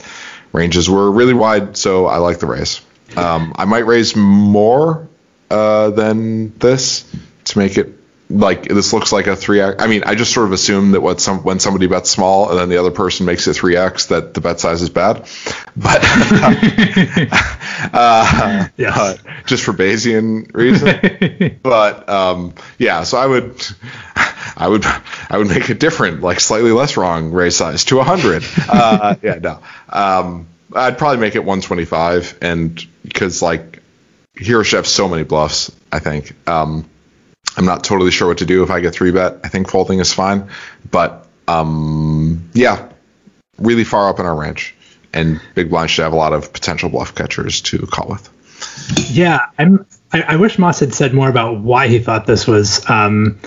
ranges 0.53 0.89
were 0.89 1.11
really 1.11 1.33
wide, 1.33 1.77
so 1.77 2.05
I 2.07 2.17
like 2.17 2.39
the 2.39 2.47
raise. 2.47 2.81
Um, 3.15 3.53
I 3.57 3.65
might 3.65 3.85
raise 3.85 4.15
more 4.15 5.07
uh, 5.49 5.89
than 5.91 6.57
this 6.59 7.03
to 7.45 7.57
make 7.57 7.77
it 7.77 7.97
like 8.29 8.63
this 8.63 8.93
looks 8.93 9.11
like 9.11 9.27
a 9.27 9.35
three 9.35 9.59
x. 9.59 9.83
I 9.83 9.87
mean, 9.87 10.03
I 10.05 10.15
just 10.15 10.33
sort 10.33 10.45
of 10.47 10.53
assume 10.53 10.91
that 10.91 11.01
what 11.01 11.19
some 11.19 11.39
when 11.43 11.59
somebody 11.59 11.87
bets 11.87 12.09
small 12.09 12.49
and 12.49 12.57
then 12.57 12.69
the 12.69 12.77
other 12.77 12.91
person 12.91 13.25
makes 13.25 13.45
it 13.47 13.53
three 13.55 13.75
x 13.75 14.05
that 14.05 14.33
the 14.33 14.39
bet 14.39 14.61
size 14.61 14.81
is 14.81 14.89
bad, 14.89 15.27
but 15.75 15.99
uh, 17.93 18.67
Yes. 18.77 18.97
uh, 18.97 19.17
just 19.45 19.63
for 19.65 19.73
Bayesian 19.73 20.53
reason. 20.53 21.59
but 21.63 22.07
um, 22.07 22.53
yeah, 22.77 23.03
so 23.03 23.17
I 23.17 23.25
would. 23.25 23.61
I 24.55 24.67
would 24.67 24.85
I 24.85 25.37
would 25.37 25.47
make 25.47 25.69
it 25.69 25.79
different, 25.79 26.21
like 26.21 26.39
slightly 26.39 26.71
less 26.71 26.97
wrong 26.97 27.31
raise 27.31 27.55
size 27.55 27.85
to 27.85 27.97
100. 27.97 28.43
Uh, 28.69 29.15
yeah, 29.21 29.35
no. 29.35 29.59
Um, 29.89 30.47
I'd 30.73 30.97
probably 30.97 31.17
make 31.17 31.35
it 31.35 31.39
125, 31.39 32.37
and 32.41 32.85
because 33.03 33.41
like 33.41 33.81
Hero 34.35 34.63
Chef 34.63 34.85
so 34.85 35.07
many 35.07 35.23
bluffs, 35.23 35.71
I 35.91 35.99
think. 35.99 36.35
Um, 36.47 36.89
I'm 37.57 37.65
not 37.65 37.83
totally 37.83 38.11
sure 38.11 38.27
what 38.27 38.37
to 38.37 38.45
do 38.45 38.63
if 38.63 38.71
I 38.71 38.79
get 38.79 38.93
three 38.93 39.11
bet. 39.11 39.39
I 39.43 39.49
think 39.49 39.69
folding 39.69 39.99
is 39.99 40.13
fine, 40.13 40.49
but 40.89 41.27
um, 41.47 42.49
yeah, 42.53 42.89
really 43.57 43.83
far 43.83 44.09
up 44.09 44.19
in 44.19 44.25
our 44.25 44.35
range, 44.35 44.75
and 45.13 45.41
Big 45.55 45.69
Blind 45.69 45.91
should 45.91 46.03
have 46.03 46.13
a 46.13 46.17
lot 46.17 46.33
of 46.33 46.53
potential 46.53 46.89
bluff 46.89 47.13
catchers 47.15 47.61
to 47.61 47.79
call 47.87 48.07
with. 48.07 48.29
Yeah, 49.11 49.47
I'm. 49.57 49.85
I, 50.13 50.21
I 50.21 50.35
wish 50.37 50.59
Moss 50.59 50.79
had 50.79 50.93
said 50.93 51.13
more 51.13 51.29
about 51.29 51.59
why 51.59 51.87
he 51.87 51.99
thought 51.99 52.25
this 52.25 52.47
was 52.47 52.87
um, 52.89 53.39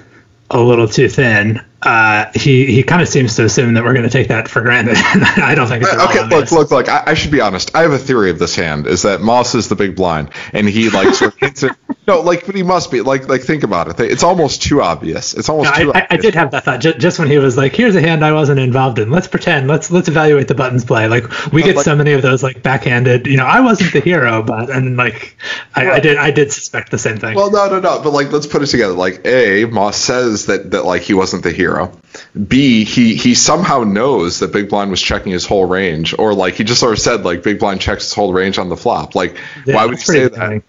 a 0.55 0.61
little 0.61 0.89
too 0.89 1.09
thin. 1.09 1.61
Uh, 1.83 2.31
he 2.35 2.65
he 2.67 2.83
kind 2.83 3.03
of 3.03 3.09
seems 3.09 3.37
to 3.37 3.45
assume 3.45 3.75
that 3.75 3.85
we're 3.85 3.93
going 3.93 4.09
to 4.09 4.11
take 4.11 4.29
that 4.29 4.49
for 4.49 4.63
granted. 4.63 4.97
I 4.97 5.55
don't 5.55 5.67
think 5.67 5.83
it's 5.83 5.93
Okay, 5.93 6.23
look, 6.29 6.51
look, 6.51 6.71
look. 6.71 6.89
I, 6.89 7.03
I 7.09 7.15
should 7.15 7.33
be 7.33 7.41
honest. 7.41 7.75
I 7.75 7.83
have 7.83 7.93
a 7.93 7.99
theory 7.99 8.31
of 8.31 8.39
this 8.39 8.55
hand: 8.55 8.87
is 8.87 9.03
that 9.03 9.21
Moss 9.21 9.55
is 9.55 9.69
the 9.69 9.77
big 9.77 9.97
blind, 9.97 10.31
and 10.53 10.67
he 10.67 10.89
like 10.89 11.13
sort 11.15 11.35
of 11.35 11.39
hints 11.39 11.63
it. 11.65 11.73
No, 12.07 12.21
like, 12.21 12.45
but 12.45 12.55
he 12.55 12.63
must 12.63 12.91
be. 12.91 13.01
Like, 13.01 13.29
like 13.29 13.43
think 13.43 13.63
about 13.63 13.89
it. 13.89 13.99
It's 14.11 14.23
almost 14.23 14.63
too 14.63 14.83
obvious. 14.83 15.33
It's 15.33 15.49
almost 15.49 15.71
No, 15.79 15.85
too. 15.85 15.93
I, 15.95 16.01
I, 16.01 16.07
I 16.11 16.17
did 16.19 16.35
have 16.35 16.51
that 16.51 16.65
thought 16.65 16.81
just, 16.81 16.99
just 16.99 17.19
when 17.19 17.29
he 17.29 17.39
was 17.39 17.57
like, 17.57 17.75
"Here's 17.75 17.95
a 17.95 18.01
hand 18.01 18.23
I 18.25 18.33
wasn't 18.33 18.61
involved 18.61 18.99
in. 18.99 19.11
Let's 19.11 19.27
pretend. 19.27 19.69
Let's 19.69 19.91
let's 19.91 20.09
evaluate 20.09 20.49
the 20.49 20.55
buttons 20.55 20.85
play." 20.85 21.09
Like 21.09 21.53
we 21.53 21.63
get 21.63 21.77
like- 21.77 21.85
so 21.85 21.97
many 21.97 22.13
of 22.13 22.21
those 22.21 22.43
like 22.43 22.63
backhanded. 22.63 23.27
You 23.27 23.39
know, 23.39 23.47
I 23.47 23.61
wasn't 23.61 23.93
the 23.95 24.01
hero, 24.01 24.43
but 24.43 24.69
and 24.69 24.97
like 24.99 25.37
I, 25.75 25.93
I 25.93 26.01
did 26.01 26.19
I 26.19 26.31
did 26.31 26.53
suspect 26.53 26.91
the 26.91 26.99
same 26.99 27.17
thing. 27.17 27.35
Well, 27.35 27.51
no, 27.51 27.69
no, 27.69 27.81
no. 27.81 28.03
But 28.03 28.11
like, 28.11 28.31
let's 28.31 28.47
put 28.47 28.63
it 28.63 28.67
together. 28.67 28.93
Like, 28.93 29.27
a 29.27 29.65
Moss 29.65 29.97
says 29.97 30.47
that 30.47 30.73
that 30.73 30.85
like 30.85 31.03
he 31.03 31.15
wasn't 31.15 31.43
the 31.43 31.53
hero. 31.53 31.99
B 32.47 32.85
he 32.85 33.15
he 33.17 33.35
somehow 33.35 33.83
knows 33.83 34.41
that 34.41 34.53
Big 34.53 34.69
Blind 34.69 34.91
was 34.91 35.01
checking 35.01 35.33
his 35.33 35.47
whole 35.47 35.65
range, 35.65 36.15
or 36.19 36.35
like 36.35 36.55
he 36.55 36.65
just 36.65 36.81
sort 36.81 36.93
of 36.93 36.99
said 36.99 37.25
like 37.25 37.43
Big 37.43 37.59
Blind 37.59 37.81
checks 37.81 38.05
his 38.05 38.13
whole 38.13 38.33
range 38.33 38.59
on 38.59 38.69
the 38.69 38.77
flop. 38.77 39.15
Like, 39.15 39.37
Yeah, 39.65 39.77
why 39.77 39.87
would 39.87 39.99
you 39.99 40.05
say 40.05 40.29
that? 40.29 40.63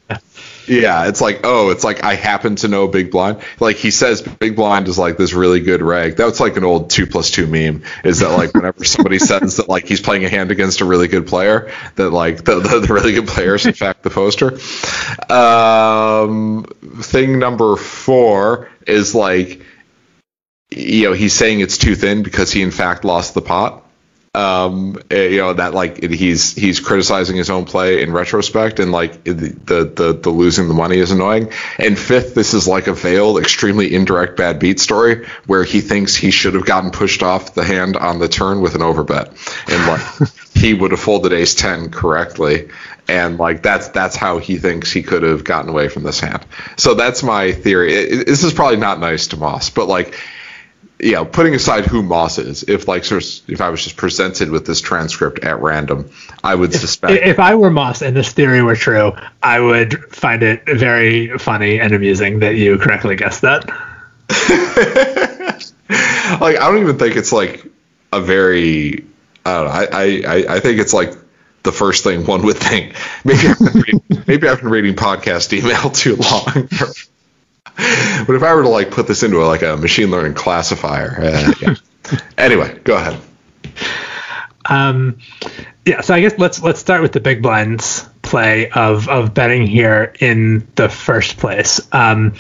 Yeah. 0.68 1.08
It's 1.08 1.22
like, 1.22 1.42
oh, 1.44 1.70
it's 1.70 1.84
like 1.84 2.04
I 2.04 2.16
happen 2.16 2.56
to 2.58 2.68
know 2.68 2.88
Big 2.88 3.12
Blind. 3.12 3.42
Like 3.60 3.78
he 3.78 3.92
says, 3.92 4.22
Big 4.22 4.56
Blind 4.56 4.88
is 4.88 4.98
like 4.98 5.18
this 5.18 5.34
really 5.34 5.60
good 5.60 5.82
reg. 5.82 6.16
That's 6.16 6.40
like 6.40 6.58
an 6.58 6.64
old 6.64 6.90
two 6.90 7.08
plus 7.08 7.32
two 7.32 7.48
meme. 7.48 7.84
Is 8.04 8.20
that 8.20 8.30
like 8.30 8.54
whenever 8.54 8.84
somebody 8.84 9.20
says 9.20 9.58
that 9.58 9.70
like 9.70 9.88
he's 9.88 10.02
playing 10.02 10.26
a 10.26 10.30
hand 10.30 10.52
against 10.52 10.82
a 10.82 10.86
really 10.86 11.08
good 11.08 11.28
player, 11.28 11.72
that 11.96 12.10
like 12.12 12.44
the, 12.44 12.60
the, 12.60 12.80
the 12.80 12.94
really 12.94 13.14
good 13.14 13.28
player 13.28 13.56
is 13.56 13.66
in 13.66 13.74
fact 13.86 14.04
the 14.04 14.10
poster. 14.10 14.54
Um, 15.32 16.66
thing 17.02 17.40
number 17.40 17.76
four 17.76 18.70
is 18.88 19.16
like, 19.16 19.62
you 20.72 21.04
know, 21.04 21.14
he's 21.14 21.34
saying 21.34 21.60
it's 21.60 21.78
too 21.78 21.96
thin 21.96 22.24
because 22.24 22.52
he 22.52 22.62
in 22.62 22.72
fact 22.72 23.06
lost 23.06 23.34
the 23.34 23.42
pot. 23.42 23.85
Um, 24.36 24.98
eh, 25.10 25.30
you 25.30 25.38
know 25.38 25.54
that 25.54 25.74
like 25.74 26.04
he's 26.04 26.54
he's 26.54 26.80
criticizing 26.80 27.38
his 27.38 27.50
own 27.50 27.66
play 27.66 28.04
in 28.04 28.12
retrospect, 28.12 28.80
and 28.80 28.92
like 28.92 29.24
the, 29.24 29.34
the 29.34 29.86
the 29.86 30.14
the 30.14 30.30
losing 30.30 30.68
the 30.68 30.74
money 30.74 30.98
is 30.98 31.12
annoying. 31.12 31.52
And 31.80 31.98
fifth, 31.98 32.36
this 32.36 32.54
is 32.54 32.68
like 32.68 32.88
a 32.88 32.94
veiled, 32.94 33.40
extremely 33.40 33.94
indirect 33.94 34.36
bad 34.38 34.60
beat 34.60 34.80
story 34.80 35.26
where 35.46 35.64
he 35.64 35.82
thinks 35.82 36.16
he 36.16 36.32
should 36.32 36.54
have 36.54 36.66
gotten 36.66 36.92
pushed 36.92 37.24
off 37.24 37.56
the 37.56 37.64
hand 37.64 37.96
on 37.96 38.20
the 38.20 38.28
turn 38.28 38.62
with 38.62 38.76
an 38.76 38.82
overbet, 38.82 39.30
and 39.72 39.88
like 39.88 40.30
he 40.54 40.74
would 40.74 40.92
have 40.92 41.00
folded 41.00 41.32
ace 41.32 41.56
ten 41.56 41.90
correctly, 41.90 42.70
and 43.08 43.38
like 43.40 43.62
that's 43.62 43.88
that's 43.90 44.16
how 44.16 44.40
he 44.40 44.58
thinks 44.58 44.92
he 44.92 45.02
could 45.02 45.24
have 45.24 45.44
gotten 45.44 45.70
away 45.70 45.88
from 45.88 46.04
this 46.04 46.20
hand. 46.20 46.46
So 46.78 46.94
that's 46.94 47.24
my 47.24 47.54
theory. 47.54 47.94
It, 47.94 48.28
this 48.28 48.44
is 48.44 48.54
probably 48.54 48.78
not 48.78 49.00
nice 49.00 49.28
to 49.28 49.38
Moss, 49.38 49.70
but 49.70 49.88
like 49.88 50.20
yeah, 51.00 51.24
putting 51.26 51.54
aside 51.54 51.86
who 51.86 52.02
Moss 52.02 52.38
is, 52.38 52.64
if 52.64 52.88
like 52.88 53.04
if 53.12 53.62
I 53.62 53.70
was 53.70 53.84
just 53.84 53.98
presented 53.98 54.50
with 54.50 54.66
this 54.66 54.80
transcript 54.80 55.40
at 55.44 55.60
random, 55.60 56.10
I 56.44 56.56
would 56.56 56.74
if, 56.74 56.80
suspect. 56.80 57.22
If 57.26 57.38
I 57.38 57.56
were 57.56 57.70
Moss 57.70 58.02
and 58.02 58.16
this 58.16 58.32
theory 58.32 58.62
were 58.62 58.78
true, 58.78 59.12
I 59.44 59.60
would 59.60 60.14
find 60.14 60.42
it 60.42 60.64
very 60.66 61.38
funny 61.38 61.82
and 61.82 61.94
amusing 61.94 62.40
that 62.40 62.56
you 62.56 62.78
correctly 62.78 63.18
guessed 63.18 63.42
that. 63.42 63.68
like 66.40 66.58
I 66.58 66.72
don't 66.72 66.82
even 66.82 66.98
think 66.98 67.18
it's 67.18 67.34
like 67.34 67.66
a 68.14 68.22
very. 68.22 69.06
I 69.46 69.54
don't 69.54 69.66
know. 69.66 69.72
I, 69.72 70.22
I, 70.26 70.56
I 70.56 70.60
think 70.62 70.80
it's 70.80 70.94
like 70.94 71.14
the 71.64 71.74
first 71.74 72.06
thing 72.06 72.26
one 72.26 72.44
would 72.44 72.58
think. 72.58 72.96
Maybe 73.26 73.48
I've 73.50 73.60
been 73.60 73.82
reading, 73.82 74.02
maybe 74.28 74.48
I've 74.48 74.62
been 74.62 74.70
reading 74.70 74.96
podcast 74.96 75.52
email 75.52 75.90
too 75.90 76.16
long. 76.16 76.70
but 78.26 78.36
if 78.36 78.44
I 78.44 78.54
were 78.54 78.64
to 78.64 78.70
like 78.70 78.92
put 78.92 79.08
this 79.08 79.24
into 79.24 79.42
a, 79.42 79.46
like 79.46 79.62
a 79.62 79.76
machine 79.78 80.12
learning 80.12 80.34
classifier, 80.34 81.20
uh, 81.20 81.54
yeah. 81.62 81.76
anyway, 82.38 82.80
go 82.84 82.96
ahead. 82.96 83.20
Um, 84.68 85.18
yeah, 85.86 86.02
so 86.02 86.14
I 86.14 86.22
guess 86.22 86.38
let's 86.38 86.62
let's 86.62 86.80
start 86.80 87.02
with 87.02 87.12
the 87.12 87.20
big 87.20 87.42
blinds 87.42 88.08
play 88.22 88.70
of 88.72 89.08
of 89.10 89.34
betting 89.34 89.68
here 89.68 90.14
in 90.20 90.68
the 90.76 90.90
first 90.90 91.38
place. 91.38 91.82
Um, 91.92 92.34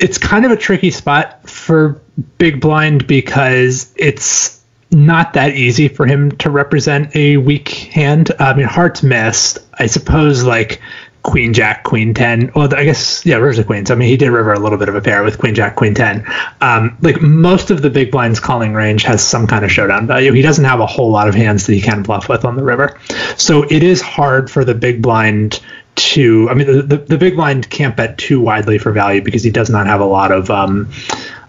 it's 0.00 0.18
kind 0.18 0.44
of 0.44 0.50
a 0.50 0.56
tricky 0.56 0.90
spot 0.90 1.48
for 1.48 2.00
big 2.38 2.60
blind 2.60 3.06
because 3.06 3.92
it's 3.96 4.60
not 4.90 5.34
that 5.34 5.54
easy 5.54 5.88
for 5.88 6.06
him 6.06 6.32
to 6.38 6.50
represent 6.50 7.14
a 7.14 7.36
weak 7.36 7.68
hand. 7.68 8.30
I 8.38 8.54
mean, 8.54 8.66
hearts 8.66 9.02
missed. 9.02 9.58
I 9.74 9.86
suppose 9.86 10.42
like 10.44 10.80
Queen 11.22 11.54
Jack, 11.54 11.84
Queen 11.84 12.14
Ten. 12.14 12.50
Well, 12.54 12.74
I 12.74 12.84
guess 12.84 13.24
yeah, 13.24 13.36
rivers 13.36 13.58
of 13.58 13.66
queens. 13.66 13.90
I 13.90 13.94
mean, 13.94 14.08
he 14.08 14.16
did 14.16 14.30
river 14.30 14.52
a 14.52 14.58
little 14.58 14.78
bit 14.78 14.88
of 14.88 14.96
a 14.96 15.00
pair 15.00 15.22
with 15.22 15.38
Queen 15.38 15.54
Jack, 15.54 15.76
Queen 15.76 15.94
Ten. 15.94 16.26
Um, 16.60 16.96
like 17.00 17.20
most 17.20 17.70
of 17.70 17.80
the 17.80 17.90
big 17.90 18.10
blinds 18.10 18.40
calling 18.40 18.74
range 18.74 19.04
has 19.04 19.26
some 19.26 19.46
kind 19.46 19.64
of 19.64 19.70
showdown 19.70 20.06
value. 20.06 20.32
He 20.32 20.42
doesn't 20.42 20.64
have 20.64 20.80
a 20.80 20.86
whole 20.86 21.10
lot 21.10 21.28
of 21.28 21.34
hands 21.34 21.66
that 21.66 21.74
he 21.74 21.80
can 21.80 22.02
bluff 22.02 22.28
with 22.28 22.44
on 22.44 22.56
the 22.56 22.64
river, 22.64 22.98
so 23.36 23.62
it 23.62 23.82
is 23.82 24.00
hard 24.00 24.50
for 24.50 24.64
the 24.64 24.74
big 24.74 25.00
blind 25.00 25.60
to. 25.94 26.48
I 26.50 26.54
mean, 26.54 26.66
the 26.66 26.82
the, 26.82 26.96
the 26.96 27.18
big 27.18 27.36
blind 27.36 27.70
can't 27.70 27.96
bet 27.96 28.18
too 28.18 28.40
widely 28.40 28.78
for 28.78 28.90
value 28.90 29.22
because 29.22 29.44
he 29.44 29.50
does 29.50 29.70
not 29.70 29.86
have 29.86 30.00
a 30.00 30.06
lot 30.06 30.32
of. 30.32 30.50
Um, 30.50 30.90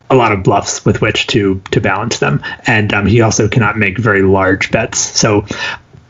a 0.09 0.15
lot 0.15 0.31
of 0.31 0.43
bluffs 0.43 0.85
with 0.85 1.01
which 1.01 1.25
to 1.27 1.59
to 1.71 1.81
balance 1.81 2.19
them, 2.19 2.43
and 2.67 2.93
um, 2.93 3.07
he 3.07 3.21
also 3.21 3.47
cannot 3.47 3.77
make 3.77 3.97
very 3.97 4.21
large 4.21 4.69
bets. 4.69 4.99
So 4.99 5.47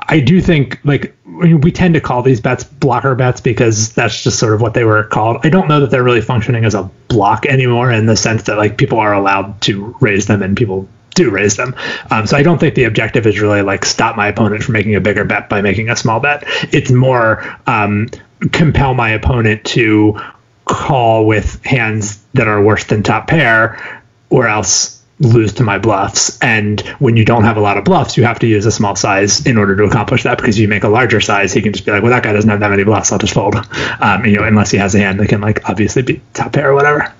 I 0.08 0.20
do 0.20 0.41
think 0.41 0.80
like 0.84 1.16
we 1.26 1.72
tend 1.72 1.93
to 1.95 2.01
call 2.01 2.22
these 2.22 2.41
bets 2.41 2.64
blocker 2.64 3.16
bets 3.16 3.41
because 3.41 3.93
that's 3.93 4.24
just 4.24 4.39
sort 4.39 4.54
of 4.54 4.62
what 4.62 4.74
they 4.74 4.84
were 4.84 5.04
called. 5.04 5.39
I 5.43 5.49
don't 5.49 5.68
know 5.68 5.80
that 5.80 5.91
they're 5.91 6.04
really 6.04 6.22
functioning 6.22 6.66
as 6.66 6.76
a 6.76 6.89
block 7.08 7.45
anymore 7.45 7.91
in 7.91 8.06
the 8.06 8.16
sense 8.16 8.43
that 8.43 8.58
like 8.58 8.78
people 8.78 8.99
are 8.99 9.14
allowed 9.14 9.62
to 9.64 9.95
raise 9.99 10.28
them 10.28 10.43
and 10.43 10.56
people 10.56 10.88
do 11.16 11.30
raise 11.30 11.56
them. 11.56 11.76
Um, 12.12 12.26
so 12.28 12.38
I 12.38 12.43
don't 12.43 12.60
think 12.60 12.76
the 12.76 12.86
objective 12.86 13.28
is 13.28 13.39
really 13.39 13.62
like 13.62 13.86
stop 13.86 14.16
my 14.16 14.28
opponent 14.28 14.64
from 14.64 14.74
making 14.74 14.95
a 14.95 15.01
bigger 15.01 15.24
bet 15.24 15.49
by 15.49 15.62
making 15.62 15.89
a 15.89 15.95
small 15.95 16.20
bet. 16.20 16.43
It's 16.74 16.91
more 16.91 17.58
um, 17.68 18.10
compel 18.51 18.93
my 18.93 19.12
opponent 19.12 19.64
to 19.66 20.20
call 20.66 21.26
with 21.26 21.64
hands 21.66 22.24
that 22.34 22.47
are 22.47 22.62
worse 22.62 22.86
than 22.86 23.04
top 23.04 23.28
pair, 23.28 24.01
or 24.30 24.47
else 24.47 25.03
lose 25.20 25.53
to 25.53 25.64
my 25.64 25.78
bluffs. 25.78 26.38
And 26.41 26.82
when 26.99 27.16
you 27.18 27.26
don't 27.26 27.43
have 27.43 27.57
a 27.57 27.61
lot 27.61 27.78
of 27.78 27.84
bluffs, 27.84 28.18
you 28.18 28.24
have 28.24 28.39
to 28.39 28.47
use 28.47 28.66
a 28.66 28.72
small 28.72 28.95
size 28.95 29.45
in 29.45 29.57
order 29.57 29.76
to 29.76 29.84
accomplish 29.84 30.24
that. 30.24 30.38
Because 30.38 30.57
if 30.57 30.61
you 30.61 30.68
make 30.68 30.84
a 30.84 30.89
larger 30.89 31.22
size, 31.22 31.53
he 31.53 31.61
can 31.61 31.74
just 31.74 31.86
be 31.86 31.91
like, 31.91 32.01
well, 32.01 32.11
that 32.11 32.24
guy 32.24 32.34
doesn't 32.34 32.49
have 32.49 32.59
that 32.59 32.70
many 32.70 32.84
bluffs. 32.84 33.11
I'll 33.11 33.20
just 33.20 33.34
fold. 33.34 33.55
Um, 33.99 34.26
you 34.26 34.38
know, 34.38 34.43
unless 34.43 34.72
he 34.72 34.78
has 34.78 34.95
a 34.95 34.99
hand 34.99 35.20
that 35.20 35.30
can 35.30 35.41
like 35.41 35.70
obviously 35.70 36.01
be 36.01 36.22
top 36.34 36.53
pair 36.53 36.72
or 36.72 36.74
whatever. 36.74 37.14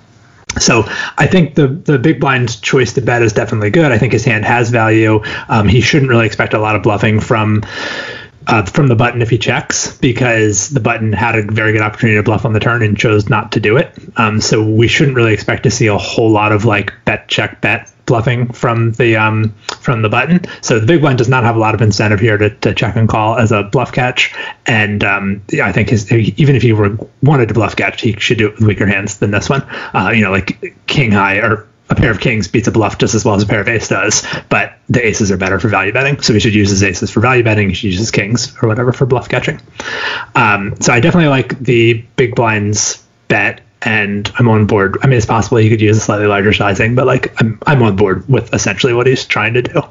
So 0.58 0.84
I 1.18 1.26
think 1.26 1.56
the 1.56 1.66
the 1.66 1.98
big 1.98 2.20
blind 2.20 2.62
choice 2.62 2.92
to 2.92 3.00
bet 3.00 3.22
is 3.22 3.32
definitely 3.32 3.70
good. 3.70 3.90
I 3.90 3.98
think 3.98 4.12
his 4.12 4.24
hand 4.24 4.44
has 4.44 4.70
value. 4.70 5.22
Um, 5.48 5.66
he 5.66 5.80
shouldn't 5.80 6.10
really 6.10 6.26
expect 6.26 6.54
a 6.54 6.60
lot 6.60 6.76
of 6.76 6.82
bluffing 6.82 7.18
from 7.18 7.64
uh, 8.46 8.64
from 8.64 8.88
the 8.88 8.96
button 8.96 9.22
if 9.22 9.30
he 9.30 9.38
checks 9.38 9.96
because 9.98 10.70
the 10.70 10.80
button 10.80 11.12
had 11.12 11.36
a 11.36 11.42
very 11.42 11.72
good 11.72 11.80
opportunity 11.80 12.18
to 12.18 12.22
bluff 12.22 12.44
on 12.44 12.52
the 12.52 12.60
turn 12.60 12.82
and 12.82 12.98
chose 12.98 13.28
not 13.28 13.52
to 13.52 13.60
do 13.60 13.76
it. 13.76 13.92
Um, 14.16 14.40
so 14.40 14.62
we 14.62 14.88
shouldn't 14.88 15.16
really 15.16 15.32
expect 15.32 15.62
to 15.64 15.70
see 15.70 15.86
a 15.86 15.98
whole 15.98 16.30
lot 16.30 16.52
of 16.52 16.64
like 16.64 16.92
bet 17.04 17.28
check 17.28 17.60
bet 17.60 17.90
bluffing 18.06 18.52
from 18.52 18.92
the 18.92 19.16
um, 19.16 19.54
from 19.80 20.02
the 20.02 20.08
button. 20.08 20.40
So 20.60 20.78
the 20.78 20.86
big 20.86 21.00
blind 21.00 21.18
does 21.18 21.28
not 21.28 21.44
have 21.44 21.56
a 21.56 21.58
lot 21.58 21.74
of 21.74 21.82
incentive 21.82 22.20
here 22.20 22.36
to, 22.36 22.50
to 22.50 22.74
check 22.74 22.96
and 22.96 23.08
call 23.08 23.36
as 23.36 23.52
a 23.52 23.62
bluff 23.62 23.92
catch. 23.92 24.34
And 24.66 25.02
um, 25.04 25.42
I 25.62 25.72
think 25.72 25.88
his 25.88 26.10
even 26.12 26.56
if 26.56 26.62
he 26.62 26.72
were 26.72 26.98
wanted 27.22 27.48
to 27.48 27.54
bluff 27.54 27.76
catch, 27.76 28.00
he 28.02 28.12
should 28.18 28.38
do 28.38 28.48
it 28.48 28.54
with 28.54 28.66
weaker 28.66 28.86
hands 28.86 29.18
than 29.18 29.30
this 29.30 29.48
one. 29.48 29.62
Uh, 29.94 30.12
you 30.14 30.22
know, 30.22 30.30
like 30.30 30.76
king 30.86 31.10
high 31.10 31.36
or 31.36 31.66
a 31.90 31.94
pair 31.94 32.10
of 32.10 32.20
kings 32.20 32.48
beats 32.48 32.66
a 32.68 32.72
bluff 32.72 32.98
just 32.98 33.14
as 33.14 33.24
well 33.24 33.34
as 33.34 33.42
a 33.42 33.46
pair 33.46 33.60
of 33.60 33.68
ace 33.68 33.88
does, 33.88 34.26
but 34.48 34.74
the 34.88 35.06
aces 35.06 35.30
are 35.30 35.36
better 35.36 35.60
for 35.60 35.68
value 35.68 35.92
betting. 35.92 36.20
So 36.20 36.32
we 36.32 36.40
should 36.40 36.54
use 36.54 36.70
his 36.70 36.82
aces 36.82 37.10
for 37.10 37.20
value 37.20 37.42
betting. 37.42 37.68
He 37.68 37.74
should 37.74 37.90
use 37.90 37.98
his 37.98 38.10
kings 38.10 38.56
or 38.62 38.68
whatever 38.68 38.92
for 38.92 39.06
bluff 39.06 39.28
catching. 39.28 39.60
Um, 40.34 40.76
so 40.80 40.92
I 40.92 41.00
definitely 41.00 41.28
like 41.28 41.58
the 41.58 42.04
big 42.16 42.34
blinds 42.34 43.04
bet, 43.28 43.60
and 43.82 44.30
I'm 44.38 44.48
on 44.48 44.66
board. 44.66 44.96
I 45.02 45.06
mean, 45.06 45.18
it's 45.18 45.26
possible 45.26 45.58
he 45.58 45.68
could 45.68 45.82
use 45.82 45.98
a 45.98 46.00
slightly 46.00 46.26
larger 46.26 46.54
sizing, 46.54 46.94
but 46.94 47.06
like 47.06 47.38
I'm 47.40 47.58
I'm 47.66 47.82
on 47.82 47.96
board 47.96 48.26
with 48.28 48.54
essentially 48.54 48.94
what 48.94 49.06
he's 49.06 49.26
trying 49.26 49.54
to 49.54 49.62
do. 49.62 49.82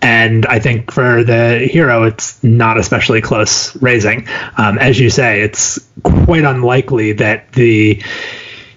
And 0.00 0.46
I 0.46 0.60
think 0.60 0.92
for 0.92 1.24
the 1.24 1.58
hero, 1.70 2.04
it's 2.04 2.42
not 2.42 2.78
especially 2.78 3.20
close 3.20 3.76
raising. 3.82 4.26
Um, 4.56 4.78
as 4.78 4.98
you 4.98 5.10
say, 5.10 5.42
it's 5.42 5.78
quite 6.02 6.44
unlikely 6.44 7.12
that 7.12 7.52
the 7.52 8.02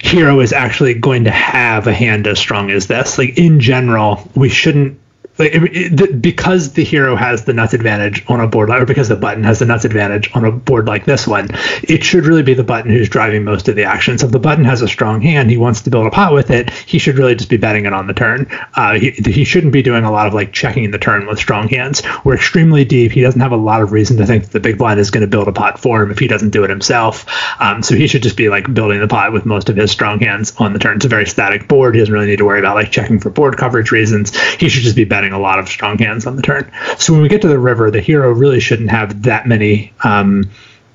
hero 0.04 0.40
is 0.40 0.54
actually 0.54 0.96
going 0.96 1.26
to 1.26 1.32
have 1.32 1.88
a 1.88 1.94
hand 1.94 2.28
as 2.28 2.40
strong 2.40 2.72
as 2.72 2.88
this. 2.88 3.18
Like 3.18 3.38
in 3.38 3.60
general, 3.60 4.30
we 4.36 4.50
shouldn't 4.50 5.00
like 5.42 5.54
it, 5.54 6.02
it, 6.02 6.22
because 6.22 6.74
the 6.74 6.84
hero 6.84 7.16
has 7.16 7.46
the 7.46 7.54
nuts 7.54 7.74
advantage 7.74 8.24
on 8.28 8.40
a 8.40 8.48
board 8.48 8.70
like, 8.70 8.82
or 8.82 8.86
because 8.86 9.10
the 9.10 9.16
button 9.16 9.44
has 9.44 9.60
the 9.60 9.66
nuts 9.66 9.86
advantage 9.86 10.30
on 10.34 10.46
a 10.46 10.52
board 10.52 10.88
like 10.88 11.06
this 11.06 11.28
one 11.28 11.48
it 11.84 12.04
should 12.04 12.26
really 12.26 12.44
be 12.44 12.54
the 12.54 12.64
button 12.64 12.92
who's 12.92 13.10
driving 13.10 13.44
most 13.44 13.68
of 13.68 13.76
the 13.76 13.84
action. 13.84 14.18
So 14.18 14.28
if 14.28 14.32
the 14.32 14.40
button 14.40 14.66
has 14.66 14.82
a 14.82 14.88
strong 14.88 15.22
hand 15.22 15.50
he 15.50 15.58
wants 15.58 15.82
to 15.82 15.90
build 15.90 16.08
a 16.08 16.12
pot 16.12 16.34
with 16.34 16.52
it 16.52 16.70
he 16.70 17.00
should 17.00 17.18
really 17.18 17.36
just 17.36 17.50
be 17.50 17.58
betting 17.58 17.86
it 17.86 17.94
on 17.94 18.08
the 18.08 18.14
turn. 18.14 18.48
Uh, 18.76 18.94
he, 19.00 19.12
he 19.12 19.44
shouldn't 19.44 19.74
be 19.74 19.82
doing 19.82 20.04
a 20.04 20.12
lot 20.12 20.28
of 20.28 20.34
like 20.34 20.54
checking 20.54 20.92
the 20.92 21.00
turn 21.00 21.26
with 21.28 21.40
strong 21.40 21.68
hands. 21.68 22.02
We're 22.24 22.36
extremely 22.36 22.86
deep. 22.86 23.12
He 23.12 23.22
doesn't 23.22 23.42
have 23.42 23.52
a 23.52 23.58
lot 23.58 23.82
of 23.82 23.92
reason 23.92 24.18
to 24.18 24.26
think 24.26 24.44
that 24.44 24.52
the 24.52 24.60
big 24.60 24.78
blind 24.78 25.00
is 25.00 25.12
going 25.12 25.22
to 25.22 25.28
build 25.28 25.48
a 25.48 25.52
pot 25.52 25.80
for 25.80 26.02
him 26.02 26.12
if 26.12 26.20
he 26.20 26.28
doesn't 26.28 26.52
do 26.52 26.64
it 26.64 26.70
himself. 26.70 27.26
Um, 27.60 27.82
so 27.84 27.96
he 27.96 28.08
should 28.08 28.24
just 28.24 28.38
be 28.38 28.50
like 28.50 28.72
building 28.74 29.00
the 29.00 29.08
pot 29.08 29.34
with 29.34 29.46
most 29.46 29.70
of 29.70 29.76
his 29.76 29.92
strong 29.92 30.20
hands 30.20 30.54
on 30.58 30.74
the 30.74 30.80
turn. 30.80 30.98
It's 30.98 31.06
a 31.06 31.10
very 31.10 31.26
static 31.26 31.68
board. 31.68 31.96
He 31.96 32.02
doesn't 32.02 32.14
really 32.14 32.28
need 32.28 32.38
to 32.38 32.46
worry 32.46 32.60
about 32.60 32.76
like 32.76 32.92
checking 32.92 33.20
for 33.20 33.30
board 33.30 33.58
coverage 33.58 33.92
reasons. 33.92 34.36
He 34.56 34.70
should 34.70 34.84
just 34.84 34.96
be 34.96 35.06
betting 35.06 35.31
a 35.34 35.40
lot 35.40 35.60
of 35.60 35.68
strong 35.68 35.98
hands 35.98 36.26
on 36.26 36.36
the 36.36 36.42
turn. 36.42 36.72
So 36.98 37.14
when 37.14 37.22
we 37.22 37.30
get 37.30 37.42
to 37.42 37.48
the 37.48 37.60
river, 37.60 37.92
the 37.92 38.02
hero 38.02 38.32
really 38.32 38.60
shouldn't 38.60 38.92
have 38.92 39.24
that 39.24 39.48
many 39.48 39.94
um, 40.04 40.50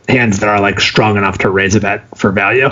hands 0.09 0.41
that 0.41 0.49
are 0.49 0.61
like 0.61 0.80
strong 0.80 1.16
enough 1.16 1.39
to 1.39 1.51
raise 1.51 1.74
a 1.74 1.80
bet 1.80 2.07
for 2.16 2.32
value. 2.32 2.70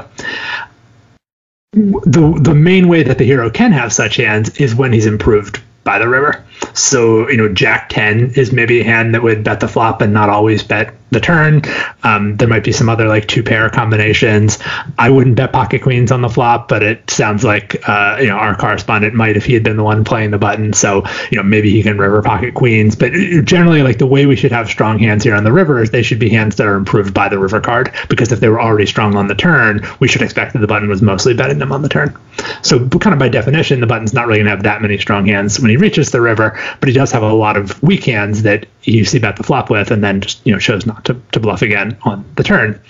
The 1.72 2.38
the 2.40 2.54
main 2.54 2.86
way 2.86 3.02
that 3.02 3.18
the 3.18 3.24
hero 3.24 3.50
can 3.50 3.72
have 3.72 3.92
such 3.92 4.16
hands 4.16 4.56
is 4.60 4.74
when 4.74 4.92
he's 4.92 5.06
improved 5.06 5.60
by 5.82 5.98
the 5.98 6.08
river. 6.08 6.44
So, 6.72 7.28
you 7.28 7.36
know, 7.36 7.48
Jack 7.48 7.90
10 7.90 8.32
is 8.36 8.52
maybe 8.52 8.80
a 8.80 8.84
hand 8.84 9.14
that 9.14 9.22
would 9.22 9.44
bet 9.44 9.60
the 9.60 9.68
flop 9.68 10.00
and 10.00 10.12
not 10.12 10.30
always 10.30 10.62
bet 10.62 10.94
the 11.14 11.20
turn. 11.20 11.62
Um, 12.02 12.36
there 12.36 12.48
might 12.48 12.64
be 12.64 12.72
some 12.72 12.88
other 12.88 13.08
like 13.08 13.26
two 13.26 13.42
pair 13.42 13.70
combinations. 13.70 14.58
I 14.98 15.10
wouldn't 15.10 15.36
bet 15.36 15.52
pocket 15.52 15.82
queens 15.82 16.12
on 16.12 16.20
the 16.20 16.28
flop, 16.28 16.68
but 16.68 16.82
it 16.82 17.10
sounds 17.10 17.44
like, 17.44 17.88
uh, 17.88 18.18
you 18.20 18.28
know, 18.28 18.36
our 18.36 18.54
correspondent 18.54 19.14
might 19.14 19.36
if 19.36 19.46
he 19.46 19.54
had 19.54 19.62
been 19.62 19.76
the 19.76 19.84
one 19.84 20.04
playing 20.04 20.30
the 20.30 20.38
button. 20.38 20.72
So, 20.72 21.04
you 21.30 21.38
know, 21.38 21.42
maybe 21.42 21.70
he 21.70 21.82
can 21.82 21.96
river 21.96 22.22
pocket 22.22 22.54
queens. 22.54 22.96
But 22.96 23.12
generally, 23.44 23.82
like 23.82 23.98
the 23.98 24.06
way 24.06 24.26
we 24.26 24.36
should 24.36 24.52
have 24.52 24.68
strong 24.68 24.98
hands 24.98 25.24
here 25.24 25.34
on 25.34 25.44
the 25.44 25.52
river 25.52 25.82
is 25.82 25.90
they 25.90 26.02
should 26.02 26.18
be 26.18 26.28
hands 26.28 26.56
that 26.56 26.66
are 26.66 26.74
improved 26.74 27.14
by 27.14 27.28
the 27.28 27.38
river 27.38 27.60
card 27.60 27.94
because 28.08 28.32
if 28.32 28.40
they 28.40 28.48
were 28.48 28.60
already 28.60 28.86
strong 28.86 29.16
on 29.16 29.28
the 29.28 29.34
turn, 29.34 29.86
we 30.00 30.08
should 30.08 30.22
expect 30.22 30.52
that 30.52 30.58
the 30.58 30.66
button 30.66 30.88
was 30.88 31.00
mostly 31.00 31.34
betting 31.34 31.58
them 31.58 31.72
on 31.72 31.82
the 31.82 31.88
turn. 31.88 32.16
So, 32.62 32.88
kind 32.88 33.12
of 33.12 33.18
by 33.18 33.28
definition, 33.28 33.80
the 33.80 33.86
button's 33.86 34.12
not 34.12 34.26
really 34.26 34.38
going 34.38 34.46
to 34.46 34.50
have 34.50 34.62
that 34.64 34.82
many 34.82 34.98
strong 34.98 35.26
hands 35.26 35.60
when 35.60 35.70
he 35.70 35.76
reaches 35.76 36.10
the 36.10 36.20
river, 36.20 36.58
but 36.80 36.88
he 36.88 36.94
does 36.94 37.12
have 37.12 37.22
a 37.22 37.32
lot 37.32 37.56
of 37.56 37.82
weak 37.82 38.04
hands 38.04 38.42
that 38.42 38.66
you 38.85 39.05
see 39.05 39.18
bet 39.18 39.37
the 39.37 39.43
flop 39.43 39.70
with, 39.70 39.91
and 39.91 40.03
then 40.03 40.20
just 40.20 40.45
you 40.47 40.53
know 40.53 40.59
chose 40.59 40.87
not 40.87 41.05
to, 41.07 41.20
to 41.32 41.41
bluff 41.41 41.62
again 41.62 41.97
on 42.03 42.24
the 42.37 42.43
turn. 42.43 42.80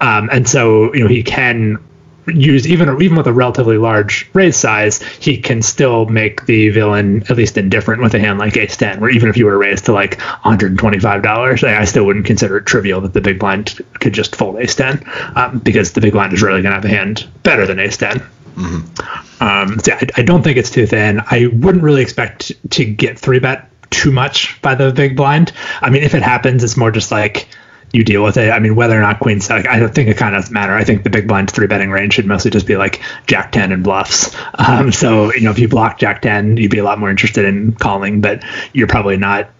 Um, 0.00 0.28
and 0.32 0.48
so 0.48 0.94
you 0.94 1.00
know 1.00 1.08
he 1.08 1.22
can 1.22 1.78
use 2.26 2.68
even 2.68 3.00
even 3.02 3.16
with 3.16 3.26
a 3.26 3.32
relatively 3.32 3.78
large 3.78 4.30
raise 4.32 4.56
size, 4.56 5.02
he 5.02 5.38
can 5.38 5.62
still 5.62 6.06
make 6.06 6.46
the 6.46 6.68
villain 6.70 7.22
at 7.28 7.36
least 7.36 7.56
indifferent 7.56 8.02
with 8.02 8.14
a 8.14 8.20
hand 8.20 8.38
like 8.38 8.56
Ace 8.56 8.76
Ten. 8.76 9.00
Where 9.00 9.10
even 9.10 9.28
if 9.28 9.36
you 9.36 9.46
were 9.46 9.58
raised 9.58 9.86
to 9.86 9.92
like 9.92 10.20
125 10.20 11.22
dollars, 11.22 11.64
I 11.64 11.84
still 11.84 12.04
wouldn't 12.04 12.26
consider 12.26 12.58
it 12.58 12.66
trivial 12.66 13.00
that 13.00 13.12
the 13.12 13.20
big 13.20 13.38
blind 13.38 13.80
could 13.94 14.12
just 14.12 14.36
fold 14.36 14.58
Ace 14.58 14.74
Ten 14.74 15.02
um, 15.34 15.58
because 15.58 15.92
the 15.92 16.00
big 16.00 16.12
blind 16.12 16.32
is 16.32 16.42
really 16.42 16.62
going 16.62 16.72
to 16.72 16.76
have 16.76 16.84
a 16.84 16.88
hand 16.88 17.28
better 17.42 17.66
than 17.66 17.78
Ace 17.78 17.96
10 17.96 18.18
mm-hmm. 18.18 19.42
um, 19.42 19.78
so 19.80 19.92
I, 19.92 20.06
I 20.16 20.22
don't 20.22 20.42
think 20.42 20.56
it's 20.56 20.70
too 20.70 20.86
thin. 20.86 21.20
I 21.20 21.48
wouldn't 21.52 21.82
really 21.82 22.02
expect 22.02 22.52
to 22.72 22.84
get 22.84 23.18
three 23.18 23.38
bet 23.38 23.68
too 23.92 24.10
much 24.10 24.60
by 24.62 24.74
the 24.74 24.90
big 24.90 25.16
blind. 25.16 25.52
I 25.80 25.90
mean, 25.90 26.02
if 26.02 26.14
it 26.14 26.22
happens, 26.22 26.64
it's 26.64 26.76
more 26.76 26.90
just 26.90 27.12
like 27.12 27.48
you 27.92 28.04
deal 28.04 28.24
with 28.24 28.38
it. 28.38 28.50
I 28.50 28.58
mean, 28.58 28.74
whether 28.74 28.98
or 28.98 29.02
not 29.02 29.20
queen 29.20 29.40
set, 29.40 29.68
I 29.68 29.78
don't 29.78 29.94
think 29.94 30.08
it 30.08 30.16
kind 30.16 30.34
of 30.34 30.50
matter. 30.50 30.72
I 30.72 30.82
think 30.82 31.04
the 31.04 31.10
big 31.10 31.28
blind 31.28 31.50
three 31.50 31.66
betting 31.66 31.90
range 31.90 32.14
should 32.14 32.26
mostly 32.26 32.50
just 32.50 32.66
be 32.66 32.76
like 32.76 33.02
Jack 33.26 33.52
ten 33.52 33.70
and 33.70 33.84
bluffs. 33.84 34.34
Um, 34.54 34.92
so 34.92 35.32
you 35.34 35.42
know, 35.42 35.50
if 35.50 35.58
you 35.58 35.68
block 35.68 35.98
Jack 35.98 36.22
ten, 36.22 36.56
you'd 36.56 36.70
be 36.70 36.78
a 36.78 36.84
lot 36.84 36.98
more 36.98 37.10
interested 37.10 37.44
in 37.44 37.72
calling, 37.74 38.20
but 38.20 38.42
you're 38.72 38.88
probably 38.88 39.16
not 39.16 39.50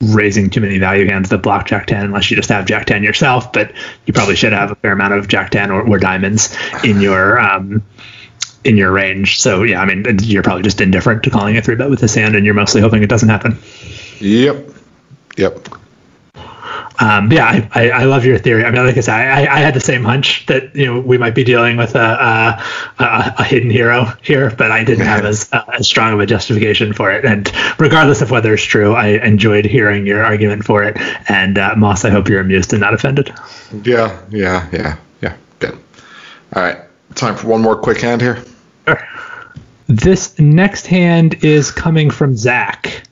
raising 0.00 0.50
too 0.50 0.60
many 0.60 0.78
value 0.78 1.06
hands 1.06 1.28
that 1.28 1.38
block 1.42 1.66
Jack 1.66 1.86
ten 1.86 2.04
unless 2.04 2.30
you 2.30 2.36
just 2.36 2.48
have 2.48 2.66
Jack 2.66 2.86
ten 2.86 3.02
yourself. 3.02 3.52
But 3.52 3.72
you 4.06 4.14
probably 4.14 4.36
should 4.36 4.52
have 4.52 4.70
a 4.70 4.74
fair 4.76 4.92
amount 4.92 5.12
of 5.12 5.28
Jack 5.28 5.50
ten 5.50 5.70
or, 5.70 5.86
or 5.86 5.98
diamonds 5.98 6.56
in 6.82 7.00
your 7.00 7.38
um, 7.38 7.84
in 8.64 8.76
your 8.76 8.92
range. 8.92 9.40
So 9.40 9.62
yeah, 9.62 9.80
I 9.80 9.86
mean, 9.86 10.18
you're 10.22 10.42
probably 10.42 10.62
just 10.62 10.80
indifferent 10.80 11.22
to 11.24 11.30
calling 11.30 11.56
a 11.56 11.62
three 11.62 11.74
bet 11.74 11.90
with 11.90 12.00
this 12.00 12.14
hand, 12.14 12.36
and 12.36 12.44
you're 12.44 12.54
mostly 12.54 12.80
hoping 12.80 13.02
it 13.02 13.08
doesn't 13.08 13.28
happen. 13.28 13.58
Yep. 14.20 14.68
Yep. 15.36 15.68
Um, 16.98 17.32
yeah, 17.32 17.46
I, 17.46 17.68
I, 17.72 17.90
I, 17.90 18.04
love 18.04 18.24
your 18.24 18.38
theory. 18.38 18.64
I 18.64 18.70
mean, 18.70 18.84
like 18.84 18.96
I 18.96 19.00
said, 19.00 19.14
I, 19.14 19.52
I 19.52 19.58
had 19.58 19.74
the 19.74 19.80
same 19.80 20.04
hunch 20.04 20.46
that 20.46 20.76
you 20.76 20.86
know 20.86 21.00
we 21.00 21.18
might 21.18 21.34
be 21.34 21.42
dealing 21.42 21.76
with 21.76 21.96
a, 21.96 21.98
a, 21.98 23.02
a, 23.02 23.34
a 23.38 23.44
hidden 23.44 23.70
hero 23.70 24.04
here, 24.22 24.50
but 24.50 24.70
I 24.70 24.84
didn't 24.84 25.06
have 25.06 25.24
as 25.24 25.48
uh, 25.52 25.64
as 25.72 25.88
strong 25.88 26.12
of 26.12 26.20
a 26.20 26.26
justification 26.26 26.92
for 26.92 27.10
it. 27.10 27.24
And 27.24 27.50
regardless 27.80 28.20
of 28.20 28.30
whether 28.30 28.54
it's 28.54 28.62
true, 28.62 28.94
I 28.94 29.24
enjoyed 29.24 29.64
hearing 29.64 30.06
your 30.06 30.22
argument 30.22 30.64
for 30.64 30.84
it. 30.84 30.96
And 31.28 31.58
uh, 31.58 31.74
Moss, 31.76 32.04
I 32.04 32.10
hope 32.10 32.28
you're 32.28 32.40
amused 32.40 32.72
and 32.72 32.80
not 32.80 32.94
offended. 32.94 33.32
Yeah, 33.82 34.20
yeah, 34.30 34.68
yeah, 34.70 34.96
yeah. 35.22 35.36
Good. 35.58 35.78
All 36.54 36.62
right, 36.62 36.78
time 37.16 37.36
for 37.36 37.48
one 37.48 37.62
more 37.62 37.76
quick 37.76 38.00
hand 38.00 38.20
here. 38.20 38.44
This 39.86 40.38
next 40.38 40.86
hand 40.86 41.44
is 41.44 41.70
coming 41.70 42.10
from 42.10 42.36
Zach. 42.36 43.02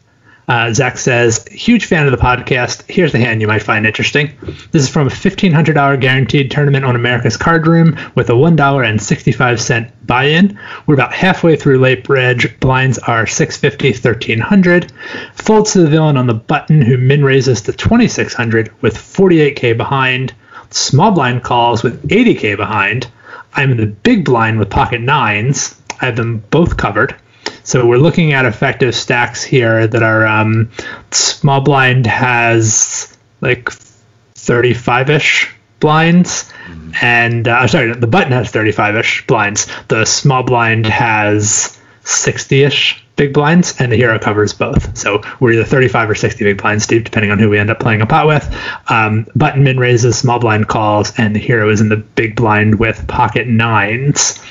Uh, 0.51 0.73
Zach 0.73 0.99
says, 0.99 1.47
huge 1.47 1.85
fan 1.85 2.07
of 2.07 2.11
the 2.11 2.19
podcast. 2.19 2.83
Here's 2.91 3.13
the 3.13 3.19
hand 3.19 3.41
you 3.41 3.47
might 3.47 3.63
find 3.63 3.87
interesting. 3.87 4.33
This 4.73 4.83
is 4.83 4.89
from 4.89 5.07
a 5.07 5.11
$1,500 5.11 6.01
guaranteed 6.01 6.51
tournament 6.51 6.85
on 6.85 6.97
America's 6.97 7.37
Card 7.37 7.69
Room 7.69 7.97
with 8.17 8.31
a 8.31 8.33
$1.65 8.33 9.93
buy 10.07 10.25
in. 10.25 10.59
We're 10.87 10.95
about 10.95 11.13
halfway 11.13 11.55
through 11.55 11.79
late 11.79 12.09
reg. 12.09 12.59
Blinds 12.59 12.99
are 12.99 13.29
650 13.29 13.93
1300 14.09 14.93
Folds 15.35 15.73
to 15.75 15.83
the 15.83 15.89
villain 15.89 16.17
on 16.17 16.27
the 16.27 16.35
button, 16.35 16.83
who 16.83 16.99
min 16.99 17.23
raises 17.23 17.63
to 17.63 17.73
2600 17.73 18.73
with 18.83 18.97
48k 18.97 19.77
behind. 19.77 20.35
Small 20.71 21.13
blind 21.13 21.45
calls 21.45 21.85
with 21.85 22.09
80k 22.09 22.57
behind. 22.57 23.07
I'm 23.55 23.73
in 23.73 23.77
the 23.77 23.87
big 23.87 24.25
blind 24.25 24.59
with 24.59 24.71
pocket 24.71 25.01
nines. 25.01 25.81
I 26.01 26.07
have 26.07 26.17
them 26.17 26.45
both 26.51 26.77
covered. 26.77 27.15
So 27.63 27.87
we're 27.87 27.99
looking 27.99 28.33
at 28.33 28.47
effective 28.47 28.95
stacks 28.95 29.43
here 29.43 29.87
that 29.87 30.03
are 30.03 30.27
um, 30.27 30.71
small 31.11 31.61
blind 31.61 32.07
has 32.07 33.17
like 33.41 33.71
35ish 34.35 35.51
blinds 35.79 36.53
mm-hmm. 36.67 36.93
and 37.01 37.49
uh, 37.49 37.67
sorry 37.67 37.95
the 37.95 38.07
button 38.07 38.33
has 38.33 38.53
35ish 38.53 39.27
blinds 39.27 39.67
the 39.89 40.05
small 40.05 40.43
blind 40.43 40.87
has 40.87 41.80
60ish 42.11 43.01
big 43.21 43.35
blinds, 43.35 43.79
and 43.79 43.93
the 43.93 43.97
hero 43.97 44.19
covers 44.19 44.55
both. 44.55 44.97
So 44.97 45.21
we're 45.41 45.53
either 45.53 45.65
35 45.65 46.09
or 46.09 46.15
60 46.15 46.43
big 46.43 46.63
blinds 46.63 46.87
deep, 46.87 47.05
depending 47.05 47.31
on 47.31 47.39
who 47.39 47.51
we 47.51 47.59
end 47.59 47.69
up 47.69 47.79
playing 47.79 48.01
a 48.01 48.07
pot 48.07 48.27
with. 48.27 48.57
Um, 48.89 49.27
button 49.37 49.63
min 49.63 49.79
raises, 49.79 50.17
small 50.17 50.39
blind 50.39 50.69
calls, 50.69 51.13
and 51.19 51.37
the 51.37 51.39
hero 51.39 51.69
is 51.69 51.83
in 51.83 51.91
the 51.91 51.99
big 51.99 52.35
blind 52.35 52.79
with 52.79 53.07
pocket 53.09 53.47
nines. 53.47 54.43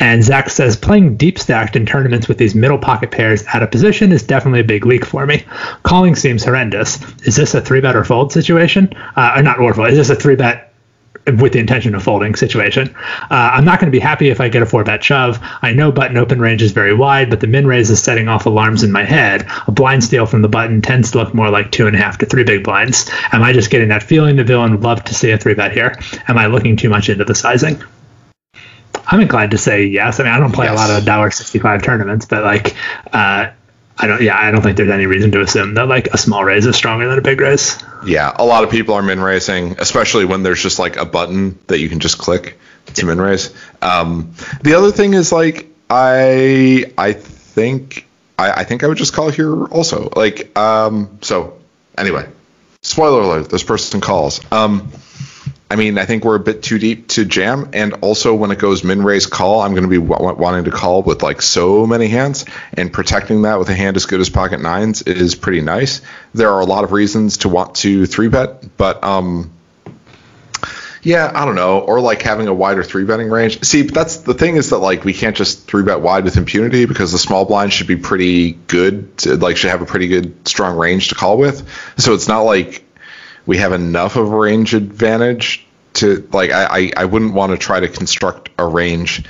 And 0.00 0.24
Zach 0.24 0.50
says 0.50 0.76
playing 0.76 1.18
deep 1.18 1.38
stacked 1.38 1.76
in 1.76 1.86
tournaments 1.86 2.26
with 2.26 2.38
these 2.38 2.52
middle 2.52 2.78
pocket 2.78 3.12
pairs 3.12 3.44
out 3.54 3.62
of 3.62 3.70
position 3.70 4.10
is 4.10 4.24
definitely 4.24 4.60
a 4.60 4.64
big 4.64 4.86
leak 4.86 5.04
for 5.04 5.24
me. 5.24 5.44
Calling 5.84 6.16
seems 6.16 6.44
horrendous. 6.44 7.00
Is 7.22 7.36
this 7.36 7.54
a 7.54 7.60
three 7.60 7.80
bet 7.80 7.94
or 7.94 8.04
fold 8.04 8.32
situation? 8.32 8.92
Uh, 9.14 9.34
or 9.36 9.42
not 9.42 9.60
or 9.60 9.72
fold. 9.72 9.90
Is 9.90 9.98
this 9.98 10.10
a 10.10 10.16
three 10.16 10.34
bet 10.34 10.69
with 11.26 11.52
the 11.52 11.58
intention 11.58 11.94
of 11.94 12.02
folding 12.02 12.34
situation. 12.34 12.94
Uh, 12.96 13.26
I'm 13.30 13.64
not 13.64 13.78
going 13.78 13.92
to 13.92 13.96
be 13.96 14.00
happy 14.00 14.30
if 14.30 14.40
I 14.40 14.48
get 14.48 14.62
a 14.62 14.66
four 14.66 14.84
bet 14.84 15.04
shove. 15.04 15.38
I 15.62 15.72
know 15.72 15.92
button 15.92 16.16
open 16.16 16.40
range 16.40 16.62
is 16.62 16.72
very 16.72 16.94
wide, 16.94 17.30
but 17.30 17.40
the 17.40 17.46
min 17.46 17.66
raise 17.66 17.90
is 17.90 18.02
setting 18.02 18.28
off 18.28 18.46
alarms 18.46 18.82
in 18.82 18.90
my 18.90 19.04
head. 19.04 19.46
A 19.66 19.72
blind 19.72 20.02
steal 20.02 20.26
from 20.26 20.42
the 20.42 20.48
button 20.48 20.82
tends 20.82 21.10
to 21.12 21.18
look 21.18 21.34
more 21.34 21.50
like 21.50 21.70
two 21.70 21.86
and 21.86 21.94
a 21.94 21.98
half 21.98 22.18
to 22.18 22.26
three 22.26 22.44
big 22.44 22.64
blinds. 22.64 23.10
Am 23.32 23.42
I 23.42 23.52
just 23.52 23.70
getting 23.70 23.88
that 23.88 24.02
feeling 24.02 24.36
the 24.36 24.44
villain 24.44 24.72
would 24.72 24.82
love 24.82 25.04
to 25.04 25.14
see 25.14 25.30
a 25.30 25.38
three 25.38 25.54
bet 25.54 25.72
here? 25.72 25.98
Am 26.26 26.38
I 26.38 26.46
looking 26.46 26.76
too 26.76 26.88
much 26.88 27.08
into 27.08 27.24
the 27.24 27.34
sizing? 27.34 27.82
I'm 29.06 29.20
inclined 29.20 29.50
to 29.52 29.58
say 29.58 29.84
yes. 29.84 30.20
I 30.20 30.24
mean, 30.24 30.32
I 30.32 30.38
don't 30.38 30.52
play 30.52 30.66
yes. 30.66 30.74
a 30.74 30.76
lot 30.76 30.98
of 30.98 31.04
dollar 31.04 31.30
sixty-five 31.30 31.82
tournaments, 31.82 32.26
but 32.26 32.44
like, 32.44 32.76
uh, 33.12 33.50
I 34.02 34.06
don't. 34.06 34.22
Yeah, 34.22 34.38
I 34.38 34.50
don't 34.50 34.62
think 34.62 34.78
there's 34.78 34.90
any 34.90 35.06
reason 35.06 35.30
to 35.32 35.42
assume 35.42 35.74
that 35.74 35.86
like 35.86 36.08
a 36.08 36.18
small 36.18 36.42
raise 36.42 36.64
is 36.64 36.74
stronger 36.74 37.06
than 37.06 37.18
a 37.18 37.22
big 37.22 37.40
raise. 37.40 37.78
Yeah, 38.04 38.32
a 38.34 38.44
lot 38.44 38.64
of 38.64 38.70
people 38.70 38.94
are 38.94 39.02
min 39.02 39.20
raising, 39.20 39.78
especially 39.78 40.24
when 40.24 40.42
there's 40.42 40.62
just 40.62 40.78
like 40.78 40.96
a 40.96 41.04
button 41.04 41.58
that 41.66 41.80
you 41.80 41.88
can 41.90 42.00
just 42.00 42.16
click 42.16 42.58
to 42.94 43.06
min 43.06 43.20
raise. 43.20 43.54
Um, 43.82 44.32
the 44.62 44.74
other 44.74 44.90
thing 44.90 45.12
is 45.12 45.32
like 45.32 45.68
I 45.90 46.92
I 46.96 47.12
think 47.12 48.06
I, 48.38 48.52
I 48.52 48.64
think 48.64 48.84
I 48.84 48.86
would 48.86 48.96
just 48.96 49.12
call 49.12 49.30
here 49.30 49.64
also. 49.66 50.08
Like 50.16 50.56
um, 50.58 51.18
so 51.20 51.58
anyway, 51.98 52.26
spoiler 52.82 53.20
alert: 53.20 53.50
this 53.50 53.64
person 53.64 54.00
calls. 54.00 54.40
Um, 54.50 54.90
I 55.70 55.76
mean, 55.76 55.98
I 55.98 56.04
think 56.04 56.24
we're 56.24 56.34
a 56.34 56.40
bit 56.40 56.64
too 56.64 56.80
deep 56.80 57.06
to 57.08 57.24
jam, 57.24 57.70
and 57.74 57.94
also 58.00 58.34
when 58.34 58.50
it 58.50 58.58
goes 58.58 58.82
min 58.82 59.02
raise 59.02 59.26
call, 59.26 59.60
I'm 59.60 59.70
going 59.70 59.84
to 59.84 59.88
be 59.88 60.04
w- 60.04 60.34
wanting 60.34 60.64
to 60.64 60.72
call 60.72 61.02
with 61.02 61.22
like 61.22 61.40
so 61.40 61.86
many 61.86 62.08
hands, 62.08 62.44
and 62.74 62.92
protecting 62.92 63.42
that 63.42 63.60
with 63.60 63.68
a 63.68 63.74
hand 63.74 63.96
as 63.96 64.06
good 64.06 64.20
as 64.20 64.28
pocket 64.28 64.60
nines 64.60 65.02
is 65.02 65.36
pretty 65.36 65.60
nice. 65.60 66.00
There 66.34 66.50
are 66.50 66.60
a 66.60 66.64
lot 66.64 66.82
of 66.82 66.90
reasons 66.90 67.38
to 67.38 67.48
want 67.48 67.76
to 67.76 68.06
three 68.06 68.26
bet, 68.26 68.76
but 68.76 69.04
um, 69.04 69.52
yeah, 71.02 71.30
I 71.32 71.44
don't 71.44 71.54
know, 71.54 71.78
or 71.78 72.00
like 72.00 72.20
having 72.22 72.48
a 72.48 72.54
wider 72.54 72.82
three 72.82 73.04
betting 73.04 73.30
range. 73.30 73.62
See, 73.64 73.82
but 73.82 73.94
that's 73.94 74.18
the 74.18 74.34
thing 74.34 74.56
is 74.56 74.70
that 74.70 74.78
like 74.78 75.04
we 75.04 75.14
can't 75.14 75.36
just 75.36 75.68
three 75.68 75.84
bet 75.84 76.00
wide 76.00 76.24
with 76.24 76.36
impunity 76.36 76.84
because 76.84 77.12
the 77.12 77.18
small 77.18 77.44
blind 77.44 77.72
should 77.72 77.86
be 77.86 77.96
pretty 77.96 78.52
good, 78.52 79.16
to, 79.18 79.36
like 79.36 79.56
should 79.56 79.70
have 79.70 79.82
a 79.82 79.86
pretty 79.86 80.08
good 80.08 80.48
strong 80.48 80.76
range 80.76 81.08
to 81.08 81.14
call 81.14 81.38
with. 81.38 81.66
So 81.96 82.12
it's 82.12 82.26
not 82.26 82.40
like 82.40 82.84
we 83.46 83.58
have 83.58 83.72
enough 83.72 84.16
of 84.16 84.32
a 84.32 84.36
range 84.36 84.74
advantage 84.74 85.66
to 85.94 86.28
like 86.32 86.50
I, 86.50 86.92
I 86.96 87.04
wouldn't 87.04 87.34
want 87.34 87.52
to 87.52 87.58
try 87.58 87.80
to 87.80 87.88
construct 87.88 88.48
a 88.58 88.66
range 88.66 89.24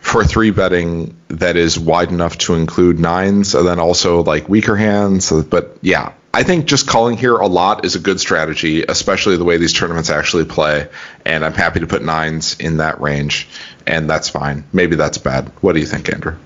for 0.00 0.22
three 0.22 0.50
betting 0.50 1.16
that 1.28 1.56
is 1.56 1.78
wide 1.78 2.10
enough 2.10 2.36
to 2.36 2.54
include 2.54 2.98
nines 2.98 3.54
and 3.54 3.66
then 3.66 3.80
also 3.80 4.22
like 4.22 4.48
weaker 4.48 4.76
hands. 4.76 5.30
But 5.30 5.78
yeah, 5.80 6.12
I 6.34 6.42
think 6.42 6.66
just 6.66 6.86
calling 6.86 7.16
here 7.16 7.36
a 7.36 7.46
lot 7.46 7.84
is 7.84 7.94
a 7.94 8.00
good 8.00 8.20
strategy, 8.20 8.82
especially 8.82 9.36
the 9.36 9.44
way 9.44 9.56
these 9.56 9.72
tournaments 9.72 10.10
actually 10.10 10.44
play. 10.44 10.88
And 11.24 11.44
I'm 11.44 11.54
happy 11.54 11.80
to 11.80 11.86
put 11.86 12.02
nines 12.02 12.58
in 12.58 12.78
that 12.78 13.00
range, 13.00 13.48
and 13.86 14.10
that's 14.10 14.28
fine. 14.28 14.64
Maybe 14.72 14.96
that's 14.96 15.18
bad. 15.18 15.48
What 15.62 15.72
do 15.72 15.80
you 15.80 15.86
think, 15.86 16.12
Andrew? 16.12 16.36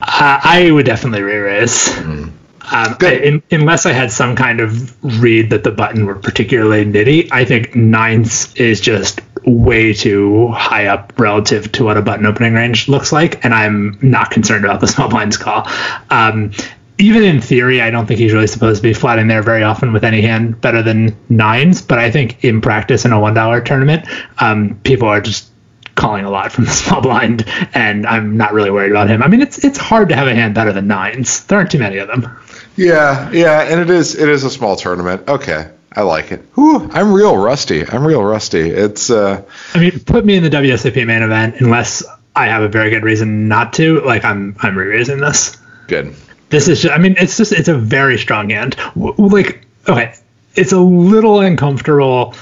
Uh, 0.00 0.40
I 0.44 0.70
would 0.70 0.86
definitely 0.86 1.22
re-raise. 1.22 1.88
Mm. 1.88 2.32
Um, 2.70 2.96
in, 3.00 3.42
unless 3.50 3.86
I 3.86 3.92
had 3.92 4.10
some 4.10 4.36
kind 4.36 4.60
of 4.60 5.22
read 5.22 5.50
that 5.50 5.64
the 5.64 5.70
button 5.70 6.06
were 6.06 6.14
particularly 6.14 6.84
nitty, 6.84 7.28
I 7.32 7.44
think 7.44 7.74
nines 7.74 8.54
is 8.56 8.80
just 8.80 9.20
way 9.44 9.94
too 9.94 10.48
high 10.48 10.86
up 10.86 11.12
relative 11.18 11.72
to 11.72 11.84
what 11.84 11.96
a 11.96 12.02
button 12.02 12.26
opening 12.26 12.54
range 12.54 12.88
looks 12.88 13.12
like, 13.12 13.44
and 13.44 13.54
I'm 13.54 13.98
not 14.02 14.30
concerned 14.30 14.64
about 14.64 14.80
the 14.80 14.86
small 14.88 15.08
blinds 15.08 15.36
call. 15.36 15.68
Um, 16.10 16.52
even 16.98 17.22
in 17.22 17.40
theory, 17.40 17.80
I 17.80 17.90
don't 17.90 18.06
think 18.06 18.18
he's 18.18 18.32
really 18.32 18.48
supposed 18.48 18.82
to 18.82 18.88
be 18.88 18.92
flatting 18.92 19.28
there 19.28 19.42
very 19.42 19.62
often 19.62 19.92
with 19.92 20.04
any 20.04 20.20
hand 20.20 20.60
better 20.60 20.82
than 20.82 21.16
nines. 21.28 21.80
But 21.80 22.00
I 22.00 22.10
think 22.10 22.44
in 22.44 22.60
practice 22.60 23.04
in 23.04 23.12
a 23.12 23.20
one 23.20 23.34
dollar 23.34 23.60
tournament, 23.60 24.06
um, 24.38 24.80
people 24.82 25.06
are 25.08 25.20
just 25.20 25.48
calling 25.94 26.24
a 26.24 26.30
lot 26.30 26.52
from 26.52 26.64
the 26.64 26.70
small 26.72 27.00
blind, 27.00 27.44
and 27.72 28.06
I'm 28.06 28.36
not 28.36 28.52
really 28.52 28.70
worried 28.70 28.90
about 28.90 29.08
him. 29.08 29.22
I 29.22 29.28
mean, 29.28 29.42
it's 29.42 29.64
it's 29.64 29.78
hard 29.78 30.08
to 30.08 30.16
have 30.16 30.26
a 30.26 30.34
hand 30.34 30.54
better 30.54 30.72
than 30.72 30.88
nines. 30.88 31.44
There 31.44 31.58
aren't 31.58 31.70
too 31.70 31.78
many 31.78 31.98
of 31.98 32.08
them. 32.08 32.36
Yeah, 32.78 33.30
yeah, 33.32 33.62
and 33.62 33.80
it 33.80 33.90
is 33.90 34.14
it 34.14 34.28
is 34.28 34.44
a 34.44 34.50
small 34.50 34.76
tournament. 34.76 35.28
Okay, 35.28 35.68
I 35.92 36.02
like 36.02 36.30
it. 36.30 36.40
Whew, 36.54 36.88
I'm 36.92 37.12
real 37.12 37.36
rusty. 37.36 37.84
I'm 37.84 38.06
real 38.06 38.22
rusty. 38.22 38.70
It's. 38.70 39.10
uh 39.10 39.42
I 39.74 39.80
mean, 39.80 39.98
put 40.00 40.24
me 40.24 40.36
in 40.36 40.44
the 40.44 40.50
WSOP 40.50 41.04
main 41.04 41.22
event 41.22 41.56
unless 41.60 42.04
I 42.36 42.46
have 42.46 42.62
a 42.62 42.68
very 42.68 42.90
good 42.90 43.02
reason 43.02 43.48
not 43.48 43.72
to. 43.74 44.00
Like 44.02 44.24
I'm 44.24 44.56
I'm 44.60 44.78
re-raising 44.78 45.18
this. 45.18 45.56
Good. 45.88 46.14
This 46.50 46.68
is. 46.68 46.82
Just, 46.82 46.94
I 46.94 46.98
mean, 46.98 47.16
it's 47.18 47.36
just 47.36 47.52
it's 47.52 47.68
a 47.68 47.76
very 47.76 48.16
strong 48.16 48.50
hand. 48.50 48.76
Like 48.94 49.66
okay, 49.88 50.14
it's 50.54 50.70
a 50.72 50.80
little 50.80 51.40
uncomfortable 51.40 52.34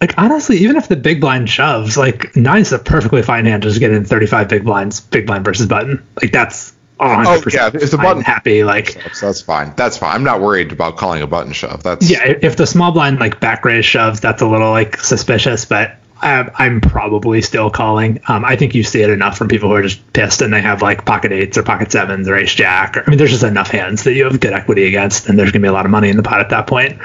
like 0.00 0.18
honestly, 0.18 0.58
even 0.58 0.76
if 0.76 0.88
the 0.88 0.96
big 0.96 1.20
blind 1.20 1.48
shoves, 1.48 1.96
like 1.96 2.34
nine's 2.36 2.72
a 2.72 2.78
perfectly 2.78 3.22
fine 3.22 3.46
hand 3.46 3.62
to 3.62 3.68
just 3.68 3.78
get 3.78 3.92
in 3.92 4.04
35 4.04 4.48
big 4.48 4.64
blinds, 4.64 5.00
big 5.00 5.26
blind 5.26 5.44
versus 5.44 5.66
button. 5.66 6.04
Like 6.20 6.32
that's 6.32 6.72
100% 6.72 6.81
Oh, 7.04 7.42
yeah, 7.52 7.70
if 7.72 7.90
the 7.90 7.96
button- 7.96 8.22
happy. 8.22 8.64
Like 8.64 8.90
So 9.14 9.26
that's 9.26 9.40
fine. 9.42 9.72
That's 9.76 9.96
fine. 9.96 10.14
I'm 10.14 10.24
not 10.24 10.40
worried 10.40 10.72
about 10.72 10.96
calling 10.96 11.22
a 11.22 11.26
button 11.26 11.52
shove. 11.52 11.82
That's 11.82 12.10
yeah, 12.10 12.24
if 12.24 12.44
if 12.44 12.56
the 12.56 12.66
small 12.66 12.92
blind 12.92 13.18
like 13.18 13.40
back 13.40 13.64
raise 13.64 13.84
shoves, 13.84 14.20
that's 14.20 14.42
a 14.42 14.46
little 14.46 14.70
like 14.70 14.96
suspicious, 14.98 15.64
but 15.64 15.96
I'm, 16.22 16.50
I'm 16.54 16.80
probably 16.80 17.42
still 17.42 17.70
calling. 17.70 18.20
Um, 18.28 18.44
I 18.44 18.56
think 18.56 18.74
you 18.74 18.84
see 18.84 19.02
it 19.02 19.10
enough 19.10 19.36
from 19.36 19.48
people 19.48 19.68
who 19.68 19.74
are 19.74 19.82
just 19.82 20.12
pissed 20.12 20.40
and 20.40 20.52
they 20.52 20.60
have 20.60 20.80
like 20.80 21.04
pocket 21.04 21.32
eights 21.32 21.58
or 21.58 21.62
pocket 21.62 21.90
sevens 21.90 22.28
or 22.28 22.36
ace 22.36 22.54
jack. 22.54 22.96
Or, 22.96 23.04
I 23.04 23.10
mean, 23.10 23.18
there's 23.18 23.30
just 23.32 23.42
enough 23.42 23.70
hands 23.70 24.04
that 24.04 24.14
you 24.14 24.24
have 24.24 24.38
good 24.40 24.52
equity 24.52 24.86
against, 24.86 25.28
and 25.28 25.38
there's 25.38 25.50
going 25.50 25.60
to 25.60 25.66
be 25.66 25.68
a 25.68 25.72
lot 25.72 25.84
of 25.84 25.90
money 25.90 26.08
in 26.08 26.16
the 26.16 26.22
pot 26.22 26.40
at 26.40 26.50
that 26.50 26.66
point. 26.66 26.98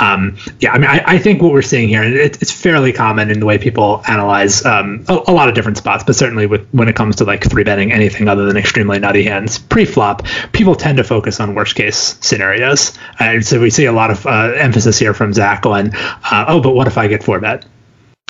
Um, 0.00 0.36
yeah, 0.58 0.72
I 0.72 0.78
mean, 0.78 0.90
I, 0.90 1.02
I 1.06 1.18
think 1.18 1.42
what 1.42 1.52
we're 1.52 1.62
seeing 1.62 1.88
here, 1.88 2.02
and 2.02 2.14
it, 2.14 2.42
it's 2.42 2.50
fairly 2.50 2.92
common 2.92 3.30
in 3.30 3.40
the 3.40 3.46
way 3.46 3.58
people 3.58 4.02
analyze 4.06 4.64
um, 4.64 5.04
a, 5.08 5.14
a 5.28 5.32
lot 5.32 5.48
of 5.48 5.54
different 5.54 5.78
spots, 5.78 6.04
but 6.04 6.16
certainly 6.16 6.46
with 6.46 6.68
when 6.72 6.88
it 6.88 6.96
comes 6.96 7.16
to 7.16 7.24
like 7.24 7.44
three 7.48 7.64
betting 7.64 7.92
anything 7.92 8.28
other 8.28 8.46
than 8.46 8.56
extremely 8.56 8.98
nutty 8.98 9.24
hands 9.24 9.58
pre-flop, 9.58 10.26
people 10.52 10.74
tend 10.74 10.98
to 10.98 11.04
focus 11.04 11.40
on 11.40 11.54
worst 11.54 11.74
case 11.74 12.18
scenarios, 12.20 12.98
and 13.18 13.44
so 13.44 13.60
we 13.60 13.70
see 13.70 13.86
a 13.86 13.92
lot 13.92 14.10
of 14.10 14.26
uh, 14.26 14.52
emphasis 14.56 14.98
here 14.98 15.14
from 15.14 15.32
Zach 15.32 15.66
on, 15.66 15.94
uh, 15.94 16.44
oh, 16.48 16.60
but 16.60 16.72
what 16.72 16.86
if 16.86 16.98
I 16.98 17.06
get 17.06 17.22
four 17.22 17.40
bet? 17.40 17.64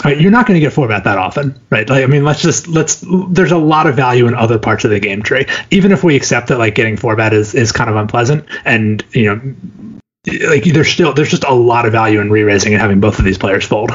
Right, 0.02 0.18
you're 0.18 0.30
not 0.30 0.46
going 0.46 0.58
to 0.58 0.60
get 0.60 0.72
four 0.72 0.88
bet 0.88 1.04
that 1.04 1.18
often, 1.18 1.60
right? 1.68 1.88
Like, 1.88 2.02
I 2.02 2.06
mean, 2.06 2.24
let's 2.24 2.40
just 2.40 2.68
let's. 2.68 3.04
There's 3.28 3.52
a 3.52 3.58
lot 3.58 3.86
of 3.86 3.96
value 3.96 4.26
in 4.28 4.34
other 4.34 4.58
parts 4.58 4.84
of 4.84 4.90
the 4.90 4.98
game 4.98 5.22
tree, 5.22 5.46
even 5.70 5.92
if 5.92 6.02
we 6.02 6.16
accept 6.16 6.48
that 6.48 6.58
like 6.58 6.74
getting 6.74 6.96
four 6.96 7.16
bet 7.16 7.34
is 7.34 7.54
is 7.54 7.70
kind 7.70 7.90
of 7.90 7.96
unpleasant, 7.96 8.46
and 8.64 9.04
you 9.12 9.26
know, 9.26 10.48
like 10.48 10.64
there's 10.64 10.88
still 10.88 11.12
there's 11.12 11.30
just 11.30 11.44
a 11.44 11.52
lot 11.52 11.84
of 11.84 11.92
value 11.92 12.20
in 12.20 12.30
re-raising 12.30 12.72
and 12.72 12.80
having 12.80 13.00
both 13.00 13.18
of 13.18 13.26
these 13.26 13.36
players 13.36 13.66
fold. 13.66 13.90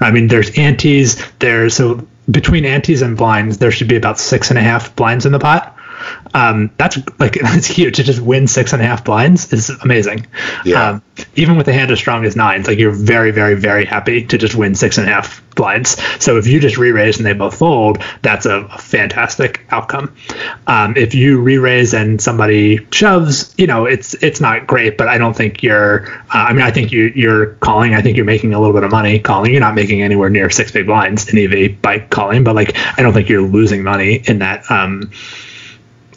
I 0.00 0.10
mean, 0.10 0.28
there's 0.28 0.56
antes, 0.58 1.16
there's 1.38 1.74
so 1.74 2.06
between 2.30 2.66
antes 2.66 3.00
and 3.00 3.16
blinds, 3.16 3.56
there 3.58 3.70
should 3.70 3.88
be 3.88 3.96
about 3.96 4.18
six 4.18 4.50
and 4.50 4.58
a 4.58 4.62
half 4.62 4.94
blinds 4.96 5.24
in 5.24 5.32
the 5.32 5.38
pot. 5.38 5.77
Um, 6.34 6.70
that's 6.76 6.98
like 7.18 7.34
that's 7.42 7.66
huge 7.66 7.96
to 7.96 8.02
just 8.02 8.20
win 8.20 8.46
six 8.46 8.72
and 8.72 8.82
a 8.82 8.86
half 8.86 9.04
blinds 9.04 9.52
is 9.52 9.70
amazing. 9.70 10.26
Yeah. 10.64 10.90
Um, 10.90 11.02
even 11.34 11.56
with 11.56 11.68
a 11.68 11.72
hand 11.72 11.90
as 11.90 11.98
strong 11.98 12.24
as 12.24 12.36
nines, 12.36 12.66
like 12.66 12.78
you're 12.78 12.92
very, 12.92 13.30
very, 13.30 13.54
very 13.54 13.84
happy 13.84 14.24
to 14.26 14.38
just 14.38 14.54
win 14.54 14.74
six 14.74 14.98
and 14.98 15.08
a 15.08 15.12
half 15.12 15.42
blinds. 15.54 16.00
So 16.22 16.36
if 16.36 16.46
you 16.46 16.60
just 16.60 16.78
re-raise 16.78 17.16
and 17.16 17.26
they 17.26 17.32
both 17.32 17.58
fold, 17.58 18.02
that's 18.22 18.46
a, 18.46 18.60
a 18.60 18.78
fantastic 18.78 19.66
outcome. 19.70 20.14
Um, 20.66 20.96
if 20.96 21.14
you 21.14 21.40
re-raise 21.40 21.94
and 21.94 22.20
somebody 22.20 22.86
shoves, 22.92 23.54
you 23.58 23.66
know, 23.66 23.84
it's 23.84 24.14
it's 24.14 24.40
not 24.40 24.66
great, 24.66 24.96
but 24.96 25.08
I 25.08 25.18
don't 25.18 25.34
think 25.34 25.62
you're. 25.62 26.08
Uh, 26.08 26.46
I 26.48 26.52
mean, 26.52 26.62
I 26.62 26.70
think 26.70 26.92
you 26.92 27.12
you're 27.14 27.54
calling. 27.54 27.94
I 27.94 28.02
think 28.02 28.16
you're 28.16 28.26
making 28.26 28.54
a 28.54 28.58
little 28.58 28.74
bit 28.74 28.84
of 28.84 28.90
money 28.90 29.18
calling. 29.18 29.52
You're 29.52 29.60
not 29.60 29.74
making 29.74 30.02
anywhere 30.02 30.30
near 30.30 30.50
six 30.50 30.70
big 30.70 30.86
blinds 30.86 31.28
in 31.28 31.38
EV 31.38 31.82
by 31.82 31.98
calling, 31.98 32.44
but 32.44 32.54
like 32.54 32.76
I 32.98 33.02
don't 33.02 33.12
think 33.12 33.28
you're 33.28 33.42
losing 33.42 33.82
money 33.82 34.22
in 34.26 34.38
that. 34.38 34.70
Um, 34.70 35.10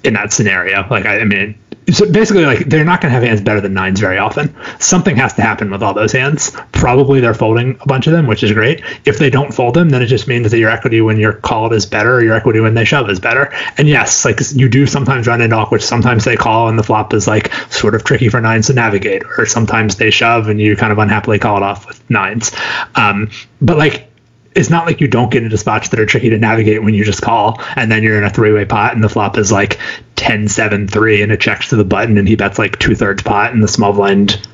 in 0.04 0.14
that 0.14 0.34
scenario. 0.34 0.88
Like 0.90 1.06
I, 1.06 1.20
I 1.20 1.26
mean, 1.26 1.56
so 1.92 2.10
basically, 2.10 2.46
like 2.46 2.60
they're 2.66 2.86
not 2.86 3.02
going 3.02 3.12
to 3.12 3.16
have 3.16 3.24
hands 3.24 3.42
better 3.42 3.60
than 3.60 3.74
nines 3.74 4.00
very 4.00 4.18
often. 4.18 4.56
Something 4.80 5.16
has 5.16 5.34
to 5.34 5.42
happen 5.42 5.72
with 5.72 5.82
all 5.82 5.94
those 5.94 6.12
hands. 6.12 6.52
Probably 6.72 7.20
they're 7.20 7.34
folding 7.34 7.78
a 7.82 7.86
bunch 7.88 8.08
of 8.08 8.14
them, 8.14 8.28
which 8.28 8.44
is 8.44 8.52
great. 8.52 8.84
If 9.06 9.18
they 9.18 9.30
don't 9.30 9.54
fold 9.54 9.74
them, 9.74 9.90
then 9.90 10.02
it 10.02 10.06
just 10.06 10.28
means 10.28 10.52
that 10.52 10.60
your 10.60 10.70
equity 10.70 11.02
when 11.02 11.18
you're 11.18 11.34
called 11.34 11.74
is 11.74 11.86
better, 11.86 12.16
or 12.16 12.22
your 12.22 12.36
equity 12.36 12.60
when 12.60 12.76
they 12.76 12.86
shove 12.86 13.10
is 13.10 13.20
better. 13.20 13.52
And 13.78 13.88
yes, 13.88 14.26
like 14.26 14.40
you 14.54 14.70
do 14.70 14.86
sometimes 14.86 15.28
run 15.28 15.42
into 15.42 15.56
awkward. 15.56 15.82
Sometimes 15.82 16.24
they 16.24 16.36
call 16.36 16.70
and 16.70 16.78
the 16.78 16.84
flop 16.84 17.14
is 17.14 17.28
like 17.28 17.52
sort 17.72 17.96
of 17.96 18.04
tricky 18.04 18.30
for 18.30 18.40
nines 18.40 18.68
to 18.68 18.74
navigate, 18.74 19.24
or 19.38 19.46
sometimes 19.46 19.96
they 19.96 20.12
shove 20.12 20.50
and 20.50 20.62
you 20.62 20.76
kind 20.76 20.92
of 20.92 21.00
unhappily 21.00 21.40
call 21.40 21.58
it 21.58 21.64
off 21.64 21.88
with 21.88 22.10
nines. 22.10 22.52
Um, 22.96 23.32
but 23.60 23.78
like 23.78 24.11
it's 24.56 24.70
not 24.70 24.86
like 24.86 25.00
you 25.00 25.08
don't 25.08 25.32
get 25.32 25.44
into 25.44 25.58
spots 25.58 25.90
that 25.90 26.00
are 26.00 26.06
tricky 26.06 26.30
to 26.30 26.38
navigate 26.38 26.84
when 26.84 26.94
you 26.94 27.06
just 27.06 27.22
call 27.22 27.62
and 27.76 27.92
then 27.92 28.04
you're 28.04 28.18
in 28.18 28.24
a 28.24 28.30
three-way 28.30 28.66
pot 28.66 28.94
and 28.94 29.04
the 29.04 29.10
flop 29.10 29.38
is 29.38 29.52
like 29.52 29.80
10 30.16 30.48
7 30.48 30.88
3 30.88 31.22
and 31.22 31.32
it 31.32 31.40
checks 31.40 31.70
to 31.70 31.76
the 31.76 31.84
button 31.86 32.18
and 32.18 32.28
he 32.28 32.36
bets 32.36 32.60
like 32.60 32.78
two-thirds 32.80 33.24
pot 33.24 33.54
and 33.54 33.64
the 33.64 33.68
small 33.68 33.94
blind 33.94 34.46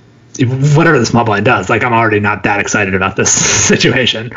whatever 0.75 0.99
the 0.99 1.05
small 1.05 1.25
blind 1.25 1.45
does. 1.45 1.69
Like 1.69 1.83
i'm 1.83 1.93
already 1.93 2.19
not 2.19 2.43
that 2.43 2.59
excited 2.59 2.93
about 2.93 3.15
this 3.15 3.31
situation. 3.67 4.31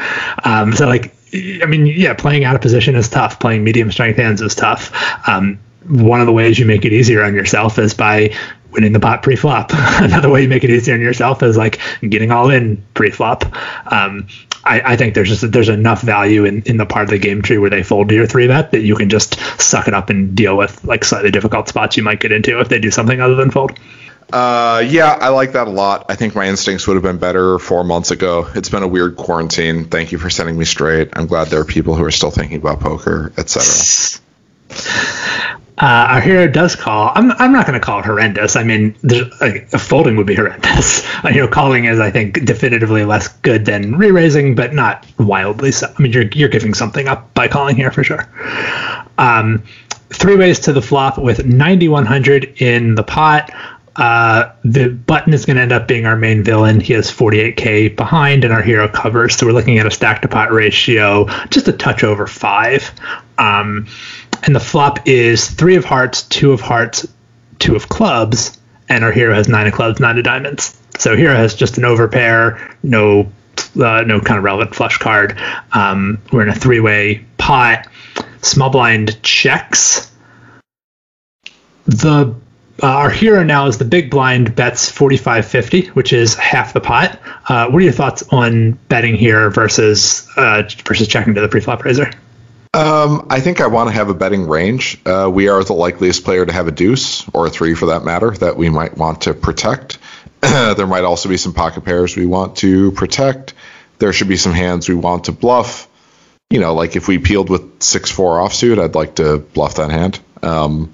Um, 0.44 0.72
so 0.72 0.86
like 0.86 1.14
i 1.32 1.66
mean 1.66 1.86
yeah 1.86 2.14
playing 2.14 2.44
out 2.44 2.54
of 2.54 2.60
position 2.60 2.96
is 2.96 3.08
tough. 3.08 3.38
Playing 3.38 3.64
medium 3.64 3.92
strength 3.92 4.16
hands 4.16 4.40
is 4.40 4.54
tough. 4.54 4.92
Um, 5.28 5.58
one 5.86 6.20
of 6.20 6.26
the 6.26 6.32
ways 6.32 6.58
you 6.58 6.66
make 6.66 6.84
it 6.84 6.92
easier 6.92 7.24
on 7.24 7.34
yourself 7.34 7.78
is 7.78 7.94
by 7.94 8.34
winning 8.72 8.92
the 8.92 9.00
pot 9.00 9.22
pre-flop. 9.22 9.70
Another 9.74 10.28
way 10.28 10.42
you 10.42 10.48
make 10.48 10.64
it 10.64 10.70
easier 10.70 10.94
on 10.94 11.00
yourself 11.00 11.42
is 11.42 11.56
like 11.56 11.80
getting 12.00 12.30
all 12.30 12.50
in 12.50 12.82
pre-flop. 12.94 13.44
Um, 13.92 14.28
I, 14.64 14.92
I, 14.92 14.96
think 14.96 15.14
there's 15.14 15.28
just 15.28 15.52
there's 15.52 15.70
enough 15.70 16.02
value 16.02 16.44
in, 16.44 16.62
in 16.62 16.76
the 16.76 16.84
part 16.84 17.04
of 17.04 17.10
the 17.10 17.18
game 17.18 17.40
tree 17.40 17.56
where 17.56 17.70
they 17.70 17.82
fold 17.82 18.10
to 18.10 18.14
your 18.14 18.26
three 18.26 18.46
bet 18.46 18.72
that 18.72 18.80
you 18.80 18.94
can 18.94 19.08
just 19.08 19.40
suck 19.60 19.88
it 19.88 19.94
up 19.94 20.10
and 20.10 20.36
deal 20.36 20.56
with 20.56 20.84
like 20.84 21.04
slightly 21.04 21.30
difficult 21.30 21.68
spots 21.68 21.96
you 21.96 22.02
might 22.02 22.20
get 22.20 22.30
into 22.30 22.60
if 22.60 22.68
they 22.68 22.78
do 22.78 22.90
something 22.90 23.20
other 23.20 23.36
than 23.36 23.50
fold. 23.50 23.78
Uh, 24.32 24.84
yeah, 24.86 25.18
I 25.20 25.30
like 25.30 25.52
that 25.52 25.66
a 25.66 25.70
lot. 25.70 26.06
I 26.08 26.14
think 26.14 26.34
my 26.34 26.46
instincts 26.46 26.86
would 26.86 26.94
have 26.94 27.02
been 27.02 27.18
better 27.18 27.58
four 27.58 27.82
months 27.84 28.10
ago. 28.10 28.48
It's 28.54 28.68
been 28.68 28.82
a 28.82 28.88
weird 28.88 29.16
quarantine. 29.16 29.86
Thank 29.86 30.12
you 30.12 30.18
for 30.18 30.30
setting 30.30 30.56
me 30.56 30.64
straight. 30.64 31.08
I'm 31.14 31.26
glad 31.26 31.48
there 31.48 31.60
are 31.60 31.64
people 31.64 31.96
who 31.96 32.04
are 32.04 32.12
still 32.12 32.30
thinking 32.30 32.58
about 32.58 32.80
poker, 32.80 33.32
etc. 33.36 34.20
Uh, 35.82 36.08
our 36.10 36.20
hero 36.20 36.46
does 36.46 36.76
call. 36.76 37.10
I'm, 37.14 37.30
I'm 37.32 37.52
not 37.52 37.66
going 37.66 37.78
to 37.78 37.84
call 37.84 38.00
it 38.00 38.04
horrendous. 38.04 38.54
I 38.54 38.64
mean, 38.64 38.94
like, 39.40 39.68
folding 39.70 40.16
would 40.16 40.26
be 40.26 40.34
horrendous. 40.34 41.06
you 41.24 41.40
know, 41.40 41.48
calling 41.48 41.86
is, 41.86 41.98
I 41.98 42.10
think, 42.10 42.44
definitively 42.44 43.04
less 43.06 43.28
good 43.28 43.64
than 43.64 43.96
re-raising, 43.96 44.54
but 44.54 44.74
not 44.74 45.06
wildly 45.18 45.72
so. 45.72 45.92
I 45.98 46.02
mean, 46.02 46.12
you're 46.12 46.28
you're 46.32 46.50
giving 46.50 46.74
something 46.74 47.08
up 47.08 47.32
by 47.32 47.48
calling 47.48 47.76
here 47.76 47.90
for 47.90 48.04
sure. 48.04 48.28
Um, 49.16 49.62
three 50.10 50.36
ways 50.36 50.58
to 50.60 50.74
the 50.74 50.82
flop 50.82 51.16
with 51.16 51.46
9100 51.46 52.60
in 52.60 52.94
the 52.94 53.02
pot. 53.02 53.50
Uh, 53.96 54.52
the 54.64 54.88
button 54.88 55.32
is 55.32 55.44
going 55.46 55.56
to 55.56 55.62
end 55.62 55.72
up 55.72 55.88
being 55.88 56.06
our 56.06 56.16
main 56.16 56.44
villain. 56.44 56.80
He 56.80 56.92
has 56.92 57.10
48k 57.10 57.96
behind, 57.96 58.44
and 58.44 58.52
our 58.52 58.62
hero 58.62 58.86
covers. 58.86 59.36
So 59.36 59.46
we're 59.46 59.52
looking 59.52 59.78
at 59.78 59.86
a 59.86 59.90
stack 59.90 60.22
to 60.22 60.28
pot 60.28 60.52
ratio 60.52 61.26
just 61.48 61.68
a 61.68 61.72
touch 61.72 62.04
over 62.04 62.26
five. 62.26 62.90
Um, 63.38 63.86
and 64.42 64.54
the 64.54 64.60
flop 64.60 65.06
is 65.06 65.48
three 65.48 65.76
of 65.76 65.84
hearts, 65.84 66.22
two 66.22 66.52
of 66.52 66.60
hearts, 66.60 67.06
two 67.58 67.76
of 67.76 67.88
clubs, 67.88 68.58
and 68.88 69.04
our 69.04 69.12
hero 69.12 69.34
has 69.34 69.48
nine 69.48 69.66
of 69.66 69.72
clubs, 69.72 70.00
nine 70.00 70.18
of 70.18 70.24
diamonds. 70.24 70.76
So 70.98 71.16
hero 71.16 71.34
has 71.34 71.54
just 71.54 71.78
an 71.78 71.84
overpair, 71.84 72.74
no 72.82 73.30
uh, 73.76 74.02
no 74.02 74.20
kind 74.20 74.38
of 74.38 74.44
relevant 74.44 74.74
flush 74.74 74.98
card. 74.98 75.38
Um, 75.72 76.20
we're 76.32 76.42
in 76.42 76.48
a 76.48 76.54
three 76.54 76.80
way 76.80 77.24
pot. 77.38 77.86
Small 78.42 78.70
blind 78.70 79.22
checks. 79.22 80.10
The 81.86 82.34
uh, 82.82 82.86
our 82.86 83.10
hero 83.10 83.42
now 83.42 83.66
is 83.66 83.76
the 83.76 83.84
big 83.84 84.10
blind 84.10 84.56
bets 84.56 84.90
45-50 84.90 85.88
which 85.88 86.14
is 86.14 86.34
half 86.34 86.72
the 86.72 86.80
pot 86.80 87.20
uh, 87.46 87.68
what 87.68 87.80
are 87.80 87.84
your 87.84 87.92
thoughts 87.92 88.22
on 88.30 88.72
betting 88.88 89.16
here 89.16 89.50
versus 89.50 90.26
uh, 90.38 90.62
versus 90.86 91.06
checking 91.06 91.34
to 91.34 91.42
the 91.42 91.48
pre-flop 91.48 91.84
raiser 91.84 92.10
um, 92.72 93.26
I 93.30 93.40
think 93.40 93.60
I 93.60 93.66
want 93.66 93.88
to 93.88 93.94
have 93.94 94.10
a 94.10 94.14
betting 94.14 94.46
range. 94.46 95.00
Uh, 95.04 95.28
we 95.32 95.48
are 95.48 95.62
the 95.64 95.72
likeliest 95.72 96.24
player 96.24 96.46
to 96.46 96.52
have 96.52 96.68
a 96.68 96.70
deuce 96.70 97.28
or 97.34 97.46
a 97.46 97.50
three 97.50 97.74
for 97.74 97.86
that 97.86 98.04
matter 98.04 98.30
that 98.30 98.56
we 98.56 98.70
might 98.70 98.96
want 98.96 99.22
to 99.22 99.34
protect. 99.34 99.98
there 100.40 100.86
might 100.86 101.02
also 101.02 101.28
be 101.28 101.36
some 101.36 101.52
pocket 101.52 101.84
pairs 101.84 102.16
we 102.16 102.26
want 102.26 102.56
to 102.56 102.92
protect. 102.92 103.54
There 103.98 104.12
should 104.12 104.28
be 104.28 104.36
some 104.36 104.52
hands 104.52 104.88
we 104.88 104.94
want 104.94 105.24
to 105.24 105.32
bluff. 105.32 105.88
You 106.48 106.60
know, 106.60 106.74
like 106.74 106.94
if 106.94 107.08
we 107.08 107.18
peeled 107.18 107.50
with 107.50 107.82
six 107.82 108.10
four 108.10 108.38
offsuit, 108.38 108.82
I'd 108.82 108.94
like 108.94 109.16
to 109.16 109.38
bluff 109.38 109.74
that 109.76 109.90
hand. 109.90 110.20
Um, 110.42 110.92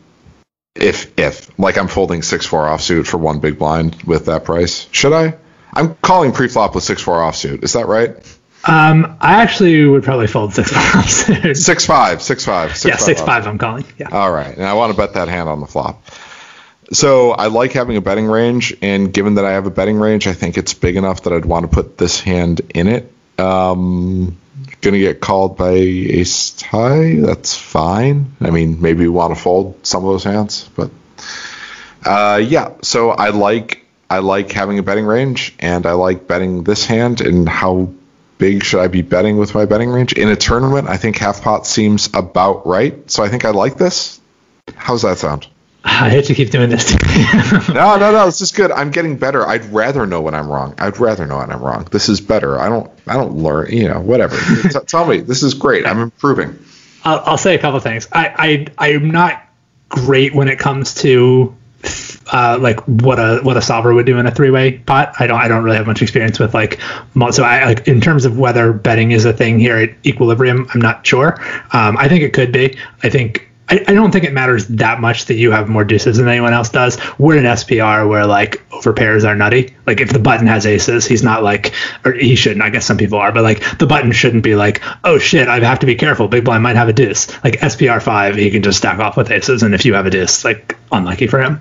if 0.75 1.19
if 1.19 1.59
like 1.59 1.77
I'm 1.77 1.89
folding 1.89 2.23
six 2.23 2.47
four 2.47 2.65
offsuit 2.65 3.07
for 3.07 3.19
one 3.19 3.41
big 3.41 3.59
blind 3.59 4.03
with 4.03 4.27
that 4.27 4.45
price, 4.45 4.89
should 4.93 5.13
I? 5.13 5.37
I'm 5.73 5.95
calling 5.97 6.33
pre-flop 6.33 6.75
with 6.75 6.85
six 6.85 7.03
four 7.03 7.17
offsuit. 7.17 7.63
Is 7.65 7.75
that 7.75 7.87
right? 7.87 8.17
Um, 8.69 9.17
I 9.21 9.43
actually 9.43 9.85
would 9.87 10.03
probably 10.03 10.27
fold 10.27 10.55
six 10.55 10.73
five. 10.73 11.57
six 11.57 11.87
five, 11.87 12.23
six 12.23 12.45
five, 12.45 12.77
six 12.77 12.85
yeah, 12.85 12.97
five 12.97 13.05
six 13.05 13.21
five. 13.21 13.47
I'm 13.47 13.59
calling. 13.59 13.85
Yeah. 13.99 14.09
All 14.11 14.33
right, 14.33 14.57
and 14.57 14.65
I 14.65 14.75
want 14.75 14.93
to 14.93 14.97
bet 14.97 15.15
that 15.15 15.29
hand 15.29 15.49
on 15.49 15.61
the 15.61 15.67
flop. 15.67 16.03
So 16.93 17.33
I 17.33 17.47
like 17.47 17.73
having 17.73 17.97
a 17.97 18.01
betting 18.01 18.27
range, 18.27 18.77
and 18.83 19.13
given 19.13 19.35
that 19.37 19.45
I 19.45 19.53
have 19.53 19.67
a 19.67 19.71
betting 19.71 19.99
range, 19.99 20.27
I 20.27 20.33
think 20.33 20.57
it's 20.57 20.75
big 20.75 20.97
enough 20.97 21.23
that 21.23 21.33
I'd 21.33 21.45
want 21.45 21.65
to 21.65 21.69
put 21.69 21.99
this 21.99 22.21
hand 22.21 22.61
in 22.75 22.89
it. 22.89 23.13
Um, 23.39 24.37
gonna 24.81 24.99
get 24.99 25.21
called 25.21 25.57
by 25.57 25.71
ace 25.71 26.61
high. 26.63 27.17
That's 27.17 27.57
fine. 27.57 28.33
I 28.41 28.51
mean, 28.51 28.81
maybe 28.81 29.01
we 29.01 29.09
want 29.09 29.35
to 29.35 29.41
fold 29.41 29.85
some 29.87 30.05
of 30.05 30.11
those 30.11 30.25
hands, 30.25 30.69
but 30.75 30.91
uh, 32.05 32.41
yeah. 32.45 32.73
So 32.83 33.11
I 33.11 33.31
like 33.31 33.85
I 34.09 34.19
like 34.19 34.53
having 34.53 34.79
a 34.79 34.83
betting 34.83 35.07
range, 35.07 35.55
and 35.59 35.87
I 35.87 35.93
like 35.93 36.27
betting 36.29 36.65
this 36.65 36.87
hand. 36.87 37.21
And 37.21 37.49
how 37.49 37.93
big 38.39 38.65
should 38.65 38.81
I 38.81 38.89
be 38.89 39.03
betting 39.03 39.37
with 39.37 39.55
my 39.55 39.65
betting 39.65 39.91
range 39.91 40.13
in 40.13 40.29
a 40.29 40.37
tournament? 40.37 40.89
I 40.89 40.97
think 40.97 41.19
half 41.19 41.43
pot 41.43 41.67
seems 41.67 42.09
about 42.15 42.67
right. 42.67 43.11
So 43.11 43.23
I 43.23 43.29
think 43.29 43.45
I 43.45 43.51
like 43.51 43.77
this. 43.77 44.21
How's 44.75 45.03
that 45.03 45.19
sound? 45.19 45.47
I 45.85 46.11
hate 46.11 46.25
to 46.27 46.35
keep 46.35 46.51
doing 46.51 46.69
this. 46.69 46.95
no, 47.69 47.97
no, 47.97 48.13
no. 48.13 48.27
This 48.27 48.41
is 48.41 48.53
good. 48.53 48.73
I'm 48.73 48.91
getting 48.91 49.17
better. 49.17 49.47
I'd 49.47 49.65
rather 49.67 50.07
know 50.07 50.21
when 50.21 50.35
I'm 50.35 50.49
wrong. 50.49 50.75
I'd 50.79 50.99
rather 50.99 51.27
know 51.27 51.39
when 51.39 51.51
I'm 51.51 51.63
wrong. 51.63 51.87
This 51.91 52.09
is 52.09 52.21
better. 52.21 52.59
I 52.59 52.69
don't. 52.69 52.91
I 53.07 53.15
don't 53.15 53.37
learn. 53.37 53.73
You 53.73 53.89
know, 53.89 54.01
whatever. 54.01 54.37
T- 54.63 54.79
tell 54.87 55.07
me. 55.07 55.21
This 55.21 55.43
is 55.43 55.55
great. 55.55 55.87
I'm 55.87 56.01
improving. 56.01 56.59
I'll, 57.05 57.21
I'll 57.21 57.39
say 57.39 57.55
a 57.55 57.59
couple 57.59 57.79
things. 57.81 58.09
I, 58.13 58.67
I 58.79 58.91
I'm 58.91 59.11
not 59.13 59.43
great 59.89 60.35
when 60.35 60.49
it 60.49 60.59
comes 60.59 60.95
to 60.95 61.56
uh, 62.33 62.59
like 62.61 62.81
what 62.89 63.19
a 63.19 63.41
what 63.43 63.57
a 63.57 63.63
solver 63.63 63.95
would 63.95 64.07
do 64.07 64.19
in 64.19 64.27
a 64.27 64.31
three 64.31 64.51
way 64.51 64.79
pot. 64.79 65.15
I 65.19 65.27
don't 65.27 65.41
I 65.41 65.49
don't 65.49 65.63
really 65.63 65.77
have 65.77 65.87
much 65.87 66.03
experience 66.03 66.39
with 66.39 66.55
like 66.55 66.81
so 67.31 67.45
I 67.45 67.65
like 67.65 67.87
in 67.87 68.01
terms 68.01 68.25
of 68.25 68.39
whether 68.39 68.73
betting 68.73 69.13
is 69.13 69.25
a 69.25 69.33
thing 69.33 69.59
here 69.59 69.77
at 69.77 69.91
Equilibrium. 70.05 70.67
I'm 70.75 70.81
not 70.81 71.07
sure. 71.07 71.41
Um, 71.73 71.97
I 71.97 72.09
think 72.09 72.23
it 72.23 72.33
could 72.33 72.53
be. 72.53 72.77
I 73.03 73.11
think 73.11 73.46
I, 73.69 73.85
I, 73.89 73.95
don't 73.95 74.13
think 74.13 74.25
it 74.25 74.33
matters 74.33 74.67
that 74.69 75.01
much 75.01 75.25
that 75.27 75.35
you 75.35 75.51
have 75.51 75.69
more 75.69 75.85
deuces 75.85 76.19
than 76.19 76.29
anyone 76.29 76.53
else 76.53 76.71
does. 76.71 76.99
We're 77.19 77.37
in 77.37 77.47
an 77.47 77.53
SPR 77.57 78.09
where 78.09 78.25
like 78.25 78.63
over 78.73 78.93
pairs 78.93 79.25
are 79.25 79.35
nutty. 79.35 79.75
Like 79.87 80.01
if 80.01 80.13
the 80.13 80.21
button 80.21 80.47
has 80.47 80.67
aces, 80.67 81.05
he's 81.05 81.23
not 81.23 81.43
like, 81.43 81.73
or 82.05 82.13
he 82.13 82.37
shouldn't. 82.37 82.63
I 82.63 82.71
guess 82.71 82.87
some 82.87 82.97
people 82.97 83.19
are, 83.19 83.33
but 83.33 83.43
like 83.43 83.79
the 83.79 83.87
button 83.87 84.13
shouldn't 84.13 84.45
be 84.45 84.55
like, 84.55 84.83
oh 85.03 85.19
shit, 85.19 85.49
I 85.49 85.59
have 85.61 85.81
to 85.81 85.87
be 85.87 85.97
careful. 85.97 86.29
Big 86.29 86.45
blind 86.45 86.63
might 86.63 86.77
have 86.77 86.89
a 86.89 86.93
deuce. 86.93 87.29
Like 87.43 87.59
SPR 87.59 88.01
five, 88.01 88.37
he 88.37 88.51
can 88.51 88.63
just 88.63 88.79
stack 88.79 89.01
off 89.01 89.17
with 89.17 89.31
aces, 89.31 89.63
and 89.63 89.75
if 89.75 89.85
you 89.85 89.95
have 89.95 90.07
a 90.07 90.11
deuce, 90.11 90.45
like 90.45 90.77
unlucky 90.93 91.27
for 91.27 91.41
him. 91.41 91.61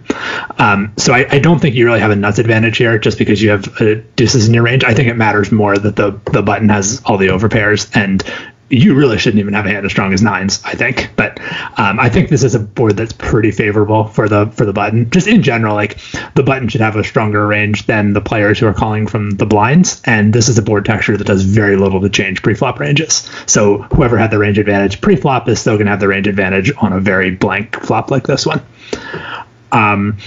Um, 0.60 0.94
so 0.98 1.14
I, 1.14 1.26
I, 1.30 1.40
don't 1.40 1.60
think 1.60 1.76
you 1.76 1.86
really 1.86 2.00
have 2.00 2.12
a 2.12 2.16
nuts 2.16 2.38
advantage 2.38 2.78
here, 2.78 3.00
just 3.00 3.18
because 3.18 3.42
you 3.42 3.50
have 3.50 3.82
uh, 3.82 3.96
deuces 4.16 4.48
in 4.48 4.54
your 4.54 4.64
range. 4.64 4.84
I 4.84 4.94
think 4.94 5.08
it 5.08 5.16
matters 5.16 5.52
more 5.52 5.76
that 5.78 5.96
the 5.96 6.20
the 6.32 6.44
button 6.44 6.70
has 6.70 7.02
all 7.06 7.18
the 7.18 7.30
over 7.30 7.50
pairs 7.50 7.90
and 7.94 8.24
you 8.70 8.96
really 8.96 9.20
shouldn't 9.20 9.40
even 9.40 9.54
have 9.54 9.66
a 9.66 9.70
hand 9.70 9.86
as 9.86 9.92
strong 9.92 10.12
as 10.12 10.24
nines, 10.24 10.62
I 10.66 10.74
think. 10.74 11.12
But 11.16 11.40
um, 11.78 12.00
I 12.00 12.10
think 12.10 12.30
this 12.30 12.44
is 12.44 12.56
a 12.56 12.60
board 12.60 12.98
that's 12.98 13.14
pretty 13.14 13.52
favorable 13.52 14.06
for 14.06 14.28
the 14.28 14.48
for 14.48 14.66
the 14.66 14.74
button. 14.74 15.10
Just 15.12 15.28
in 15.28 15.44
general, 15.44 15.76
like 15.76 16.00
the 16.34 16.42
button 16.42 16.68
should 16.68 16.82
have 16.82 16.96
a 16.96 17.04
stronger 17.04 17.46
range 17.46 17.86
than 17.86 18.14
the 18.14 18.22
players 18.22 18.58
who 18.58 18.66
are 18.66 18.74
calling 18.74 19.06
from 19.06 19.32
the 19.32 19.46
blinds. 19.46 20.02
And 20.06 20.34
this 20.34 20.50
is 20.50 20.58
a 20.58 20.64
board 20.64 20.86
texture 20.86 21.16
that 21.16 21.28
does 21.28 21.44
very 21.44 21.76
little 21.76 22.02
to 22.02 22.10
change 22.10 22.42
pre-flop 22.42 22.80
ranges. 22.80 23.30
So 23.46 23.84
whoever 23.94 24.18
had 24.18 24.32
the 24.32 24.40
range 24.40 24.58
advantage 24.58 25.00
pre-flop 25.00 25.48
is 25.48 25.60
still 25.60 25.76
going 25.76 25.86
to 25.86 25.92
have 25.92 26.00
the 26.00 26.08
range 26.08 26.28
advantage 26.28 26.72
on 26.78 26.92
a 26.92 27.00
very 27.00 27.32
blank 27.32 27.80
flop 27.82 28.10
like 28.10 28.26
this 28.26 28.46
one. 28.48 28.66
Um, 29.72 30.18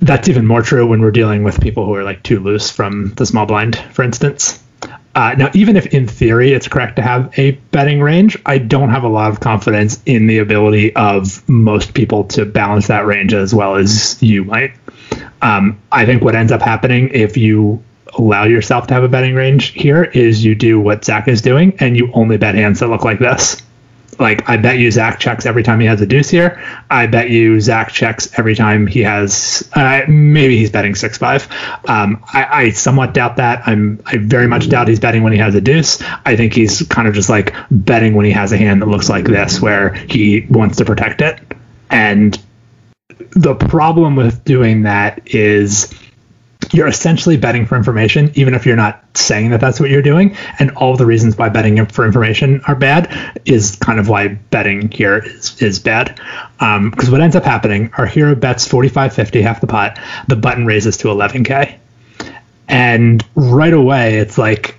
that's 0.00 0.28
even 0.28 0.46
more 0.46 0.62
true 0.62 0.86
when 0.86 1.00
we're 1.00 1.10
dealing 1.10 1.42
with 1.42 1.60
people 1.60 1.84
who 1.84 1.94
are 1.94 2.04
like 2.04 2.22
too 2.22 2.38
loose 2.38 2.70
from 2.70 3.12
the 3.14 3.26
small 3.26 3.46
blind, 3.46 3.76
for 3.76 4.04
instance. 4.04 4.62
Uh, 5.18 5.34
now, 5.36 5.50
even 5.52 5.76
if 5.76 5.86
in 5.86 6.06
theory 6.06 6.52
it's 6.52 6.68
correct 6.68 6.94
to 6.94 7.02
have 7.02 7.36
a 7.36 7.50
betting 7.72 8.00
range, 8.00 8.38
I 8.46 8.58
don't 8.58 8.90
have 8.90 9.02
a 9.02 9.08
lot 9.08 9.32
of 9.32 9.40
confidence 9.40 10.00
in 10.06 10.28
the 10.28 10.38
ability 10.38 10.94
of 10.94 11.46
most 11.48 11.92
people 11.92 12.22
to 12.26 12.46
balance 12.46 12.86
that 12.86 13.04
range 13.04 13.34
as 13.34 13.52
well 13.52 13.74
as 13.74 14.22
you 14.22 14.44
might. 14.44 14.74
Um, 15.42 15.76
I 15.90 16.06
think 16.06 16.22
what 16.22 16.36
ends 16.36 16.52
up 16.52 16.62
happening 16.62 17.10
if 17.12 17.36
you 17.36 17.82
allow 18.16 18.44
yourself 18.44 18.86
to 18.86 18.94
have 18.94 19.02
a 19.02 19.08
betting 19.08 19.34
range 19.34 19.70
here 19.70 20.04
is 20.04 20.44
you 20.44 20.54
do 20.54 20.78
what 20.78 21.04
Zach 21.04 21.26
is 21.26 21.42
doing 21.42 21.74
and 21.80 21.96
you 21.96 22.12
only 22.12 22.36
bet 22.36 22.54
hands 22.54 22.78
that 22.78 22.86
look 22.86 23.02
like 23.02 23.18
this 23.18 23.60
like 24.18 24.48
I 24.48 24.56
bet 24.56 24.78
you 24.78 24.90
Zach 24.90 25.20
checks 25.20 25.46
every 25.46 25.62
time 25.62 25.80
he 25.80 25.86
has 25.86 26.00
a 26.00 26.06
deuce 26.06 26.28
here. 26.28 26.62
I 26.90 27.06
bet 27.06 27.30
you 27.30 27.60
Zach 27.60 27.92
checks 27.92 28.36
every 28.38 28.54
time 28.54 28.86
he 28.86 29.00
has 29.02 29.68
uh, 29.74 30.02
maybe 30.08 30.56
he's 30.56 30.70
betting 30.70 30.94
six 30.94 31.18
five. 31.18 31.48
Um, 31.88 32.22
I, 32.32 32.46
I, 32.50 32.70
somewhat 32.70 33.14
doubt 33.14 33.36
that. 33.36 33.66
I'm 33.66 34.00
I 34.06 34.16
very 34.18 34.46
much 34.46 34.68
doubt 34.68 34.88
he's 34.88 35.00
betting 35.00 35.22
when 35.22 35.32
he 35.32 35.38
has 35.38 35.54
a 35.54 35.60
deuce. 35.60 36.02
I 36.24 36.36
think 36.36 36.52
he's 36.52 36.82
kind 36.88 37.08
of 37.08 37.14
just 37.14 37.28
like 37.28 37.54
betting 37.70 38.14
when 38.14 38.26
he 38.26 38.32
has 38.32 38.52
a 38.52 38.56
hand 38.56 38.82
that 38.82 38.86
looks 38.86 39.08
like 39.08 39.24
this, 39.24 39.60
where 39.60 39.94
he 39.94 40.46
wants 40.50 40.76
to 40.78 40.84
protect 40.84 41.20
it. 41.20 41.40
And 41.90 42.40
the 43.30 43.54
problem 43.54 44.16
with 44.16 44.44
doing 44.44 44.82
that 44.82 45.20
is 45.26 45.92
you're 46.72 46.88
essentially 46.88 47.36
betting 47.36 47.66
for 47.66 47.76
information, 47.76 48.30
even 48.34 48.54
if 48.54 48.66
you're 48.66 48.76
not 48.76 49.02
saying 49.14 49.50
that 49.50 49.60
that's 49.60 49.80
what 49.80 49.90
you're 49.90 50.02
doing. 50.02 50.36
And 50.58 50.70
all 50.72 50.96
the 50.96 51.06
reasons 51.06 51.36
why 51.36 51.48
betting 51.48 51.84
for 51.86 52.04
information 52.04 52.60
are 52.66 52.74
bad 52.74 53.40
is 53.44 53.76
kind 53.76 53.98
of 53.98 54.08
why 54.08 54.28
betting 54.28 54.90
here 54.90 55.18
is, 55.18 55.60
is 55.62 55.78
bad. 55.78 56.16
Because 56.58 57.08
um, 57.08 57.12
what 57.12 57.20
ends 57.20 57.36
up 57.36 57.44
happening, 57.44 57.90
our 57.98 58.06
hero 58.06 58.34
bets 58.34 58.68
45.50, 58.68 59.42
half 59.42 59.60
the 59.60 59.66
pot, 59.66 59.98
the 60.28 60.36
button 60.36 60.66
raises 60.66 60.96
to 60.98 61.08
11K. 61.08 61.78
And 62.68 63.24
right 63.34 63.72
away, 63.72 64.18
it's 64.18 64.36
like, 64.36 64.77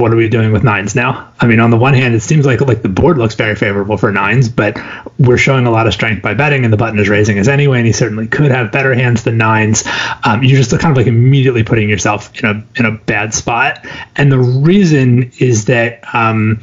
what 0.00 0.12
are 0.12 0.16
we 0.16 0.28
doing 0.28 0.52
with 0.52 0.64
nines 0.64 0.94
now? 0.94 1.32
I 1.38 1.46
mean, 1.46 1.60
on 1.60 1.70
the 1.70 1.76
one 1.76 1.94
hand, 1.94 2.14
it 2.14 2.20
seems 2.20 2.46
like 2.46 2.60
like 2.60 2.82
the 2.82 2.88
board 2.88 3.18
looks 3.18 3.34
very 3.34 3.54
favorable 3.54 3.96
for 3.96 4.10
nines, 4.10 4.48
but 4.48 4.78
we're 5.18 5.38
showing 5.38 5.66
a 5.66 5.70
lot 5.70 5.86
of 5.86 5.92
strength 5.92 6.22
by 6.22 6.34
betting, 6.34 6.64
and 6.64 6.72
the 6.72 6.76
button 6.76 6.98
is 6.98 7.08
raising 7.08 7.38
us 7.38 7.48
anyway, 7.48 7.78
and 7.78 7.86
he 7.86 7.92
certainly 7.92 8.26
could 8.26 8.50
have 8.50 8.72
better 8.72 8.94
hands 8.94 9.24
than 9.24 9.38
nines. 9.38 9.84
Um, 10.24 10.42
you're 10.42 10.58
just 10.58 10.70
kind 10.78 10.90
of 10.90 10.96
like 10.96 11.06
immediately 11.06 11.62
putting 11.62 11.88
yourself 11.88 12.36
in 12.42 12.48
a 12.48 12.64
in 12.76 12.86
a 12.86 12.92
bad 12.92 13.34
spot, 13.34 13.86
and 14.16 14.32
the 14.32 14.38
reason 14.38 15.32
is 15.38 15.66
that. 15.66 16.02
Um, 16.14 16.62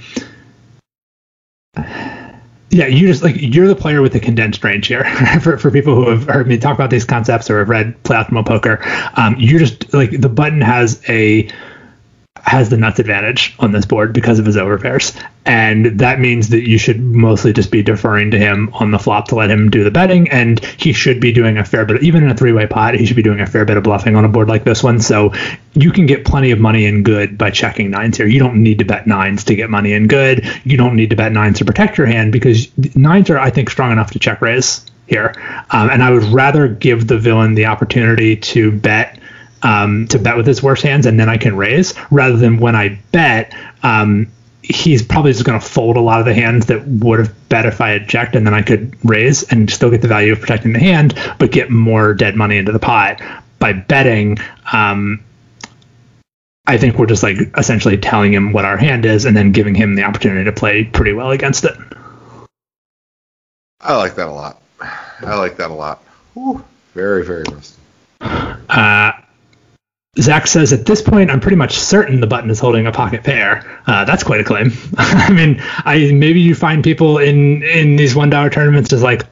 yeah, 2.69 2.87
you 2.87 3.07
just 3.07 3.23
like 3.23 3.35
you're 3.37 3.67
the 3.67 3.75
player 3.75 4.01
with 4.01 4.13
the 4.13 4.19
condensed 4.19 4.63
range 4.63 4.87
here. 4.87 5.05
for, 5.41 5.57
for 5.57 5.71
people 5.71 5.95
who 5.95 6.09
have 6.09 6.25
heard 6.25 6.47
me 6.47 6.57
talk 6.57 6.75
about 6.75 6.89
these 6.89 7.05
concepts 7.05 7.49
or 7.49 7.59
have 7.59 7.69
read 7.69 8.01
Play 8.03 8.17
Optimal 8.17 8.45
Poker, 8.45 8.79
um, 9.15 9.35
you're 9.39 9.59
just 9.59 9.93
like 9.93 10.11
the 10.11 10.29
button 10.29 10.61
has 10.61 11.01
a 11.07 11.49
has 12.47 12.69
the 12.69 12.77
nuts 12.77 12.97
advantage 12.97 13.53
on 13.59 13.73
this 13.73 13.85
board 13.85 14.13
because 14.13 14.39
of 14.39 14.45
his 14.45 14.55
overpairs. 14.55 15.21
And 15.45 15.99
that 15.99 16.19
means 16.19 16.49
that 16.49 16.65
you 16.65 16.77
should 16.77 16.99
mostly 16.99 17.51
just 17.51 17.71
be 17.71 17.83
deferring 17.83 18.31
to 18.31 18.39
him 18.39 18.69
on 18.73 18.91
the 18.91 18.99
flop 18.99 19.27
to 19.29 19.35
let 19.35 19.51
him 19.51 19.69
do 19.69 19.83
the 19.83 19.91
betting. 19.91 20.29
And 20.29 20.63
he 20.63 20.93
should 20.93 21.19
be 21.19 21.33
doing 21.33 21.57
a 21.57 21.65
fair 21.65 21.85
bit, 21.85 21.97
of, 21.97 22.03
even 22.03 22.23
in 22.23 22.29
a 22.29 22.35
three 22.35 22.53
way 22.53 22.65
pot, 22.65 22.95
he 22.95 23.05
should 23.05 23.17
be 23.17 23.21
doing 23.21 23.41
a 23.41 23.45
fair 23.45 23.65
bit 23.65 23.75
of 23.75 23.83
bluffing 23.83 24.15
on 24.15 24.23
a 24.23 24.29
board 24.29 24.47
like 24.47 24.63
this 24.63 24.81
one. 24.81 25.01
So 25.01 25.33
you 25.73 25.91
can 25.91 26.05
get 26.05 26.23
plenty 26.25 26.51
of 26.51 26.59
money 26.59 26.85
in 26.85 27.03
good 27.03 27.37
by 27.37 27.51
checking 27.51 27.91
nines 27.91 28.15
here. 28.15 28.27
You 28.27 28.39
don't 28.39 28.63
need 28.63 28.79
to 28.79 28.85
bet 28.85 29.07
nines 29.07 29.43
to 29.45 29.55
get 29.55 29.69
money 29.69 29.91
in 29.91 30.07
good. 30.07 30.49
You 30.63 30.77
don't 30.77 30.95
need 30.95 31.09
to 31.09 31.17
bet 31.17 31.33
nines 31.33 31.57
to 31.59 31.65
protect 31.65 31.97
your 31.97 32.07
hand 32.07 32.31
because 32.31 32.69
nines 32.95 33.29
are, 33.29 33.39
I 33.39 33.49
think, 33.49 33.69
strong 33.69 33.91
enough 33.91 34.11
to 34.11 34.19
check 34.19 34.41
raise 34.41 34.85
here. 35.07 35.33
Um, 35.71 35.89
and 35.89 36.01
I 36.01 36.11
would 36.11 36.23
rather 36.23 36.69
give 36.69 37.07
the 37.07 37.17
villain 37.17 37.55
the 37.55 37.65
opportunity 37.65 38.37
to 38.37 38.71
bet 38.71 39.19
um, 39.63 40.07
to 40.07 40.19
bet 40.19 40.37
with 40.37 40.45
his 40.45 40.61
worst 40.61 40.83
hands, 40.83 41.05
and 41.05 41.19
then 41.19 41.29
I 41.29 41.37
can 41.37 41.55
raise, 41.55 41.93
rather 42.11 42.37
than 42.37 42.59
when 42.59 42.75
I 42.75 42.99
bet, 43.11 43.53
um, 43.83 44.27
he's 44.61 45.01
probably 45.01 45.31
just 45.31 45.45
going 45.45 45.59
to 45.59 45.65
fold 45.65 45.97
a 45.97 46.01
lot 46.01 46.19
of 46.19 46.25
the 46.25 46.33
hands 46.33 46.65
that 46.67 46.85
would 46.85 47.19
have 47.19 47.49
bet 47.49 47.65
if 47.65 47.79
I 47.79 47.93
eject, 47.93 48.35
and 48.35 48.45
then 48.45 48.53
I 48.53 48.61
could 48.61 48.95
raise 49.03 49.43
and 49.43 49.69
still 49.69 49.89
get 49.89 50.01
the 50.01 50.07
value 50.07 50.33
of 50.33 50.39
protecting 50.39 50.73
the 50.73 50.79
hand, 50.79 51.17
but 51.39 51.51
get 51.51 51.69
more 51.69 52.13
dead 52.13 52.35
money 52.35 52.57
into 52.57 52.71
the 52.71 52.79
pot 52.79 53.21
by 53.59 53.73
betting. 53.73 54.37
Um, 54.71 55.23
I 56.65 56.77
think 56.77 56.99
we're 56.99 57.05
just 57.05 57.23
like 57.23 57.37
essentially 57.57 57.97
telling 57.97 58.33
him 58.33 58.51
what 58.51 58.65
our 58.65 58.77
hand 58.77 59.05
is, 59.05 59.25
and 59.25 59.35
then 59.35 59.53
giving 59.53 59.73
him 59.73 59.95
the 59.95 60.03
opportunity 60.03 60.43
to 60.43 60.51
play 60.51 60.83
pretty 60.83 61.13
well 61.13 61.31
against 61.31 61.63
it. 61.63 61.77
I 63.79 63.95
like 63.95 64.15
that 64.15 64.27
a 64.27 64.31
lot. 64.31 64.61
I 64.81 65.35
like 65.35 65.57
that 65.57 65.71
a 65.71 65.73
lot. 65.73 66.03
Whew. 66.33 66.63
Very, 66.93 67.23
very 67.23 67.43
rusty. 67.49 67.79
Uh, 68.19 69.11
Zach 70.19 70.47
says, 70.47 70.73
at 70.73 70.85
this 70.85 71.01
point, 71.01 71.29
I'm 71.29 71.39
pretty 71.39 71.57
much 71.57 71.77
certain 71.77 72.19
the 72.19 72.27
button 72.27 72.49
is 72.49 72.59
holding 72.59 72.87
a 72.87 72.91
pocket 72.91 73.23
pair. 73.23 73.81
Uh, 73.85 74.05
that's 74.05 74.23
quite 74.23 74.41
a 74.41 74.43
claim. 74.43 74.71
I 74.97 75.31
mean, 75.31 75.61
I 75.61 76.11
maybe 76.13 76.41
you 76.41 76.55
find 76.55 76.83
people 76.83 77.19
in 77.19 77.63
in 77.63 77.95
these 77.95 78.15
one 78.15 78.29
dollar 78.29 78.49
tournaments 78.49 78.89
just 78.89 79.03
like 79.03 79.25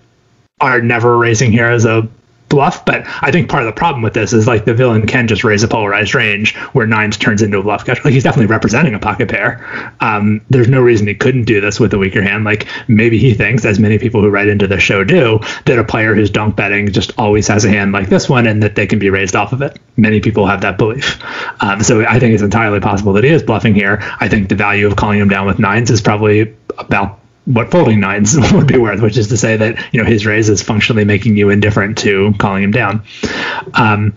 are 0.61 0.81
never 0.81 1.17
raising 1.17 1.51
here 1.51 1.67
as 1.67 1.85
a 1.85 2.07
bluff, 2.55 2.85
but 2.85 3.03
I 3.05 3.31
think 3.31 3.49
part 3.49 3.63
of 3.63 3.67
the 3.67 3.77
problem 3.77 4.01
with 4.01 4.13
this 4.13 4.31
is 4.31 4.47
like 4.47 4.63
the 4.63 4.73
villain 4.73 5.05
can 5.05 5.27
just 5.27 5.43
raise 5.43 5.61
a 5.61 5.67
polarized 5.67 6.15
range 6.15 6.55
where 6.73 6.87
nines 6.87 7.17
turns 7.17 7.41
into 7.41 7.59
a 7.59 7.63
bluff 7.63 7.85
catch. 7.85 8.03
Like 8.03 8.13
he's 8.13 8.23
definitely 8.23 8.47
representing 8.47 8.95
a 8.95 8.99
pocket 8.99 9.29
pair. 9.29 9.93
Um, 9.99 10.39
there's 10.49 10.69
no 10.69 10.81
reason 10.81 11.05
he 11.05 11.15
couldn't 11.15 11.43
do 11.43 11.59
this 11.59 11.79
with 11.81 11.93
a 11.93 11.97
weaker 11.97 12.21
hand. 12.21 12.45
Like 12.45 12.67
maybe 12.87 13.17
he 13.17 13.33
thinks, 13.33 13.65
as 13.65 13.77
many 13.77 13.99
people 13.99 14.21
who 14.21 14.29
write 14.29 14.47
into 14.47 14.67
the 14.67 14.79
show 14.79 15.03
do, 15.03 15.39
that 15.65 15.77
a 15.77 15.83
player 15.83 16.15
who's 16.15 16.29
donk 16.29 16.55
betting 16.55 16.91
just 16.91 17.11
always 17.17 17.47
has 17.49 17.65
a 17.65 17.69
hand 17.69 17.91
like 17.91 18.07
this 18.07 18.29
one 18.29 18.47
and 18.47 18.63
that 18.63 18.75
they 18.75 18.87
can 18.87 18.99
be 18.99 19.09
raised 19.09 19.35
off 19.35 19.51
of 19.51 19.61
it. 19.61 19.77
Many 19.97 20.21
people 20.21 20.47
have 20.47 20.61
that 20.61 20.77
belief. 20.77 21.21
Um, 21.61 21.83
so 21.83 22.05
I 22.05 22.19
think 22.19 22.33
it's 22.33 22.43
entirely 22.43 22.79
possible 22.79 23.11
that 23.13 23.25
he 23.25 23.29
is 23.29 23.43
bluffing 23.43 23.75
here. 23.75 23.99
I 24.19 24.29
think 24.29 24.47
the 24.47 24.55
value 24.55 24.87
of 24.87 24.95
calling 24.95 25.19
him 25.19 25.27
down 25.27 25.45
with 25.45 25.59
nines 25.59 25.91
is 25.91 26.01
probably 26.01 26.55
about 26.77 27.19
what 27.45 27.71
folding 27.71 27.99
nines 27.99 28.35
would 28.53 28.67
be 28.67 28.77
worth, 28.77 29.01
which 29.01 29.17
is 29.17 29.27
to 29.29 29.37
say 29.37 29.57
that 29.57 29.93
you 29.93 30.01
know 30.01 30.07
his 30.07 30.25
raise 30.25 30.49
is 30.49 30.61
functionally 30.61 31.05
making 31.05 31.37
you 31.37 31.49
indifferent 31.49 31.97
to 31.99 32.33
calling 32.37 32.63
him 32.63 32.71
down. 32.71 33.03
Um, 33.73 34.13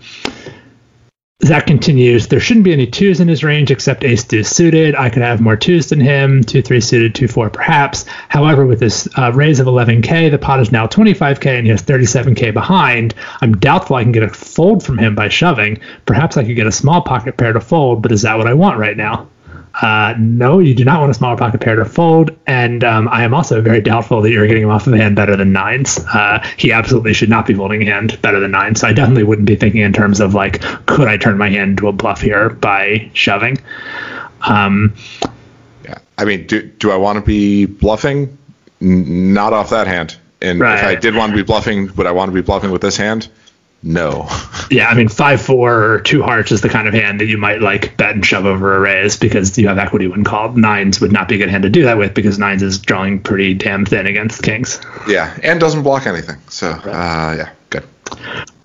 Zach 1.45 1.67
continues, 1.67 2.27
there 2.27 2.41
shouldn't 2.41 2.65
be 2.65 2.73
any 2.73 2.85
twos 2.85 3.21
in 3.21 3.29
his 3.29 3.45
range 3.45 3.71
except 3.71 4.03
ace 4.03 4.25
deuce 4.25 4.49
suited. 4.49 4.93
I 4.93 5.09
could 5.09 5.21
have 5.21 5.39
more 5.39 5.55
twos 5.55 5.87
than 5.87 6.01
him, 6.01 6.43
two 6.43 6.61
three 6.61 6.81
suited, 6.81 7.15
two 7.15 7.29
four 7.29 7.49
perhaps. 7.49 8.03
However, 8.27 8.65
with 8.65 8.81
this 8.81 9.07
uh, 9.17 9.31
raise 9.33 9.61
of 9.61 9.67
11k, 9.67 10.31
the 10.31 10.37
pot 10.37 10.59
is 10.59 10.73
now 10.73 10.85
25k 10.85 11.45
and 11.45 11.65
he 11.65 11.71
has 11.71 11.81
37k 11.81 12.53
behind. 12.53 13.15
I'm 13.41 13.53
doubtful 13.53 13.95
I 13.95 14.03
can 14.03 14.11
get 14.11 14.23
a 14.23 14.29
fold 14.29 14.83
from 14.83 14.97
him 14.97 15.15
by 15.15 15.29
shoving. 15.29 15.79
Perhaps 16.05 16.35
I 16.35 16.43
could 16.43 16.57
get 16.57 16.67
a 16.67 16.73
small 16.73 17.01
pocket 17.01 17.37
pair 17.37 17.53
to 17.53 17.61
fold, 17.61 18.01
but 18.01 18.11
is 18.11 18.23
that 18.23 18.37
what 18.37 18.47
I 18.47 18.53
want 18.53 18.77
right 18.77 18.97
now? 18.97 19.29
Uh, 19.73 20.13
no, 20.17 20.59
you 20.59 20.73
do 20.73 20.83
not 20.83 20.99
want 20.99 21.11
a 21.11 21.13
smaller 21.13 21.37
pocket 21.37 21.61
pair 21.61 21.75
to 21.75 21.85
fold, 21.85 22.31
and 22.47 22.83
um, 22.83 23.07
I 23.07 23.23
am 23.23 23.33
also 23.33 23.61
very 23.61 23.81
doubtful 23.81 24.21
that 24.21 24.31
you're 24.31 24.47
getting 24.47 24.63
him 24.63 24.69
off 24.69 24.87
of 24.87 24.93
a 24.93 24.97
hand 24.97 25.15
better 25.15 25.35
than 25.35 25.53
nines. 25.53 25.99
Uh, 25.99 26.45
he 26.57 26.71
absolutely 26.71 27.13
should 27.13 27.29
not 27.29 27.45
be 27.45 27.53
folding 27.53 27.81
a 27.83 27.85
hand 27.85 28.21
better 28.21 28.39
than 28.39 28.51
nines. 28.51 28.81
So 28.81 28.87
I 28.87 28.93
definitely 28.93 29.23
wouldn't 29.23 29.47
be 29.47 29.55
thinking 29.55 29.81
in 29.81 29.93
terms 29.93 30.19
of 30.19 30.33
like, 30.33 30.61
could 30.85 31.07
I 31.07 31.17
turn 31.17 31.37
my 31.37 31.49
hand 31.49 31.71
into 31.71 31.87
a 31.87 31.91
bluff 31.91 32.21
here 32.21 32.49
by 32.49 33.09
shoving? 33.13 33.57
Um, 34.41 34.95
yeah, 35.83 35.99
I 36.17 36.25
mean, 36.25 36.47
do 36.47 36.63
do 36.63 36.91
I 36.91 36.97
want 36.97 37.17
to 37.17 37.25
be 37.25 37.65
bluffing? 37.65 38.37
N- 38.81 39.33
not 39.33 39.53
off 39.53 39.69
that 39.69 39.87
hand. 39.87 40.17
And 40.41 40.59
right. 40.59 40.79
if 40.79 40.85
I 40.85 40.95
did 40.95 41.15
want 41.15 41.31
to 41.31 41.35
be 41.35 41.43
bluffing, 41.43 41.93
would 41.95 42.07
I 42.07 42.11
want 42.11 42.29
to 42.29 42.33
be 42.33 42.41
bluffing 42.41 42.71
with 42.71 42.81
this 42.81 42.97
hand? 42.97 43.27
No. 43.81 44.27
yeah, 44.71 44.87
I 44.89 44.93
mean, 44.93 45.07
five 45.07 45.41
four 45.41 45.93
or 45.93 46.01
two 46.01 46.21
hearts 46.21 46.51
is 46.51 46.61
the 46.61 46.69
kind 46.69 46.87
of 46.87 46.93
hand 46.93 47.19
that 47.21 47.25
you 47.25 47.37
might 47.37 47.61
like 47.61 47.95
bet 47.97 48.15
and 48.15 48.25
shove 48.25 48.45
over 48.45 48.75
a 48.75 48.79
raise 48.79 49.17
because 49.17 49.57
you 49.57 49.67
have 49.67 49.77
equity 49.77 50.07
when 50.07 50.23
called. 50.23 50.57
Nines 50.57 50.99
would 50.99 51.11
not 51.11 51.27
be 51.27 51.35
a 51.35 51.37
good 51.37 51.49
hand 51.49 51.63
to 51.63 51.69
do 51.69 51.83
that 51.83 51.97
with 51.97 52.13
because 52.13 52.37
nines 52.37 52.63
is 52.63 52.79
drawing 52.79 53.21
pretty 53.21 53.53
damn 53.53 53.85
thin 53.85 54.05
against 54.05 54.43
kings. 54.43 54.81
Yeah, 55.07 55.37
and 55.43 55.59
doesn't 55.59 55.83
block 55.83 56.05
anything. 56.07 56.37
So 56.49 56.71
right. 56.71 56.87
uh, 56.87 57.35
yeah, 57.37 57.51
good. 57.69 57.83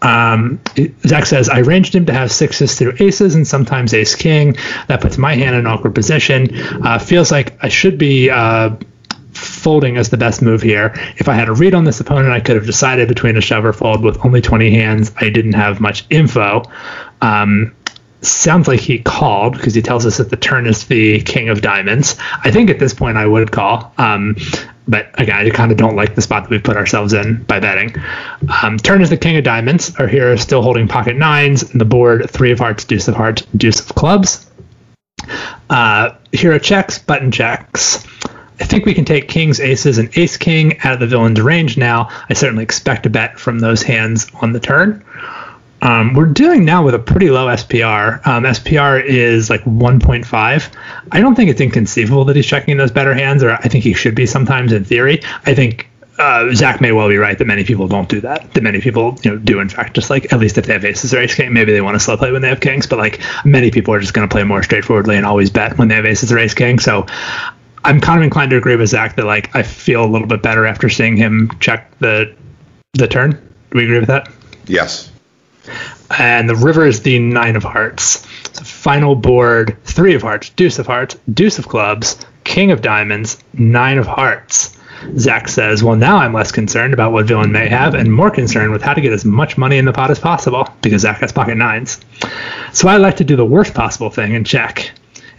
Um, 0.02 0.60
Zach 1.06 1.26
says, 1.26 1.48
I 1.48 1.60
ranged 1.60 1.94
him 1.94 2.06
to 2.06 2.12
have 2.12 2.30
sixes 2.30 2.78
through 2.78 2.96
aces 2.98 3.34
and 3.34 3.46
sometimes 3.46 3.94
ace 3.94 4.14
king. 4.14 4.56
That 4.88 5.00
puts 5.00 5.16
my 5.16 5.34
hand 5.34 5.54
in 5.54 5.60
an 5.60 5.66
awkward 5.66 5.94
position. 5.94 6.48
Uh, 6.84 6.98
feels 6.98 7.30
like 7.30 7.56
I 7.62 7.68
should 7.68 7.96
be 7.96 8.30
uh, 8.30 8.76
folding 9.44 9.96
as 9.96 10.10
the 10.10 10.16
best 10.16 10.42
move 10.42 10.62
here. 10.62 10.92
If 11.16 11.28
I 11.28 11.34
had 11.34 11.48
a 11.48 11.52
read 11.52 11.74
on 11.74 11.84
this 11.84 12.00
opponent, 12.00 12.32
I 12.32 12.40
could 12.40 12.56
have 12.56 12.66
decided 12.66 13.08
between 13.08 13.36
a 13.36 13.40
shove 13.40 13.64
or 13.64 13.72
fold 13.72 14.02
with 14.02 14.24
only 14.24 14.40
20 14.40 14.70
hands. 14.70 15.12
I 15.16 15.30
didn't 15.30 15.54
have 15.54 15.80
much 15.80 16.06
info. 16.10 16.62
Um, 17.20 17.74
sounds 18.22 18.68
like 18.68 18.80
he 18.80 18.98
called 18.98 19.54
because 19.54 19.74
he 19.74 19.82
tells 19.82 20.06
us 20.06 20.16
that 20.16 20.30
the 20.30 20.36
turn 20.36 20.66
is 20.66 20.86
the 20.86 21.20
king 21.22 21.48
of 21.48 21.60
diamonds. 21.60 22.16
I 22.42 22.50
think 22.50 22.70
at 22.70 22.78
this 22.78 22.94
point 22.94 23.16
I 23.16 23.26
would 23.26 23.52
call. 23.52 23.92
Um, 23.98 24.36
but 24.86 25.08
again, 25.20 25.46
I 25.46 25.50
kind 25.50 25.70
of 25.70 25.78
don't 25.78 25.96
like 25.96 26.14
the 26.14 26.22
spot 26.22 26.44
that 26.44 26.50
we 26.50 26.58
put 26.58 26.76
ourselves 26.76 27.12
in 27.12 27.42
by 27.44 27.60
betting. 27.60 27.94
Um, 28.62 28.76
turn 28.76 29.00
is 29.00 29.10
the 29.10 29.16
king 29.16 29.36
of 29.36 29.44
diamonds. 29.44 29.94
Our 29.96 30.06
hero 30.06 30.32
is 30.34 30.42
still 30.42 30.62
holding 30.62 30.88
pocket 30.88 31.16
nines. 31.16 31.62
And 31.62 31.80
the 31.80 31.86
board, 31.86 32.28
three 32.30 32.50
of 32.50 32.58
hearts, 32.58 32.84
deuce 32.84 33.08
of 33.08 33.14
hearts, 33.14 33.42
deuce 33.56 33.80
of 33.80 33.94
clubs. 33.94 34.50
Uh, 35.70 36.10
hero 36.32 36.58
checks, 36.58 36.98
button 36.98 37.30
checks. 37.30 38.04
I 38.60 38.64
think 38.64 38.86
we 38.86 38.94
can 38.94 39.04
take 39.04 39.28
kings, 39.28 39.60
aces, 39.60 39.98
and 39.98 40.16
ace 40.16 40.36
king 40.36 40.78
out 40.80 40.94
of 40.94 41.00
the 41.00 41.06
villain's 41.06 41.40
range 41.40 41.76
now. 41.76 42.08
I 42.28 42.34
certainly 42.34 42.62
expect 42.62 43.04
a 43.06 43.10
bet 43.10 43.38
from 43.38 43.58
those 43.58 43.82
hands 43.82 44.30
on 44.40 44.52
the 44.52 44.60
turn. 44.60 45.04
Um, 45.82 46.14
we're 46.14 46.26
dealing 46.26 46.64
now 46.64 46.82
with 46.82 46.94
a 46.94 46.98
pretty 46.98 47.30
low 47.30 47.46
SPR. 47.46 48.26
Um, 48.26 48.44
SPR 48.44 49.04
is 49.04 49.50
like 49.50 49.62
1.5. 49.64 50.70
I 51.12 51.20
don't 51.20 51.34
think 51.34 51.50
it's 51.50 51.60
inconceivable 51.60 52.24
that 52.24 52.36
he's 52.36 52.46
checking 52.46 52.78
those 52.78 52.90
better 52.90 53.12
hands, 53.12 53.42
or 53.42 53.52
I 53.52 53.68
think 53.68 53.84
he 53.84 53.92
should 53.92 54.14
be 54.14 54.24
sometimes 54.24 54.72
in 54.72 54.84
theory. 54.84 55.20
I 55.44 55.54
think 55.54 55.90
uh, 56.18 56.54
Zach 56.54 56.80
may 56.80 56.92
well 56.92 57.08
be 57.08 57.16
right 57.16 57.36
that 57.36 57.44
many 57.44 57.64
people 57.64 57.88
don't 57.88 58.08
do 58.08 58.20
that. 58.20 58.52
That 58.54 58.62
many 58.62 58.80
people, 58.80 59.18
you 59.22 59.32
know, 59.32 59.36
do 59.36 59.58
in 59.60 59.68
fact 59.68 59.94
just 59.94 60.10
like 60.10 60.32
at 60.32 60.38
least 60.38 60.56
if 60.58 60.66
they 60.66 60.72
have 60.72 60.84
aces 60.84 61.12
or 61.12 61.18
ace 61.18 61.34
king, 61.34 61.52
maybe 61.52 61.72
they 61.72 61.80
want 61.80 61.96
to 61.96 62.00
slow 62.00 62.16
play 62.16 62.30
when 62.30 62.42
they 62.42 62.48
have 62.48 62.60
kings, 62.60 62.86
but 62.86 62.98
like 62.98 63.20
many 63.44 63.70
people 63.70 63.92
are 63.94 64.00
just 64.00 64.14
going 64.14 64.26
to 64.26 64.32
play 64.32 64.44
more 64.44 64.62
straightforwardly 64.62 65.16
and 65.16 65.26
always 65.26 65.50
bet 65.50 65.76
when 65.76 65.88
they 65.88 65.96
have 65.96 66.06
aces 66.06 66.30
or 66.32 66.38
ace 66.38 66.54
king. 66.54 66.78
So 66.78 67.06
I'm 67.84 68.00
kind 68.00 68.18
of 68.18 68.24
inclined 68.24 68.50
to 68.50 68.56
agree 68.56 68.76
with 68.76 68.88
Zach 68.88 69.16
that 69.16 69.26
like 69.26 69.54
I 69.54 69.62
feel 69.62 70.04
a 70.04 70.06
little 70.06 70.26
bit 70.26 70.42
better 70.42 70.66
after 70.66 70.88
seeing 70.88 71.16
him 71.16 71.50
check 71.60 71.96
the 71.98 72.34
the 72.94 73.06
turn. 73.06 73.32
Do 73.32 73.78
we 73.78 73.84
agree 73.84 73.98
with 73.98 74.08
that? 74.08 74.28
Yes. 74.66 75.10
And 76.18 76.48
the 76.48 76.54
river 76.54 76.86
is 76.86 77.02
the 77.02 77.18
nine 77.18 77.56
of 77.56 77.62
hearts. 77.62 78.26
So 78.52 78.64
final 78.64 79.14
board, 79.14 79.76
three 79.84 80.14
of 80.14 80.22
hearts, 80.22 80.50
deuce 80.50 80.78
of 80.78 80.86
hearts, 80.86 81.16
deuce 81.32 81.58
of 81.58 81.68
clubs, 81.68 82.24
king 82.44 82.70
of 82.70 82.82
diamonds, 82.82 83.42
nine 83.52 83.98
of 83.98 84.06
hearts. 84.06 84.78
Zach 85.18 85.48
says, 85.48 85.82
Well, 85.82 85.96
now 85.96 86.16
I'm 86.18 86.32
less 86.32 86.52
concerned 86.52 86.94
about 86.94 87.12
what 87.12 87.26
villain 87.26 87.52
may 87.52 87.68
have 87.68 87.94
and 87.94 88.12
more 88.12 88.30
concerned 88.30 88.72
with 88.72 88.82
how 88.82 88.94
to 88.94 89.00
get 89.00 89.12
as 89.12 89.24
much 89.24 89.58
money 89.58 89.76
in 89.76 89.84
the 89.84 89.92
pot 89.92 90.10
as 90.10 90.18
possible 90.18 90.68
because 90.82 91.02
Zach 91.02 91.20
has 91.20 91.32
pocket 91.32 91.56
nines. 91.56 92.00
So 92.72 92.88
I 92.88 92.96
like 92.96 93.16
to 93.18 93.24
do 93.24 93.36
the 93.36 93.44
worst 93.44 93.74
possible 93.74 94.10
thing 94.10 94.34
and 94.34 94.46
check. 94.46 94.92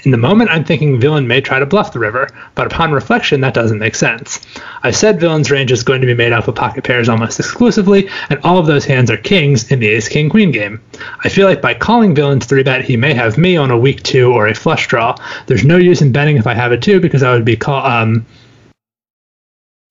In 0.05 0.11
the 0.11 0.17
moment, 0.17 0.51
I'm 0.51 0.63
thinking 0.63 0.99
villain 0.99 1.27
may 1.27 1.41
try 1.41 1.57
to 1.57 1.65
bluff 1.65 1.91
the 1.91 1.97
river, 1.97 2.29
but 2.53 2.67
upon 2.67 2.91
reflection, 2.91 3.41
that 3.41 3.55
doesn't 3.55 3.79
make 3.79 3.95
sense. 3.95 4.39
I've 4.83 4.95
said 4.95 5.19
villain's 5.19 5.49
range 5.49 5.71
is 5.71 5.81
going 5.81 6.01
to 6.01 6.07
be 6.07 6.13
made 6.13 6.31
up 6.31 6.47
of 6.47 6.53
pocket 6.53 6.83
pairs 6.83 7.09
almost 7.09 7.39
exclusively, 7.39 8.07
and 8.29 8.39
all 8.43 8.59
of 8.59 8.67
those 8.67 8.85
hands 8.85 9.09
are 9.09 9.17
kings 9.17 9.71
in 9.71 9.79
the 9.79 9.87
ace 9.87 10.07
king 10.07 10.29
queen 10.29 10.51
game. 10.51 10.79
I 11.23 11.29
feel 11.29 11.47
like 11.47 11.59
by 11.59 11.73
calling 11.73 12.13
villain's 12.13 12.45
3 12.45 12.61
bet, 12.61 12.85
he 12.85 12.97
may 12.97 13.15
have 13.15 13.39
me 13.39 13.57
on 13.57 13.71
a 13.71 13.77
weak 13.77 14.03
2 14.03 14.31
or 14.31 14.47
a 14.47 14.53
flush 14.53 14.87
draw. 14.87 15.15
There's 15.47 15.65
no 15.65 15.77
use 15.77 16.03
in 16.03 16.11
betting 16.11 16.37
if 16.37 16.45
I 16.45 16.53
have 16.53 16.71
a 16.71 16.77
2 16.77 16.99
because 16.99 17.23
I 17.23 17.33
would 17.33 17.45
be 17.45 17.55
call 17.57 17.83
um 17.83 18.27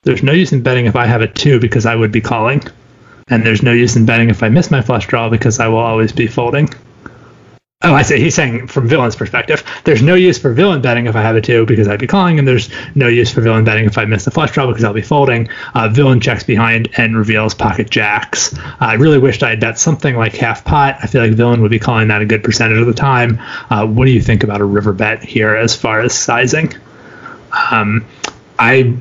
there's 0.04 0.22
no 0.22 0.32
use 0.32 0.52
in 0.52 0.62
betting 0.62 0.86
if 0.86 0.94
I 0.94 1.06
have 1.06 1.22
a 1.22 1.26
2 1.26 1.58
because 1.58 1.86
I 1.86 1.96
would 1.96 2.12
be 2.12 2.20
calling. 2.20 2.62
And 3.28 3.44
there's 3.44 3.62
no 3.62 3.72
use 3.72 3.96
in 3.96 4.06
betting 4.06 4.30
if 4.30 4.42
I 4.42 4.48
miss 4.48 4.70
my 4.70 4.82
flush 4.82 5.08
draw 5.08 5.28
because 5.28 5.58
I 5.58 5.66
will 5.68 5.78
always 5.78 6.12
be 6.12 6.26
folding. 6.26 6.68
Oh, 7.84 7.92
I 7.92 8.00
see. 8.00 8.18
He's 8.18 8.34
saying 8.34 8.68
from 8.68 8.88
villain's 8.88 9.14
perspective, 9.14 9.62
there's 9.84 10.00
no 10.00 10.14
use 10.14 10.38
for 10.38 10.54
villain 10.54 10.80
betting 10.80 11.04
if 11.04 11.14
I 11.14 11.20
have 11.20 11.36
a 11.36 11.42
two 11.42 11.66
because 11.66 11.86
I'd 11.86 12.00
be 12.00 12.06
calling, 12.06 12.38
and 12.38 12.48
there's 12.48 12.70
no 12.94 13.08
use 13.08 13.30
for 13.30 13.42
villain 13.42 13.62
betting 13.64 13.84
if 13.84 13.98
I 13.98 14.06
miss 14.06 14.24
the 14.24 14.30
flush 14.30 14.52
draw 14.52 14.66
because 14.66 14.84
I'll 14.84 14.94
be 14.94 15.02
folding. 15.02 15.48
Uh, 15.74 15.88
villain 15.88 16.18
checks 16.18 16.44
behind 16.44 16.88
and 16.96 17.14
reveals 17.14 17.54
pocket 17.54 17.90
jacks. 17.90 18.56
Uh, 18.58 18.76
I 18.80 18.94
really 18.94 19.18
wished 19.18 19.42
I 19.42 19.50
had 19.50 19.60
bet 19.60 19.78
something 19.78 20.16
like 20.16 20.34
half 20.34 20.64
pot. 20.64 20.96
I 21.02 21.06
feel 21.06 21.22
like 21.22 21.32
villain 21.32 21.60
would 21.60 21.70
be 21.70 21.78
calling 21.78 22.08
that 22.08 22.22
a 22.22 22.26
good 22.26 22.42
percentage 22.42 22.78
of 22.78 22.86
the 22.86 22.94
time. 22.94 23.38
Uh, 23.68 23.86
what 23.86 24.06
do 24.06 24.12
you 24.12 24.22
think 24.22 24.44
about 24.44 24.62
a 24.62 24.64
river 24.64 24.94
bet 24.94 25.22
here 25.22 25.54
as 25.54 25.76
far 25.76 26.00
as 26.00 26.16
sizing? 26.18 26.72
Um, 27.70 28.06
I 28.58 28.96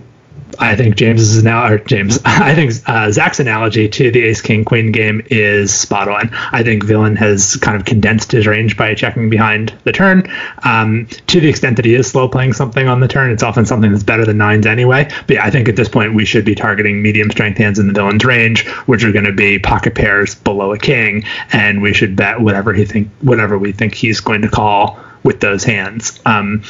I 0.59 0.75
think 0.75 0.95
James's 0.95 1.43
now 1.43 1.67
or 1.67 1.79
James, 1.79 2.19
I 2.25 2.55
think 2.55 2.73
uh, 2.87 3.11
Zach's 3.11 3.39
analogy 3.39 3.87
to 3.89 4.11
the 4.11 4.23
Ace 4.23 4.41
King 4.41 4.65
Queen 4.65 4.91
game 4.91 5.25
is 5.29 5.73
spot 5.73 6.07
on. 6.07 6.29
I 6.33 6.63
think 6.63 6.83
Villain 6.83 7.15
has 7.15 7.55
kind 7.57 7.75
of 7.75 7.85
condensed 7.85 8.31
his 8.31 8.47
range 8.47 8.77
by 8.77 8.93
checking 8.95 9.29
behind 9.29 9.73
the 9.83 9.91
turn. 9.91 10.31
Um, 10.63 11.07
to 11.27 11.39
the 11.39 11.49
extent 11.49 11.77
that 11.77 11.85
he 11.85 11.95
is 11.95 12.07
slow 12.07 12.27
playing 12.27 12.53
something 12.53 12.87
on 12.87 12.99
the 12.99 13.07
turn, 13.07 13.31
it's 13.31 13.43
often 13.43 13.65
something 13.65 13.91
that's 13.91 14.03
better 14.03 14.25
than 14.25 14.37
nines 14.37 14.65
anyway. 14.65 15.09
But 15.27 15.35
yeah, 15.35 15.45
I 15.45 15.49
think 15.49 15.69
at 15.69 15.75
this 15.75 15.89
point 15.89 16.13
we 16.13 16.25
should 16.25 16.45
be 16.45 16.55
targeting 16.55 17.01
medium 17.01 17.31
strength 17.31 17.57
hands 17.57 17.79
in 17.79 17.87
the 17.87 17.93
Villain's 17.93 18.25
range, 18.25 18.67
which 18.85 19.03
are 19.03 19.11
going 19.11 19.25
to 19.25 19.33
be 19.33 19.59
pocket 19.59 19.95
pairs 19.95 20.35
below 20.35 20.73
a 20.73 20.79
king, 20.79 21.23
and 21.51 21.81
we 21.81 21.93
should 21.93 22.15
bet 22.15 22.39
whatever 22.39 22.73
he 22.73 22.85
think 22.85 23.09
whatever 23.21 23.57
we 23.57 23.71
think 23.71 23.93
he's 23.95 24.19
going 24.19 24.41
to 24.41 24.49
call 24.49 24.99
with 25.23 25.39
those 25.39 25.63
hands. 25.63 26.19
Um, 26.25 26.63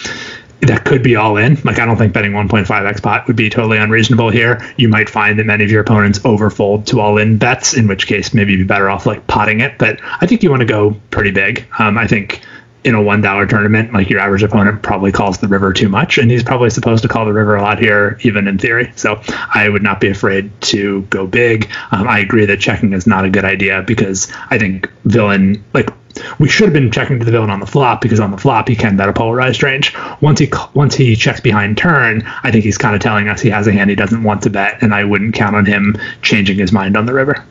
that 0.65 0.85
could 0.85 1.03
be 1.03 1.15
all 1.15 1.37
in. 1.37 1.55
Like 1.63 1.79
I 1.79 1.85
don't 1.85 1.97
think 1.97 2.13
betting 2.13 2.31
1.5x 2.31 3.01
pot 3.01 3.27
would 3.27 3.35
be 3.35 3.49
totally 3.49 3.77
unreasonable 3.77 4.29
here. 4.29 4.61
You 4.77 4.89
might 4.89 5.09
find 5.09 5.39
that 5.39 5.45
many 5.45 5.63
of 5.63 5.71
your 5.71 5.81
opponents 5.81 6.19
overfold 6.19 6.85
to 6.87 6.99
all 6.99 7.17
in 7.17 7.37
bets, 7.37 7.73
in 7.73 7.87
which 7.87 8.07
case 8.07 8.33
maybe 8.33 8.53
you'd 8.53 8.59
be 8.59 8.63
better 8.63 8.89
off 8.89 9.05
like 9.05 9.25
potting 9.27 9.61
it. 9.61 9.77
But 9.77 9.99
I 10.03 10.25
think 10.25 10.43
you 10.43 10.49
want 10.49 10.61
to 10.61 10.65
go 10.65 10.95
pretty 11.11 11.31
big. 11.31 11.65
Um, 11.79 11.97
I 11.97 12.07
think 12.07 12.41
in 12.83 12.95
a 12.95 13.01
one 13.01 13.21
dollar 13.21 13.45
tournament, 13.45 13.93
like 13.93 14.09
your 14.09 14.19
average 14.19 14.43
opponent 14.43 14.81
probably 14.81 15.11
calls 15.11 15.37
the 15.37 15.47
river 15.47 15.71
too 15.71 15.89
much, 15.89 16.17
and 16.17 16.29
he's 16.29 16.43
probably 16.43 16.69
supposed 16.69 17.01
to 17.03 17.07
call 17.07 17.25
the 17.25 17.33
river 17.33 17.55
a 17.55 17.61
lot 17.61 17.79
here, 17.79 18.17
even 18.23 18.47
in 18.47 18.57
theory. 18.57 18.91
So 18.95 19.21
I 19.53 19.69
would 19.69 19.83
not 19.83 19.99
be 19.99 20.09
afraid 20.09 20.51
to 20.63 21.03
go 21.03 21.25
big. 21.25 21.69
Um, 21.91 22.07
I 22.07 22.19
agree 22.19 22.45
that 22.45 22.59
checking 22.59 22.93
is 22.93 23.07
not 23.07 23.25
a 23.25 23.29
good 23.29 23.45
idea 23.45 23.81
because 23.83 24.31
I 24.49 24.57
think 24.59 24.91
villain 25.05 25.63
like 25.73 25.89
we 26.39 26.47
should 26.47 26.65
have 26.65 26.73
been 26.73 26.91
checking 26.91 27.19
to 27.19 27.25
the 27.25 27.31
villain 27.31 27.49
on 27.49 27.59
the 27.59 27.65
flop 27.65 28.01
because 28.01 28.19
on 28.19 28.31
the 28.31 28.37
flop 28.37 28.67
he 28.67 28.75
can 28.75 28.97
bet 28.97 29.09
a 29.09 29.13
polarized 29.13 29.63
range. 29.63 29.95
Once 30.21 30.39
he 30.39 30.51
once 30.73 30.95
he 30.95 31.15
checks 31.15 31.39
behind 31.39 31.77
turn, 31.77 32.23
I 32.43 32.51
think 32.51 32.63
he's 32.63 32.77
kind 32.77 32.95
of 32.95 33.01
telling 33.01 33.27
us 33.29 33.41
he 33.41 33.49
has 33.49 33.67
a 33.67 33.71
hand 33.71 33.89
he 33.89 33.95
doesn't 33.95 34.23
want 34.23 34.43
to 34.43 34.49
bet, 34.49 34.81
and 34.81 34.93
I 34.93 35.03
wouldn't 35.03 35.33
count 35.35 35.55
on 35.55 35.65
him 35.65 35.97
changing 36.21 36.57
his 36.57 36.71
mind 36.71 36.97
on 36.97 37.05
the 37.05 37.13
river. 37.13 37.43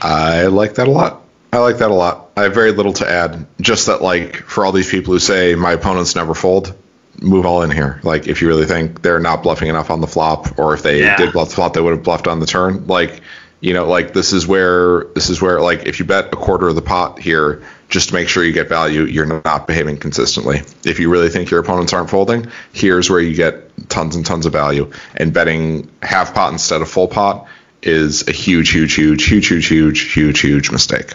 I 0.00 0.46
like 0.46 0.74
that 0.74 0.88
a 0.88 0.90
lot. 0.90 1.22
I 1.52 1.58
like 1.58 1.78
that 1.78 1.90
a 1.90 1.94
lot. 1.94 2.30
I 2.36 2.42
have 2.42 2.54
very 2.54 2.72
little 2.72 2.92
to 2.94 3.08
add. 3.08 3.46
Just 3.60 3.86
that, 3.86 4.02
like, 4.02 4.36
for 4.36 4.66
all 4.66 4.72
these 4.72 4.90
people 4.90 5.14
who 5.14 5.18
say 5.18 5.54
my 5.54 5.72
opponents 5.72 6.14
never 6.14 6.34
fold, 6.34 6.74
move 7.22 7.46
all 7.46 7.62
in 7.62 7.70
here. 7.70 8.00
Like, 8.02 8.26
if 8.26 8.42
you 8.42 8.48
really 8.48 8.66
think 8.66 9.00
they're 9.00 9.20
not 9.20 9.42
bluffing 9.42 9.68
enough 9.68 9.90
on 9.90 10.00
the 10.00 10.06
flop, 10.06 10.58
or 10.58 10.74
if 10.74 10.82
they 10.82 11.00
yeah. 11.00 11.16
did 11.16 11.32
bluff 11.32 11.48
the 11.48 11.54
flop, 11.54 11.72
they 11.72 11.80
would 11.80 11.94
have 11.94 12.02
bluffed 12.02 12.28
on 12.28 12.40
the 12.40 12.46
turn. 12.46 12.86
Like, 12.86 13.22
you 13.60 13.72
know, 13.72 13.86
like 13.86 14.12
this 14.12 14.32
is 14.32 14.46
where 14.46 15.04
this 15.14 15.30
is 15.30 15.40
where 15.40 15.60
like 15.60 15.86
if 15.86 15.98
you 15.98 16.04
bet 16.04 16.26
a 16.32 16.36
quarter 16.36 16.68
of 16.68 16.74
the 16.74 16.82
pot 16.82 17.18
here, 17.18 17.62
just 17.88 18.08
to 18.08 18.14
make 18.14 18.28
sure 18.28 18.44
you 18.44 18.52
get 18.52 18.68
value, 18.68 19.04
you're 19.04 19.42
not 19.44 19.66
behaving 19.66 19.96
consistently. 19.98 20.62
If 20.84 20.98
you 20.98 21.10
really 21.10 21.28
think 21.28 21.50
your 21.50 21.60
opponents 21.60 21.92
aren't 21.92 22.10
folding, 22.10 22.50
here's 22.72 23.08
where 23.08 23.20
you 23.20 23.34
get 23.34 23.88
tons 23.88 24.16
and 24.16 24.26
tons 24.26 24.46
of 24.46 24.52
value. 24.52 24.90
And 25.14 25.32
betting 25.32 25.90
half 26.02 26.34
pot 26.34 26.52
instead 26.52 26.82
of 26.82 26.88
full 26.88 27.08
pot 27.08 27.46
is 27.82 28.26
a 28.28 28.32
huge, 28.32 28.70
huge, 28.70 28.94
huge, 28.94 29.24
huge, 29.24 29.48
huge, 29.48 29.68
huge, 29.68 30.12
huge, 30.12 30.40
huge 30.40 30.70
mistake. 30.70 31.14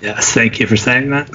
Yes, 0.00 0.32
thank 0.32 0.60
you 0.60 0.66
for 0.66 0.76
saying 0.76 1.10
that 1.10 1.30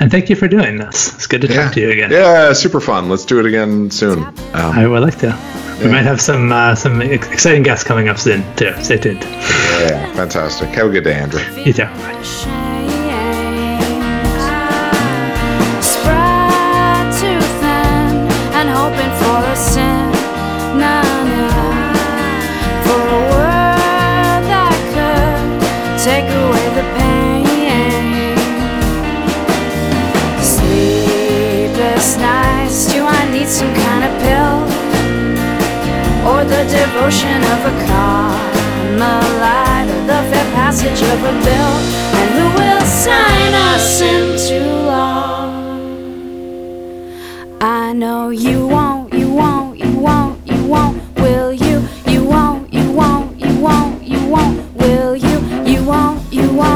and 0.00 0.10
thank 0.10 0.28
you 0.28 0.36
for 0.36 0.48
doing 0.48 0.78
this 0.78 1.14
it's 1.14 1.26
good 1.26 1.40
to 1.40 1.48
yeah. 1.48 1.64
talk 1.64 1.72
to 1.74 1.80
you 1.80 1.90
again 1.90 2.10
yeah 2.10 2.52
super 2.52 2.80
fun 2.80 3.08
let's 3.08 3.24
do 3.24 3.38
it 3.38 3.46
again 3.46 3.90
soon 3.90 4.18
um, 4.18 4.34
i 4.54 4.86
would 4.86 5.02
like 5.02 5.18
to 5.18 5.28
we 5.82 5.88
might 5.88 6.02
have 6.02 6.20
some 6.20 6.52
uh, 6.52 6.74
some 6.74 7.00
exciting 7.00 7.62
guests 7.62 7.84
coming 7.84 8.08
up 8.08 8.18
soon 8.18 8.44
too. 8.56 8.72
Stay 8.82 8.98
tuned. 8.98 9.22
Yeah, 9.22 10.12
fantastic. 10.12 10.68
Have 10.70 10.88
a 10.88 10.90
good 10.90 11.04
day, 11.04 11.14
Andrew. 11.14 11.40
You 11.64 11.72
too. 11.72 11.84
Bye. 11.84 12.59
the 36.50 36.64
devotion 36.64 37.40
of 37.54 37.60
a 37.64 37.74
Carmelite, 37.86 38.98
the 40.08 40.18
fair 40.30 40.48
passage 40.52 41.00
of 41.12 41.18
a 41.22 41.34
bill, 41.46 41.74
and 42.18 42.28
who 42.36 42.46
will 42.58 42.84
sign 42.86 43.52
us 43.72 44.00
into 44.00 44.58
law? 44.86 45.48
I 47.60 47.92
know 47.92 48.30
you 48.30 48.66
won't, 48.66 49.12
you 49.14 49.32
won't, 49.32 49.78
you 49.78 49.96
won't, 49.96 50.44
you 50.44 50.64
won't, 50.66 51.00
will 51.20 51.52
you? 51.52 51.86
You 52.06 52.24
won't, 52.24 52.72
you 52.72 52.90
won't, 52.90 53.38
you 53.40 53.60
won't, 53.60 54.02
you 54.02 54.26
won't, 54.26 54.74
will 54.74 55.14
you? 55.14 55.38
You 55.72 55.84
won't, 55.84 56.32
you 56.32 56.52
won't. 56.52 56.69